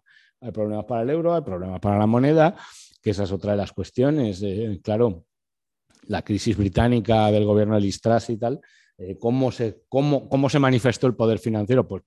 [0.41, 2.55] hay problemas para el euro, hay problemas para la moneda
[3.01, 4.43] que esa es otra de las cuestiones.
[4.81, 5.25] Claro,
[6.07, 8.59] la crisis británica del gobierno de Listras y tal,
[8.97, 11.87] eh, ¿cómo, se, cómo, ¿cómo se manifestó el poder financiero?
[11.87, 12.03] Pues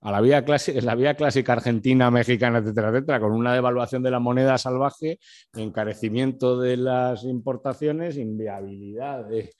[0.00, 4.10] a la vía clásica, la vía clásica argentina, mexicana, etcétera, etcétera, con una devaluación de
[4.10, 5.18] la moneda salvaje,
[5.54, 9.52] encarecimiento de las importaciones, inviabilidad de,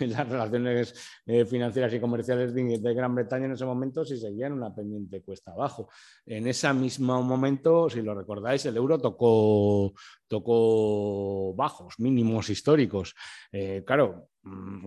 [0.00, 0.94] las relaciones
[1.26, 5.52] eh, financieras y comerciales de, Gran Bretaña en ese momento si seguían una pendiente cuesta
[5.52, 5.88] abajo.
[6.24, 9.92] En ese mismo momento, si lo recordáis, el euro tocó,
[10.28, 13.14] tocó bajos, mínimos históricos.
[13.50, 14.28] Eh, claro,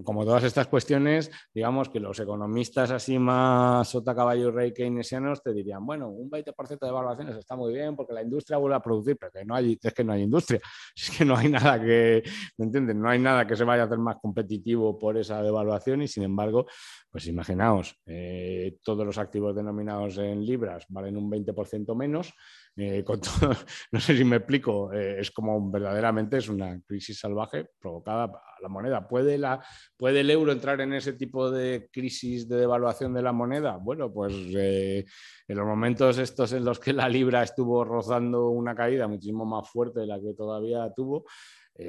[0.04, 5.54] como todas estas cuestiones, digamos que los economistas así más sota caballo rey keynesianos te
[5.54, 9.18] dirían, bueno, un 20% de evaluaciones está muy bien porque la industria vuelve a producir,
[9.18, 10.60] pero que no hay, es que no hay industria,
[10.96, 12.22] es que no hay nada que,
[12.58, 13.02] ¿me entienden?
[13.02, 16.24] No hay nada que se vaya a hacer más competitivo por esa devaluación y sin
[16.24, 16.66] embargo,
[17.10, 22.34] pues imaginaos, eh, todos los activos denominados en libras valen un 20% menos,
[22.78, 23.06] eh,
[23.92, 28.62] no sé si me explico, eh, es como verdaderamente es una crisis salvaje provocada a
[28.62, 29.08] la moneda.
[29.08, 29.64] ¿Puede, la,
[29.96, 33.78] ¿Puede el euro entrar en ese tipo de crisis de devaluación de la moneda?
[33.78, 35.06] Bueno, pues eh,
[35.48, 39.70] en los momentos estos en los que la libra estuvo rozando una caída muchísimo más
[39.70, 41.26] fuerte de la que todavía tuvo,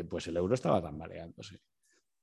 [0.08, 1.60] pues el euro estaba tambaleándose.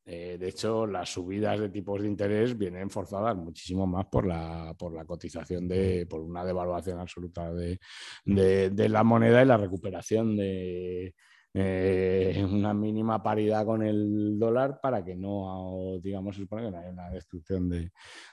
[0.05, 4.75] Eh, de hecho, las subidas de tipos de interés vienen forzadas muchísimo más por la,
[4.77, 7.79] por la cotización de, por una devaluación absoluta de,
[8.25, 11.15] la moneda y la recuperación de
[11.53, 16.79] eh, una mínima paridad con el dólar para que no, digamos, se supone que no
[16.79, 17.89] haya una destrucción de,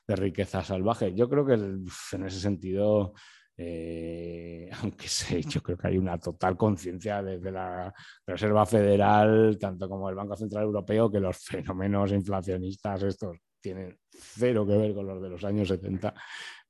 [0.08, 1.14] riqueza salvaje.
[1.14, 3.14] Yo creo que en ese sentido
[3.62, 7.92] eh, aunque sé, yo creo que hay una total conciencia desde la
[8.26, 14.66] Reserva Federal, tanto como el Banco Central Europeo, que los fenómenos inflacionistas estos tienen cero
[14.66, 16.14] que ver con los de los años 70,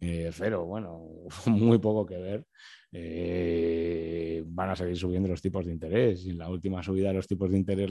[0.01, 1.01] eh, cero, bueno,
[1.47, 2.45] muy poco que ver.
[2.93, 6.25] Eh, van a seguir subiendo los tipos de interés.
[6.27, 7.91] Y en la última subida de los tipos de interés,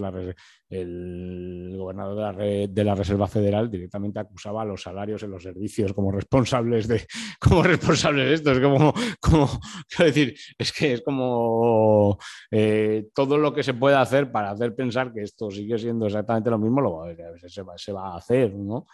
[0.69, 2.35] el gobernador
[2.69, 7.05] de la, Reserva Federal directamente acusaba a los salarios en los servicios como responsables de,
[7.39, 8.51] como responsables de esto.
[8.51, 9.49] Es como, como
[9.97, 12.17] decir, es que es como
[12.51, 16.49] eh, todo lo que se puede hacer para hacer pensar que esto sigue siendo exactamente
[16.49, 17.03] lo mismo, lo,
[17.47, 18.85] se, va, se va a hacer, ¿no?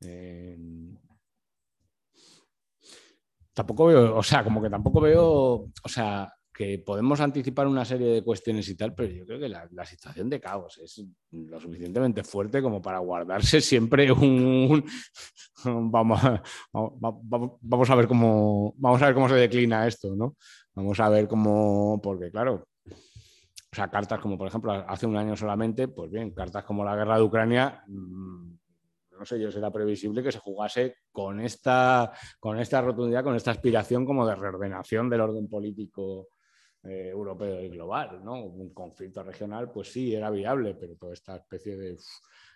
[0.00, 0.56] Eh,
[3.54, 8.06] tampoco veo, o sea, como que tampoco veo, o sea, que podemos anticipar una serie
[8.08, 12.22] de cuestiones y tal, pero yo creo que la, situación de caos es lo suficientemente
[12.22, 14.84] fuerte como para guardarse siempre un,
[15.64, 20.36] vamos, a, vamos a ver cómo vamos a ver cómo se declina esto, ¿no?
[20.74, 25.36] Vamos a ver cómo, porque claro, o sea, cartas como por ejemplo hace un año
[25.36, 28.54] solamente, pues bien, cartas como la guerra de Ucrania mm,
[29.18, 33.50] no sé yo, será previsible que se jugase con esta, con esta rotundidad, con esta
[33.50, 36.28] aspiración como de reordenación del orden político
[36.82, 38.22] eh, europeo y global.
[38.24, 38.44] ¿no?
[38.44, 41.96] Un conflicto regional, pues sí, era viable, pero toda esta especie de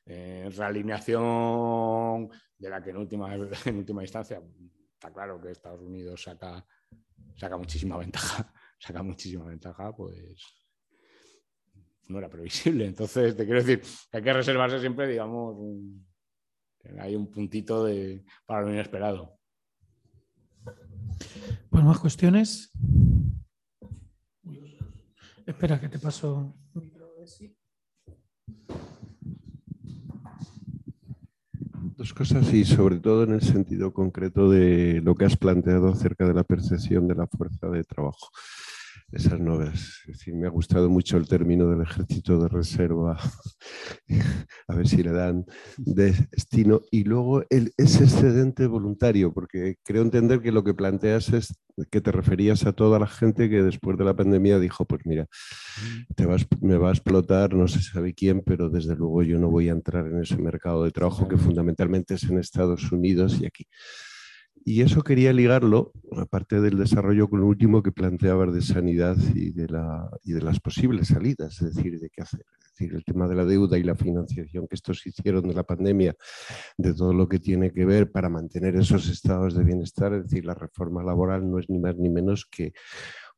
[0.06, 2.28] eh, realineación
[2.59, 4.43] de la que en última, en última instancia
[4.94, 6.66] está claro que Estados Unidos saca,
[7.36, 10.43] saca muchísima ventaja, saca muchísima ventaja, pues
[12.09, 12.86] no era previsible.
[12.86, 13.82] Entonces, te quiero decir
[14.12, 16.07] hay que reservarse siempre, digamos, un,
[17.01, 19.39] hay un puntito de, para lo inesperado.
[21.70, 22.73] Pues más cuestiones.
[25.47, 26.55] Espera, que te paso.
[31.97, 36.27] Dos cosas y sobre todo en el sentido concreto de lo que has planteado acerca
[36.27, 38.28] de la percepción de la fuerza de trabajo
[39.12, 40.01] esas novelas.
[40.06, 43.18] Es decir, me ha gustado mucho el término del ejército de reserva,
[44.68, 45.47] a ver si le dan
[45.78, 46.82] destino.
[46.90, 51.59] Y luego el, ese excedente voluntario, porque creo entender que lo que planteas es
[51.90, 55.26] que te referías a toda la gente que después de la pandemia dijo, pues mira,
[56.16, 59.48] te vas, me va a explotar, no se sabe quién, pero desde luego yo no
[59.48, 63.47] voy a entrar en ese mercado de trabajo que fundamentalmente es en Estados Unidos y
[63.47, 63.66] aquí.
[64.70, 69.53] Y eso quería ligarlo, aparte del desarrollo, con lo último que planteabas de sanidad y
[69.53, 72.45] de, la, y de las posibles salidas, es decir, de qué hacer.
[72.59, 75.62] Es decir, el tema de la deuda y la financiación que estos hicieron de la
[75.62, 76.15] pandemia,
[76.77, 80.45] de todo lo que tiene que ver para mantener esos estados de bienestar, es decir,
[80.45, 82.74] la reforma laboral no es ni más ni menos que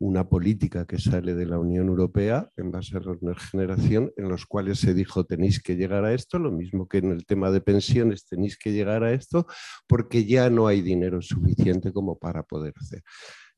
[0.00, 4.46] una política que sale de la Unión Europea en base a la generación, en los
[4.46, 7.60] cuales se dijo tenéis que llegar a esto, lo mismo que en el tema de
[7.60, 9.46] pensiones tenéis que llegar a esto,
[9.86, 13.02] porque ya no hay dinero suficiente como para poder hacer.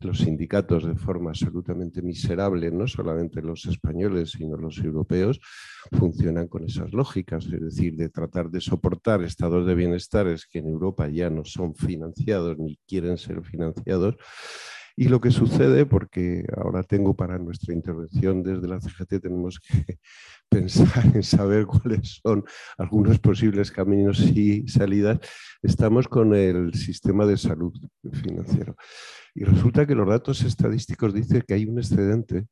[0.01, 5.41] Los sindicatos de forma absolutamente miserable, no solamente los españoles, sino los europeos,
[5.93, 10.67] funcionan con esas lógicas, es decir, de tratar de soportar estados de bienestar que en
[10.67, 14.17] Europa ya no son financiados ni quieren ser financiados
[14.97, 19.99] Y lo que sucede, porque ahora tengo para nuestra intervención desde la CGT, tenemos que
[20.49, 22.45] pensar en saber cuáles son
[22.77, 25.19] algunos posibles caminos y salidas,
[25.63, 27.73] estamos con el sistema de salud
[28.13, 28.77] financiero.
[29.35, 32.47] Y resulta que los datos estadísticos dicen que hay un excedente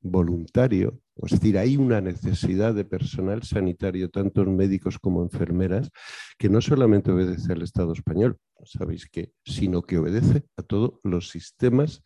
[0.00, 5.90] voluntario, es decir, hay una necesidad de personal sanitario, tanto médicos como enfermeras,
[6.38, 11.28] que no solamente obedece al Estado español, sabéis que, sino que obedece a todos los
[11.28, 12.02] sistemas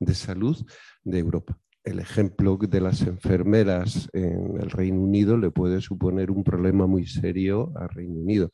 [0.00, 0.56] de salud
[1.04, 1.58] de Europa.
[1.84, 7.06] El ejemplo de las enfermeras en el Reino Unido le puede suponer un problema muy
[7.06, 8.50] serio al Reino Unido.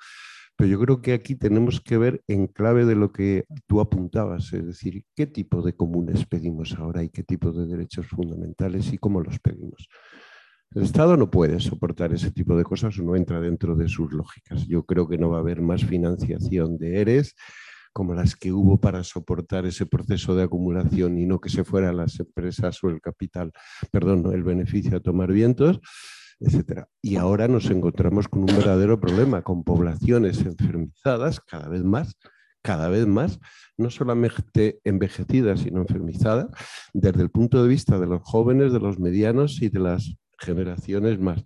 [0.63, 4.53] Pero yo creo que aquí tenemos que ver en clave de lo que tú apuntabas,
[4.53, 8.99] es decir, qué tipo de comunes pedimos ahora y qué tipo de derechos fundamentales y
[8.99, 9.89] cómo los pedimos.
[10.73, 14.13] El Estado no puede soportar ese tipo de cosas o no entra dentro de sus
[14.13, 14.65] lógicas.
[14.69, 17.35] Yo creo que no va a haber más financiación de ERES
[17.93, 21.97] como las que hubo para soportar ese proceso de acumulación y no que se fueran
[21.97, 23.51] las empresas o el capital,
[23.91, 25.81] perdón, el beneficio a tomar vientos
[26.44, 26.89] etcétera.
[27.01, 32.16] Y ahora nos encontramos con un verdadero problema, con poblaciones enfermizadas cada vez más,
[32.62, 33.40] cada vez más,
[33.77, 36.47] no solamente envejecidas, sino enfermizadas,
[36.93, 41.19] desde el punto de vista de los jóvenes, de los medianos y de las generaciones
[41.20, 41.43] más.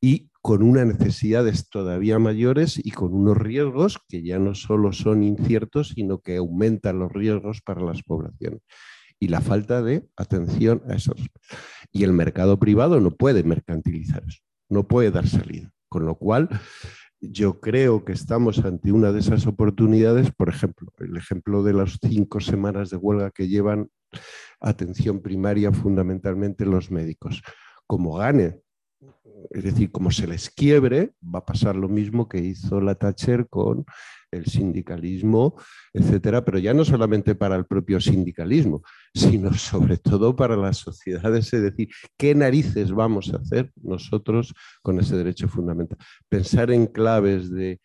[0.00, 5.22] Y con unas necesidades todavía mayores y con unos riesgos que ya no solo son
[5.24, 8.62] inciertos, sino que aumentan los riesgos para las poblaciones
[9.20, 11.20] y la falta de atención a esos.
[11.92, 15.72] Y el mercado privado no puede mercantilizar eso, no puede dar salida.
[15.88, 16.48] Con lo cual,
[17.20, 21.98] yo creo que estamos ante una de esas oportunidades, por ejemplo, el ejemplo de las
[22.02, 23.88] cinco semanas de huelga que llevan
[24.60, 27.42] atención primaria fundamentalmente los médicos.
[27.86, 28.60] Como gane,
[29.50, 33.48] es decir, como se les quiebre, va a pasar lo mismo que hizo la Thatcher
[33.48, 33.84] con
[34.30, 35.54] el sindicalismo,
[35.92, 38.82] etcétera, pero ya no solamente para el propio sindicalismo,
[39.14, 45.00] sino sobre todo para las sociedades, es decir, ¿qué narices vamos a hacer nosotros con
[45.00, 45.98] ese derecho fundamental?
[46.28, 47.80] Pensar en claves de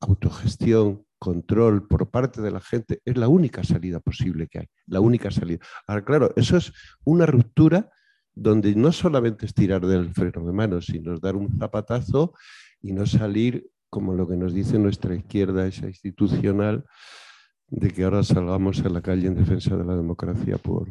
[0.00, 4.98] autogestión, control por parte de la gente es la única salida posible que hay, la
[4.98, 5.64] única salida.
[5.86, 6.72] Ahora, claro, eso es
[7.04, 7.90] una ruptura
[8.34, 12.34] donde no solamente es tirar del freno de mano, sino dar un zapatazo
[12.80, 16.86] y no salir como lo que nos dice nuestra izquierda, esa institucional,
[17.68, 20.88] de que ahora salgamos a la calle en defensa de la democracia por...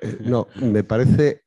[0.00, 1.44] Eh, no, me parece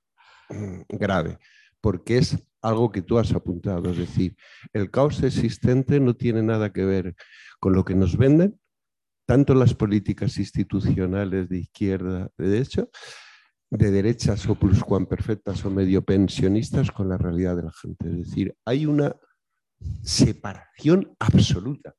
[0.47, 1.39] mm, grave,
[1.81, 4.37] porque es algo que tú has apuntado, es decir,
[4.71, 7.13] el caos existente no tiene nada que ver
[7.59, 8.57] con lo que nos venden,
[9.27, 12.87] tanto las políticas institucionales de izquierda, de derecha,
[13.69, 18.07] de derechas o perfectas o medio pensionistas con la realidad de la gente.
[18.07, 19.13] Es decir, hay una
[20.03, 21.95] separación absoluta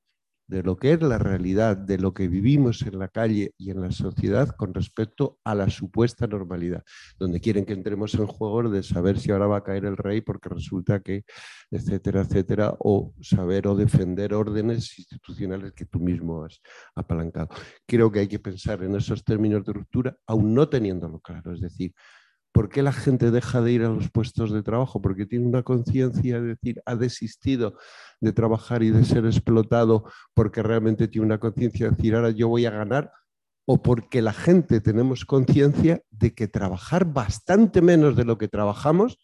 [0.49, 3.81] de lo que es la realidad, de lo que vivimos en la calle y en
[3.81, 6.85] la sociedad con respecto a la supuesta normalidad,
[7.19, 10.21] donde quieren que entremos en juego de saber si ahora va a caer el rey
[10.21, 11.25] porque resulta que,
[11.71, 16.61] etcétera, etcétera, o saber o defender órdenes institucionales que tú mismo has
[16.95, 17.49] apalancado.
[17.87, 21.61] Creo que hay que pensar en esos términos de ruptura, aún no teniéndolo claro, es
[21.61, 21.93] decir,
[22.57, 25.03] ¿Por qué la gente deja de ir a los puestos de trabajo?
[25.03, 27.77] Porque tiene una conciencia, es decir, ha desistido
[28.19, 32.49] de trabajar y de ser explotado porque realmente tiene una conciencia de decir, ahora yo
[32.49, 33.13] voy a ganar,
[33.67, 39.19] o porque la gente tenemos conciencia de que trabajar bastante menos de lo que trabajamos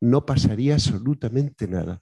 [0.00, 2.00] no pasaría absolutamente nada.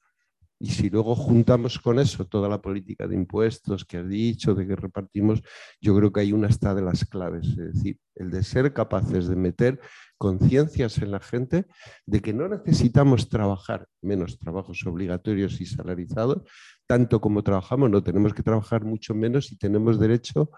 [0.62, 4.64] Y si luego juntamos con eso toda la política de impuestos que has dicho, de
[4.64, 5.43] que repartimos,
[5.80, 9.26] yo creo que hay una hasta de las claves, es decir, el de ser capaces
[9.26, 9.80] de meter
[10.18, 11.66] conciencias en la gente
[12.06, 16.43] de que no necesitamos trabajar menos trabajos obligatorios y salarizados,
[16.86, 20.52] tanto como trabajamos, no tenemos que trabajar mucho menos y tenemos derecho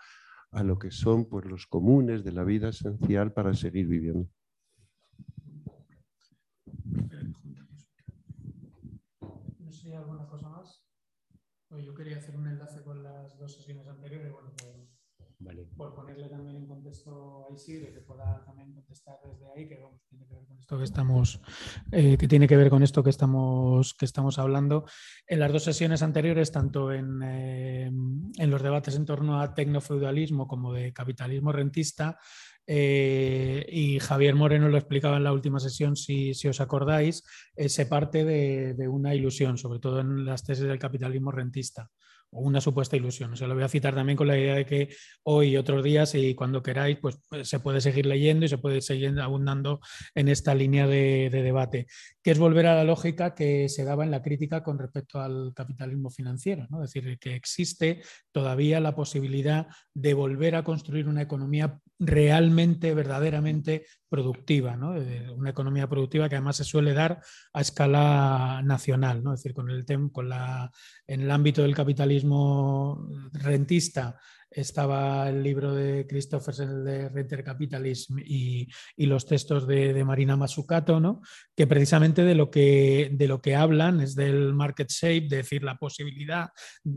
[0.53, 4.29] a lo que son pues, los comunes de la vida esencial para seguir viviendo.
[9.95, 10.85] Alguna cosa más?
[11.69, 14.53] Pues yo quería hacer un enlace con las dos sesiones anteriores, bueno,
[15.77, 19.77] por, ponerle también en contexto a Isidre, que pueda también contestar desde ahí, que
[20.09, 21.41] tiene que ver con esto que estamos,
[21.93, 24.87] eh, que tiene que ver con esto que estamos, que estamos hablando.
[25.27, 30.47] En las dos sesiones anteriores, tanto en, eh, en los debates en torno a tecnofeudalismo
[30.47, 32.19] como de capitalismo rentista,
[32.67, 37.23] eh, y Javier Moreno lo explicaba en la última sesión, si, os acordáis,
[37.57, 41.91] se parte de, una ilusión, sobre todo en las tesis del capitalismo rentista.
[42.37, 43.37] una supuesta ilusión.
[43.37, 44.89] Se lo voy a citar también con la idea de que
[45.23, 48.81] hoy otros días y cuando queráis, pues, pues, se puede seguir leyendo y se puede
[48.81, 49.81] seguir abundando
[50.17, 51.87] en esta línea de, debate,
[52.23, 55.53] que es volver a la lógica que se daba en la crítica con respecto al
[55.55, 56.83] capitalismo financiero, ¿no?
[56.83, 63.87] es decir, que existe todavía la posibilidad de volver a construir una economía realmente, verdaderamente
[64.09, 64.95] productiva, ¿no?
[65.35, 67.21] una economía productiva que además se suele dar
[67.53, 69.33] a escala nacional, ¿no?
[69.33, 70.71] es decir, con el, con la,
[71.07, 74.19] en el ámbito del capitalismo rentista
[74.55, 81.23] estaba el libro de Christophersen de Renter Capitalism y, los textos de, Marina Masukato, ¿no?
[81.57, 85.63] que precisamente de lo que, de lo que hablan es del market shape, de decir
[85.63, 86.51] la posibilidad,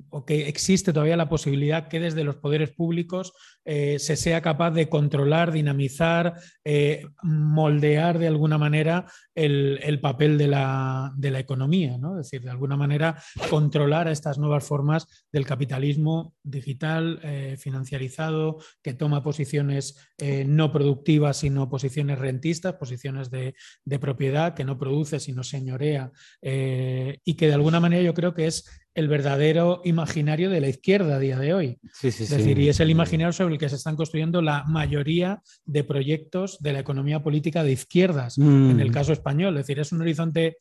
[0.10, 3.34] o que existe todavía la posibilidad que desde los poderes públicos
[3.66, 9.06] eh, se sea capaz de controlar, dinamizar, eh, moldear de alguna manera
[9.36, 12.20] el, papel de la, economía, ¿no?
[12.20, 17.20] es decir, de alguna manera controlar estas nuevas formas del capitalismo digital.
[17.24, 23.54] Eh, financiarizado, que toma posiciones eh, no productivas, sino posiciones rentistas, posiciones de,
[24.00, 26.12] propiedad, que no produce, sino señorea,
[26.42, 28.66] eh, y que de alguna manera yo creo que es
[28.98, 31.80] el verdadero imaginario de la izquierda a día de hoy.
[32.02, 35.84] es decir, y es el imaginario sobre el que se están construyendo la mayoría de
[35.84, 38.94] proyectos de la economía política de izquierdas, en el mm.
[38.94, 39.56] caso español.
[39.56, 40.58] Es decir, es un horizonte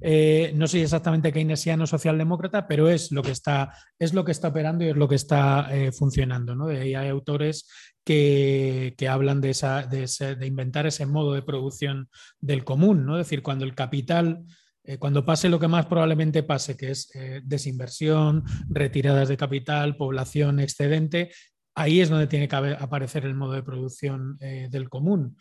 [0.00, 4.48] eh, no soy exactamente keynesiano socialdemócrata, pero es lo que está, es lo que está
[4.48, 6.54] operando y es lo que está eh, funcionando.
[6.66, 7.68] De ahí hay autores
[8.04, 12.08] que, hablan de, esa, de, inventar ese modo de producción
[12.40, 13.18] del común, ¿no?
[13.18, 14.44] es decir, cuando el capital...
[14.86, 17.10] Eh, cuando pase lo que más probablemente pase, que es
[17.42, 21.30] desinversión, retiradas de capital, población excedente,
[21.74, 25.38] ahí es donde tiene que aparecer el modo de producción del común.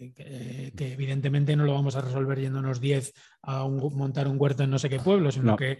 [0.00, 4.70] Eh, que, evidentemente no lo vamos a resolver yéndonos 10 a montar un huerto en
[4.70, 5.78] no sé qué pueblo, sino que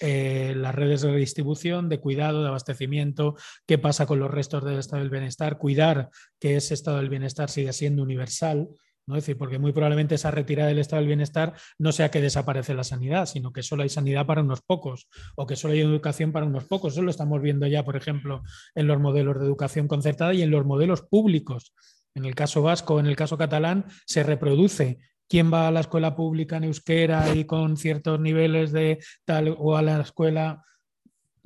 [0.00, 4.78] eh, las redes de redistribución, de cuidado, de abastecimiento, qué pasa con los restos del
[4.78, 6.08] estado del bienestar, cuidar
[6.38, 8.68] que ese estado del bienestar siga siendo universal.
[9.06, 9.16] ¿no?
[9.16, 12.74] Es decir, porque muy probablemente esa retirada del estado del bienestar no sea que desaparece
[12.74, 16.30] la sanidad, sino que solo hay sanidad para unos pocos o que solo hay educación
[16.32, 16.92] para unos pocos.
[16.92, 18.42] Eso lo estamos viendo ya, por ejemplo,
[18.74, 21.72] en los modelos de educación concertada y en los modelos públicos
[22.14, 24.98] en el caso vasco, en el caso catalán, se reproduce.
[25.28, 29.76] ¿Quién va a la escuela pública en euskera y con ciertos niveles de tal o
[29.76, 30.64] a la escuela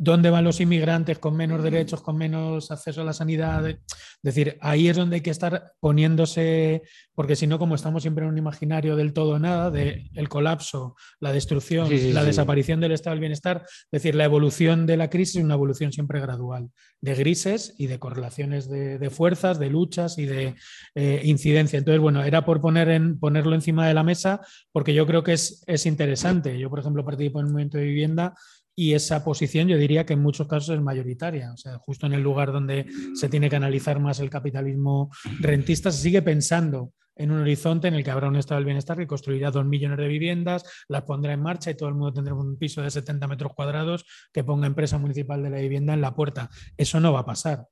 [0.03, 3.69] dónde van los inmigrantes con menos derechos, con menos acceso a la sanidad.
[3.69, 3.79] Es
[4.21, 6.83] decir, ahí es donde hay que estar poniéndose,
[7.15, 10.29] porque si no, como estamos siempre en un imaginario del todo o nada, de el
[10.29, 15.09] colapso, la destrucción, la desaparición del estado del bienestar, es decir, la evolución de la
[15.09, 16.71] crisis es una evolución siempre gradual,
[17.01, 20.57] de grises y de correlaciones de, fuerzas, de luchas y de
[20.97, 21.79] eh, incidencia.
[21.79, 24.41] Entonces, bueno, era por poner en, ponerlo encima de la mesa,
[24.73, 26.59] porque yo creo que es, es interesante.
[26.59, 28.35] Yo, por ejemplo, participo en un movimiento de vivienda
[28.75, 31.53] y esa posición yo diría que en muchos casos es mayoritaria.
[31.53, 35.91] O sea, justo en el lugar donde se tiene que analizar más el capitalismo rentista,
[35.91, 39.07] se sigue pensando en un horizonte en el que habrá un estado del bienestar que
[39.07, 42.57] construirá dos millones de viviendas, las pondrá en marcha y todo el mundo tendrá un
[42.57, 46.49] piso de 70 metros cuadrados que ponga empresa municipal de la vivienda en la puerta.
[46.77, 47.67] Eso no va a pasar.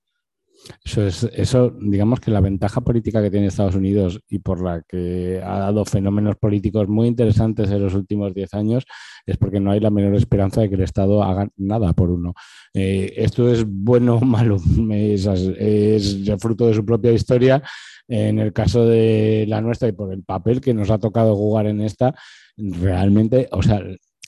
[0.85, 4.82] Eso es, eso, digamos que la ventaja política que tiene Estados Unidos y por la
[4.82, 8.85] que ha dado fenómenos políticos muy interesantes en los últimos 10 años
[9.27, 12.35] es porque no hay la menor esperanza de que el Estado haga nada por uno.
[12.74, 14.57] Eh, esto es bueno o malo,
[14.91, 17.62] es, es fruto de su propia historia.
[18.09, 21.66] En el caso de la nuestra y por el papel que nos ha tocado jugar
[21.66, 22.12] en esta,
[22.57, 23.81] realmente, o sea,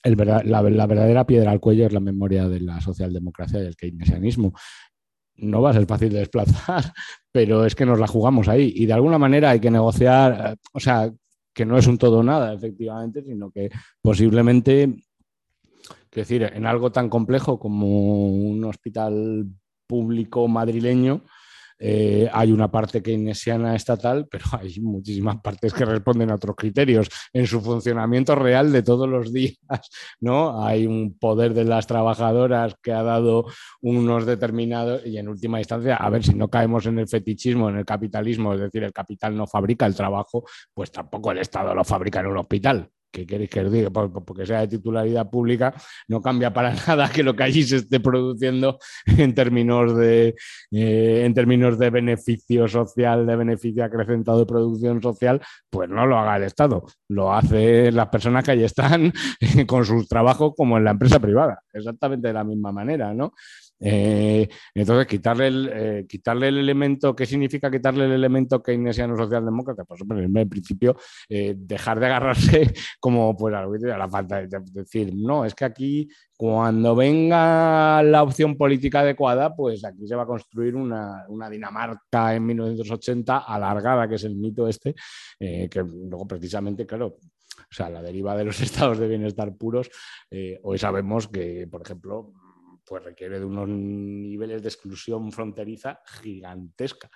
[0.05, 3.77] el la, la, verdadera piedra al cuello es la memoria de la socialdemocracia y el
[3.77, 4.53] keynesianismo
[5.37, 6.93] no va a ser fácil de desplazar,
[7.33, 8.73] pero es que nos la jugamos ahí.
[8.77, 11.13] Y de alguna manera hay que negociar, eh, o sea,
[11.55, 17.09] que no es un todo nada, efectivamente, sino que posiblemente, es decir, en algo tan
[17.09, 19.47] complejo como un hospital
[19.87, 21.25] público madrileño,
[21.85, 27.09] eh, hay una parte keynesiana estatal, pero hay muchísimas partes que responden a otros criterios
[27.33, 29.59] en su funcionamiento real de todos los días,
[30.21, 30.65] ¿no?
[30.65, 33.47] Hay un poder de las trabajadoras que ha dado
[33.81, 37.79] unos determinados, y en última instancia, a ver si no caemos en el fetichismo, en
[37.79, 41.83] el capitalismo, es decir, el capital no fabrica el trabajo, pues tampoco el Estado lo
[41.83, 42.89] fabrica en un hospital.
[43.13, 43.91] ¿Qué queréis que os diga?
[43.91, 45.75] Porque sea de titularidad pública,
[46.09, 50.35] no cambia para nada que lo que allí se esté produciendo en términos de,
[50.73, 55.41] eh, en términos de beneficio social, de beneficio acrecentado de producción social,
[55.71, 59.13] pues no lo haga el Estado, lo hacen las personas que allí están
[59.67, 63.33] con sus trabajos como en la empresa privada, exactamente de la misma manera, ¿no?
[63.85, 69.85] Eh, entonces, quitarle el, eh, quitarle el elemento, ¿qué significa quitarle el elemento keynesiano socialdemócrata?
[69.85, 70.97] Pues en principio,
[71.29, 76.09] eh, dejar de agarrarse como pues, a la falta de decir, no, es que aquí
[76.37, 82.47] cuando venga la opción política adecuada, pues aquí se va a construir una Dinamarca en
[82.47, 84.95] 1980 alargada, que es el mito este,
[85.39, 89.89] que luego precisamente, claro, o sea, la deriva de los estados de bienestar puros,
[90.63, 92.33] hoy sabemos que, por ejemplo,
[92.85, 97.11] pues requiere de unos niveles de exclusión fronteriza gigantesca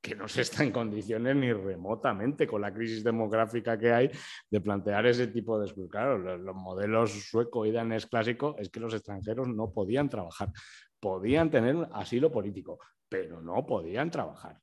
[0.00, 4.10] que no se está en condiciones ni remotamente con la crisis demográfica que hay
[4.50, 5.90] de plantear ese tipo de exclusión.
[5.90, 10.50] Claro, los, modelos sueco y danés clásico es que los extranjeros no podían trabajar,
[10.98, 12.78] podían tener asilo político,
[13.08, 14.58] pero no podían trabajar.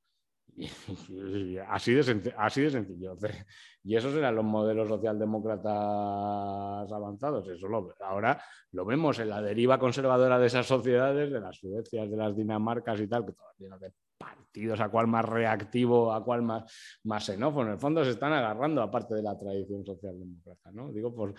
[1.67, 3.17] Así, de, así de sencillo.
[3.83, 7.47] Y esos eran los modelos socialdemócratas avanzados.
[7.47, 7.67] Eso
[8.01, 12.35] ahora lo vemos en la deriva conservadora de esas sociedades, de las Suecias, de las
[12.35, 17.23] Dinamarcas y tal, que todavía de partidos, a cuál más reactivo, a cuál más, más
[17.23, 17.67] xenófono.
[17.67, 20.71] En el fondo se están agarrando, aparte de la tradición socialdemócrata.
[20.71, 20.91] ¿no?
[20.91, 21.35] Digo, por,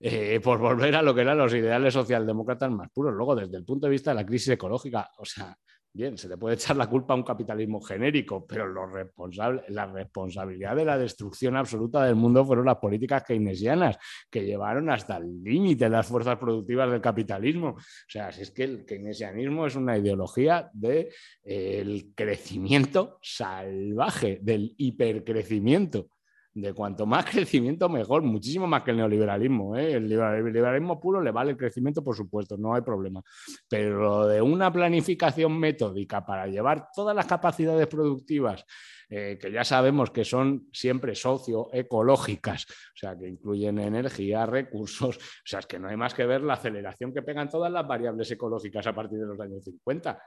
[0.00, 3.14] eh, por volver a lo que eran los ideales socialdemócratas más puros.
[3.14, 5.56] Luego, desde el punto de vista de la crisis ecológica, o sea,
[5.92, 9.86] Bien, se le puede echar la culpa a un capitalismo genérico, pero lo responsable, la
[9.86, 13.98] responsabilidad de la destrucción absoluta del mundo fueron las políticas keynesianas,
[14.30, 17.70] que llevaron hasta el límite las fuerzas productivas del capitalismo.
[17.70, 21.10] O sea, si es que el keynesianismo es una ideología del
[21.42, 26.10] de, crecimiento salvaje, del hipercrecimiento
[26.54, 29.76] de cuanto más crecimiento, mejor, muchísimo más que el neoliberalismo.
[29.76, 29.94] ¿eh?
[29.94, 33.22] El liberalismo puro le vale el crecimiento, por supuesto, no hay problema.
[33.68, 38.64] Pero de una planificación metódica para llevar todas las capacidades productivas,
[39.10, 45.46] eh, que ya sabemos que son siempre socioecológicas, o sea, que incluyen energía, recursos, o
[45.46, 48.30] sea, es que no hay más que ver la aceleración que pegan todas las variables
[48.30, 50.18] ecológicas a partir de los años 50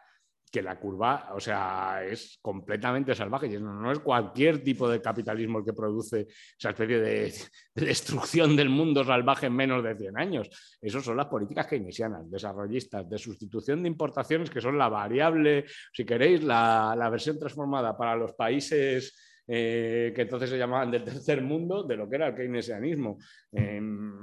[0.52, 3.48] que la curva, o sea, es completamente salvaje.
[3.48, 6.28] Y no, es cualquier tipo de capitalismo el que produce
[6.60, 7.34] esa especie de,
[7.73, 10.49] destrucción del mundo salvaje en menos de 100 años.
[10.82, 16.03] Esas son las políticas keynesianas, desarrollistas, de sustitución de importaciones, que son la variable, si
[16.03, 19.14] queréis, la, versión transformada para los países
[19.48, 23.18] eh, que entonces se llamaban del tercer mundo, de lo que era el keynesianismo.
[23.52, 24.20] Em,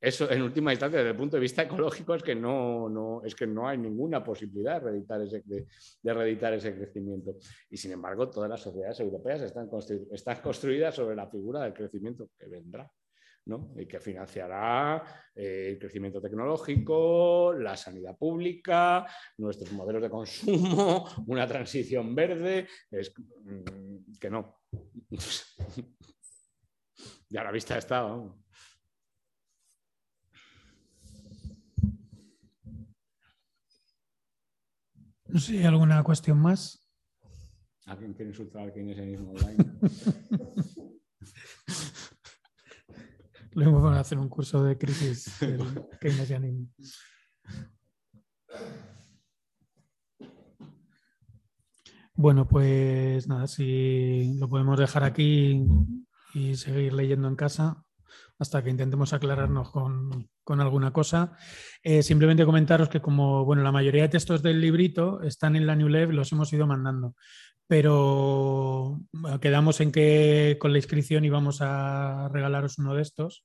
[0.00, 3.34] eso, en última instancia, desde el punto de vista ecológico, es que no, no, es
[3.34, 7.36] que no hay ninguna posibilidad de reeditar, ese, de, ese crecimiento.
[7.68, 9.68] Y sin embargo, todas las sociedades europeas están,
[10.10, 12.90] están construidas sobre la figura del crecimiento que vendrá.
[13.46, 13.72] ¿no?
[13.74, 15.02] y que financiará
[15.34, 19.06] eh, el crecimiento tecnológico, la sanidad pública,
[19.38, 22.68] nuestros modelos de consumo, una transición verde.
[22.90, 24.60] Es mm, que no.
[27.30, 28.02] ya la vista está.
[28.02, 28.40] No
[35.38, 36.88] sé, ¿alguna cuestión más?
[37.86, 39.64] ¿Alguien quiere insultar al keynesianismo online?
[43.52, 45.60] Luego van a hacer un curso de crisis del
[46.00, 46.68] keynesianismo.
[52.14, 55.64] Bueno, pues nada, si lo podemos dejar aquí
[56.34, 57.82] y seguir leyendo en casa
[58.38, 60.28] hasta que intentemos aclararnos con,
[60.58, 61.36] alguna cosa.
[61.82, 65.76] Eh, simplemente comentaros que como bueno, la mayoría de textos del librito están en la
[65.76, 67.14] New los hemos ido mandando,
[67.66, 69.00] pero
[69.40, 73.44] quedamos en que con la inscripción íbamos a regalaros uno de estos.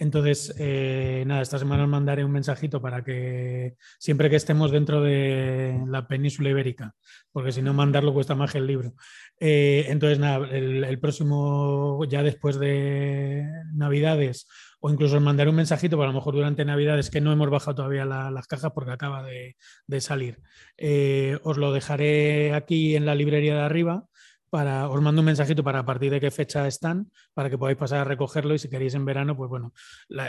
[0.00, 5.02] Entonces, eh, nada, esta semana os mandaré un mensajito para que siempre que estemos dentro
[5.02, 6.94] de la península ibérica,
[7.32, 8.94] porque si no mandarlo cuesta más que el libro.
[9.38, 14.48] Eh, entonces, nada, el, próximo, ya después de Navidades,
[14.80, 17.50] o incluso os mandaré un mensajito, para a lo mejor durante Navidades, que no hemos
[17.50, 19.56] bajado todavía las cajas porque acaba de,
[20.00, 20.40] salir.
[20.76, 24.06] Eh, os lo dejaré aquí en la librería de arriba
[24.50, 27.78] para, os mando un mensajito para a partir de qué fecha están, para que podáis
[27.78, 29.72] pasar a recogerlo y si queréis en verano, pues bueno,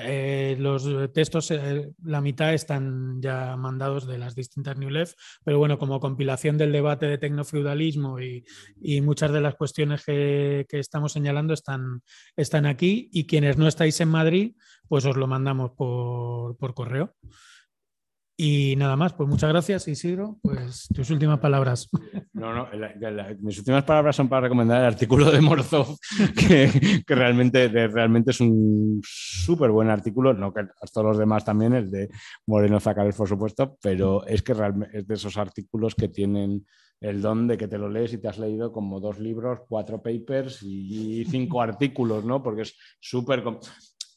[0.03, 5.57] eh, los textos, eh, la mitad están ya mandados de las distintas New Left, pero
[5.57, 8.45] bueno, como compilación del debate de tecnofeudalismo y,
[8.79, 12.01] y muchas de las cuestiones que, que, estamos señalando están,
[12.35, 14.55] están aquí y quienes no estáis en Madrid,
[14.87, 17.15] pues os lo mandamos por, por correo.
[18.43, 20.39] Y nada más, pues muchas gracias, Isidro.
[20.41, 21.87] Pues tus últimas palabras.
[22.33, 22.67] No, no,
[23.39, 25.95] mis últimas palabras son para recomendar el artículo de Morozov,
[26.35, 31.73] que, que realmente, realmente es un súper buen artículo, no que todos los demás también,
[31.73, 32.09] el de
[32.47, 36.65] Moreno Zacares, por supuesto, pero es que realmente es de esos artículos que tienen
[36.99, 40.01] el don de que te lo lees y te has leído como dos libros, cuatro
[40.01, 42.41] papers y cinco artículos, ¿no?
[42.41, 43.43] Porque es súper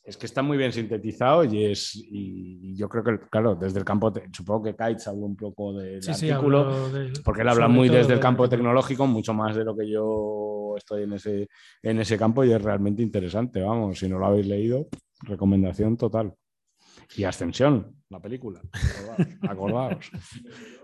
[0.04, 3.84] es que está muy bien sintetizado y es y yo creo que, claro, desde el
[3.84, 6.90] campo, supongo que Kites habló un poco del Sí, artículo,
[7.24, 11.04] porque él habla muy desde el campo tecnológico, mucho más de lo que yo estoy
[11.04, 11.48] en ese,
[11.82, 14.88] en ese campo y es realmente interesante, vamos, si no lo habéis leído,
[15.22, 16.34] recomendación total.
[17.16, 18.60] Y Ascensión, la película,
[19.42, 19.48] acordaos.
[19.48, 20.10] acordaos.